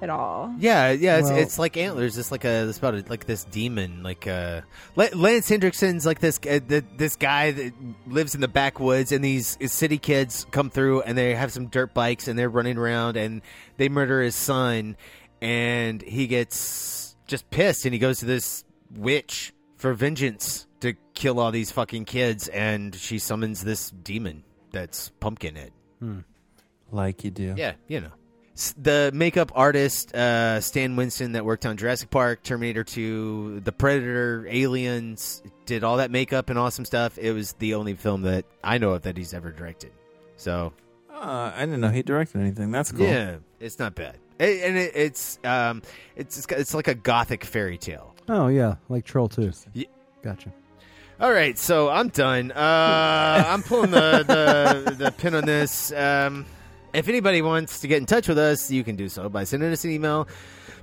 [0.02, 0.52] at all.
[0.58, 2.18] Yeah, yeah, it's, Well- it's like antlers.
[2.18, 4.62] It's like a it's about a, like this demon, like uh,
[4.96, 7.72] La- Lance Henriksen's like this uh, th- this guy that
[8.08, 11.94] lives in the backwoods, and these city kids come through, and they have some dirt
[11.94, 13.42] bikes, and they're running around, and
[13.76, 14.96] they murder his son,
[15.40, 18.64] and he gets just pissed, and he goes to this
[18.96, 25.08] witch for vengeance to kill all these fucking kids, and she summons this demon that's
[25.20, 25.72] Pumpkinhead.
[26.90, 27.54] Like you do.
[27.56, 28.10] Yeah, you know.
[28.76, 34.46] The makeup artist uh, Stan Winston that worked on Jurassic Park, Terminator 2, The Predator,
[34.48, 37.16] Aliens, did all that makeup and awesome stuff.
[37.16, 39.90] It was the only film that I know of that he's ever directed.
[40.36, 40.74] So
[41.10, 42.70] Uh, I didn't know he directed anything.
[42.72, 43.06] That's cool.
[43.06, 45.80] Yeah, it's not bad, It- and it, it's um,
[46.14, 48.14] it's it's, like a gothic fairy tale.
[48.28, 49.50] Oh yeah, like Troll Two.
[49.72, 49.88] Ye-
[50.22, 50.52] Gotcha.
[51.22, 52.50] All right, so I'm done.
[52.50, 55.92] Uh, I'm pulling the, the the pin on this.
[55.92, 56.44] Um,
[56.92, 59.70] if anybody wants to get in touch with us, you can do so by sending
[59.70, 60.26] us an email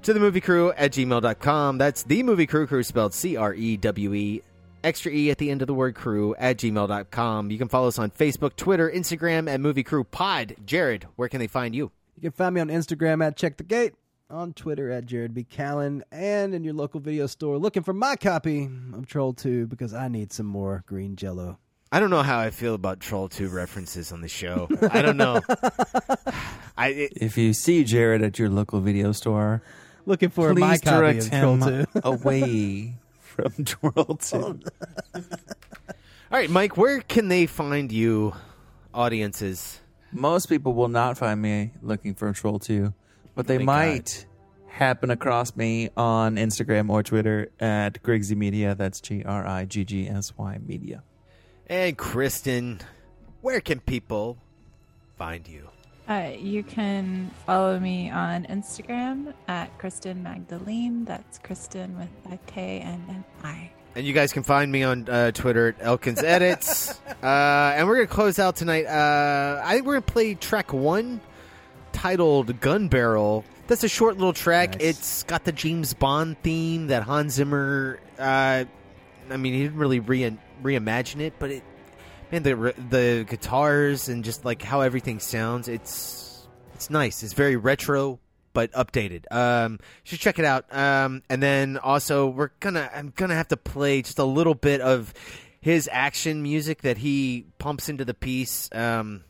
[0.03, 1.77] to the movie crew at gmail.com.
[1.77, 4.41] That's the movie crew, crew spelled C R E W E,
[4.81, 7.51] extra E at the end of the word crew at gmail.com.
[7.51, 10.55] You can follow us on Facebook, Twitter, Instagram at Movie Crew Pod.
[10.65, 11.91] Jared, where can they find you?
[12.15, 13.93] You can find me on Instagram at Check the Gate,
[14.29, 15.43] on Twitter at Jared B.
[15.43, 19.93] Callen, and in your local video store looking for my copy of Troll 2 because
[19.93, 21.57] I need some more green jello.
[21.91, 24.69] I don't know how I feel about Troll 2 references on the show.
[24.91, 25.41] I don't know.
[26.77, 29.63] I it, If you see Jared at your local video store,
[30.05, 31.85] Looking for my copy of Troll 2.
[32.03, 34.37] away from Troll 2.
[34.41, 34.61] All
[36.31, 38.33] right, Mike, where can they find you,
[38.93, 39.79] audiences?
[40.11, 42.93] Most people will not find me looking for Troll 2,
[43.35, 44.25] but they Thank might
[44.67, 48.75] happen across me on Instagram or Twitter at Griggsy Media.
[48.75, 51.03] That's G R I G G S Y Media.
[51.67, 52.79] And Kristen,
[53.41, 54.37] where can people
[55.17, 55.69] find you?
[56.09, 61.05] Uh, you can follow me on Instagram at Kristen Magdalene.
[61.05, 63.69] That's Kristen with a K and an I.
[63.95, 66.99] And you guys can find me on uh, Twitter at Elkins Edits.
[67.23, 68.85] uh, and we're going to close out tonight.
[68.85, 71.21] Uh, I think we're going to play track one
[71.99, 73.43] titled Gun Barrel.
[73.67, 74.81] That's a short little track.
[74.81, 77.99] It's got the James Bond theme that Hans Zimmer.
[78.17, 78.63] Uh,
[79.29, 81.63] I mean, he didn't really re- reimagine it, but it,
[82.31, 87.21] man, the the guitars and just like how everything sounds, it's it's nice.
[87.21, 88.19] It's very retro
[88.53, 89.29] but updated.
[89.29, 90.73] Um, should check it out.
[90.73, 94.79] Um, and then also we're gonna I'm gonna have to play just a little bit
[94.79, 95.13] of
[95.59, 98.69] his action music that he pumps into the piece.
[98.71, 99.25] Um,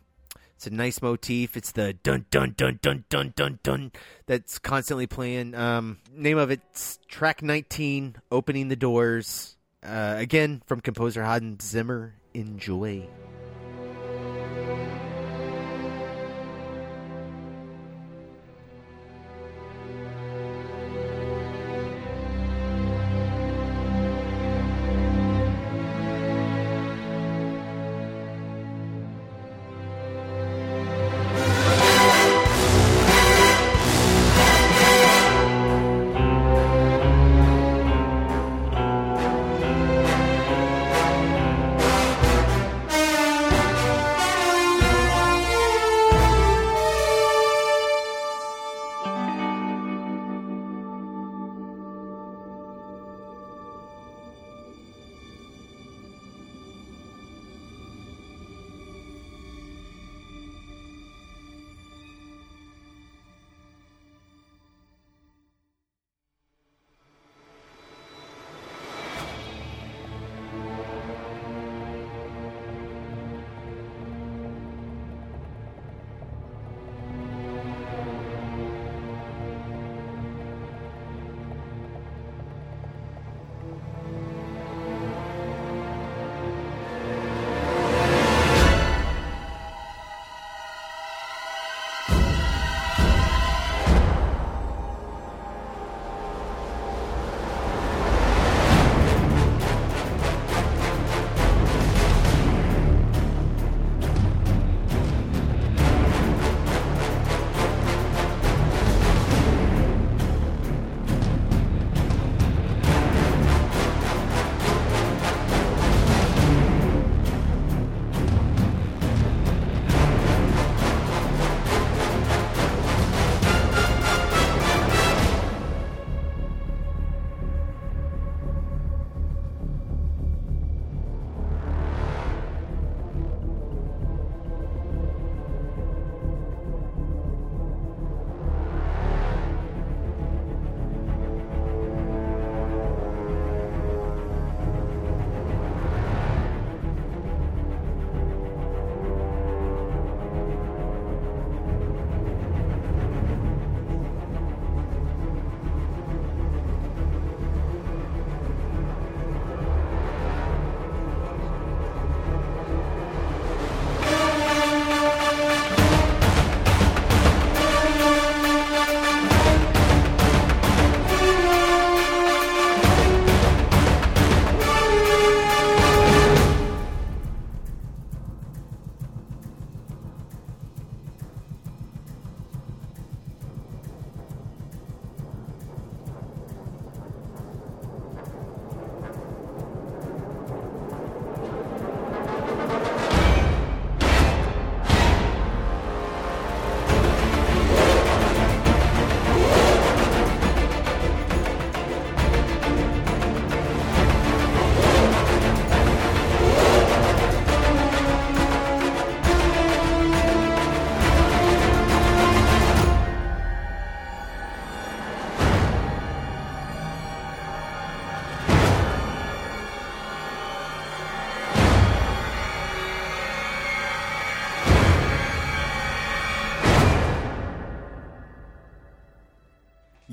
[0.60, 1.56] it's a nice motif.
[1.56, 3.94] It's the dun dun dun dun dun dun dun
[4.26, 5.56] that's constantly playing.
[5.56, 9.56] Um, name of it's track 19, opening the doors.
[9.81, 12.15] Uh, again from composer Hans Zimmer.
[12.34, 13.07] Enjoy.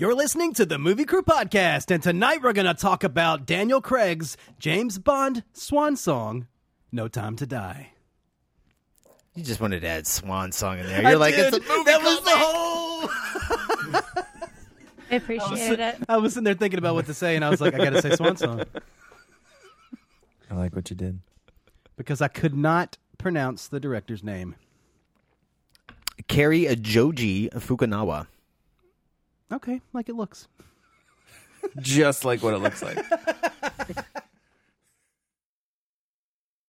[0.06, 3.80] You're listening to the Movie Crew Podcast, and tonight we're going to talk about Daniel
[3.80, 6.46] Craig's James Bond swan song,
[6.92, 7.90] No Time to Die.
[9.34, 11.02] You just wanted to add Swan Song in there.
[11.02, 11.52] You're like, did.
[11.52, 11.90] it's a movie.
[11.90, 13.10] That was the whole.
[15.10, 15.96] I appreciate it.
[16.08, 17.90] I was sitting there thinking about what to say, and I was like, I got
[17.90, 18.62] to say swan song
[20.48, 21.18] I like what you did.
[21.96, 24.54] because I could not pronounce the director's name.
[26.28, 28.28] Cary Joji Fukunawa
[29.52, 30.48] okay, like it looks.
[31.78, 32.98] Just like what it looks like.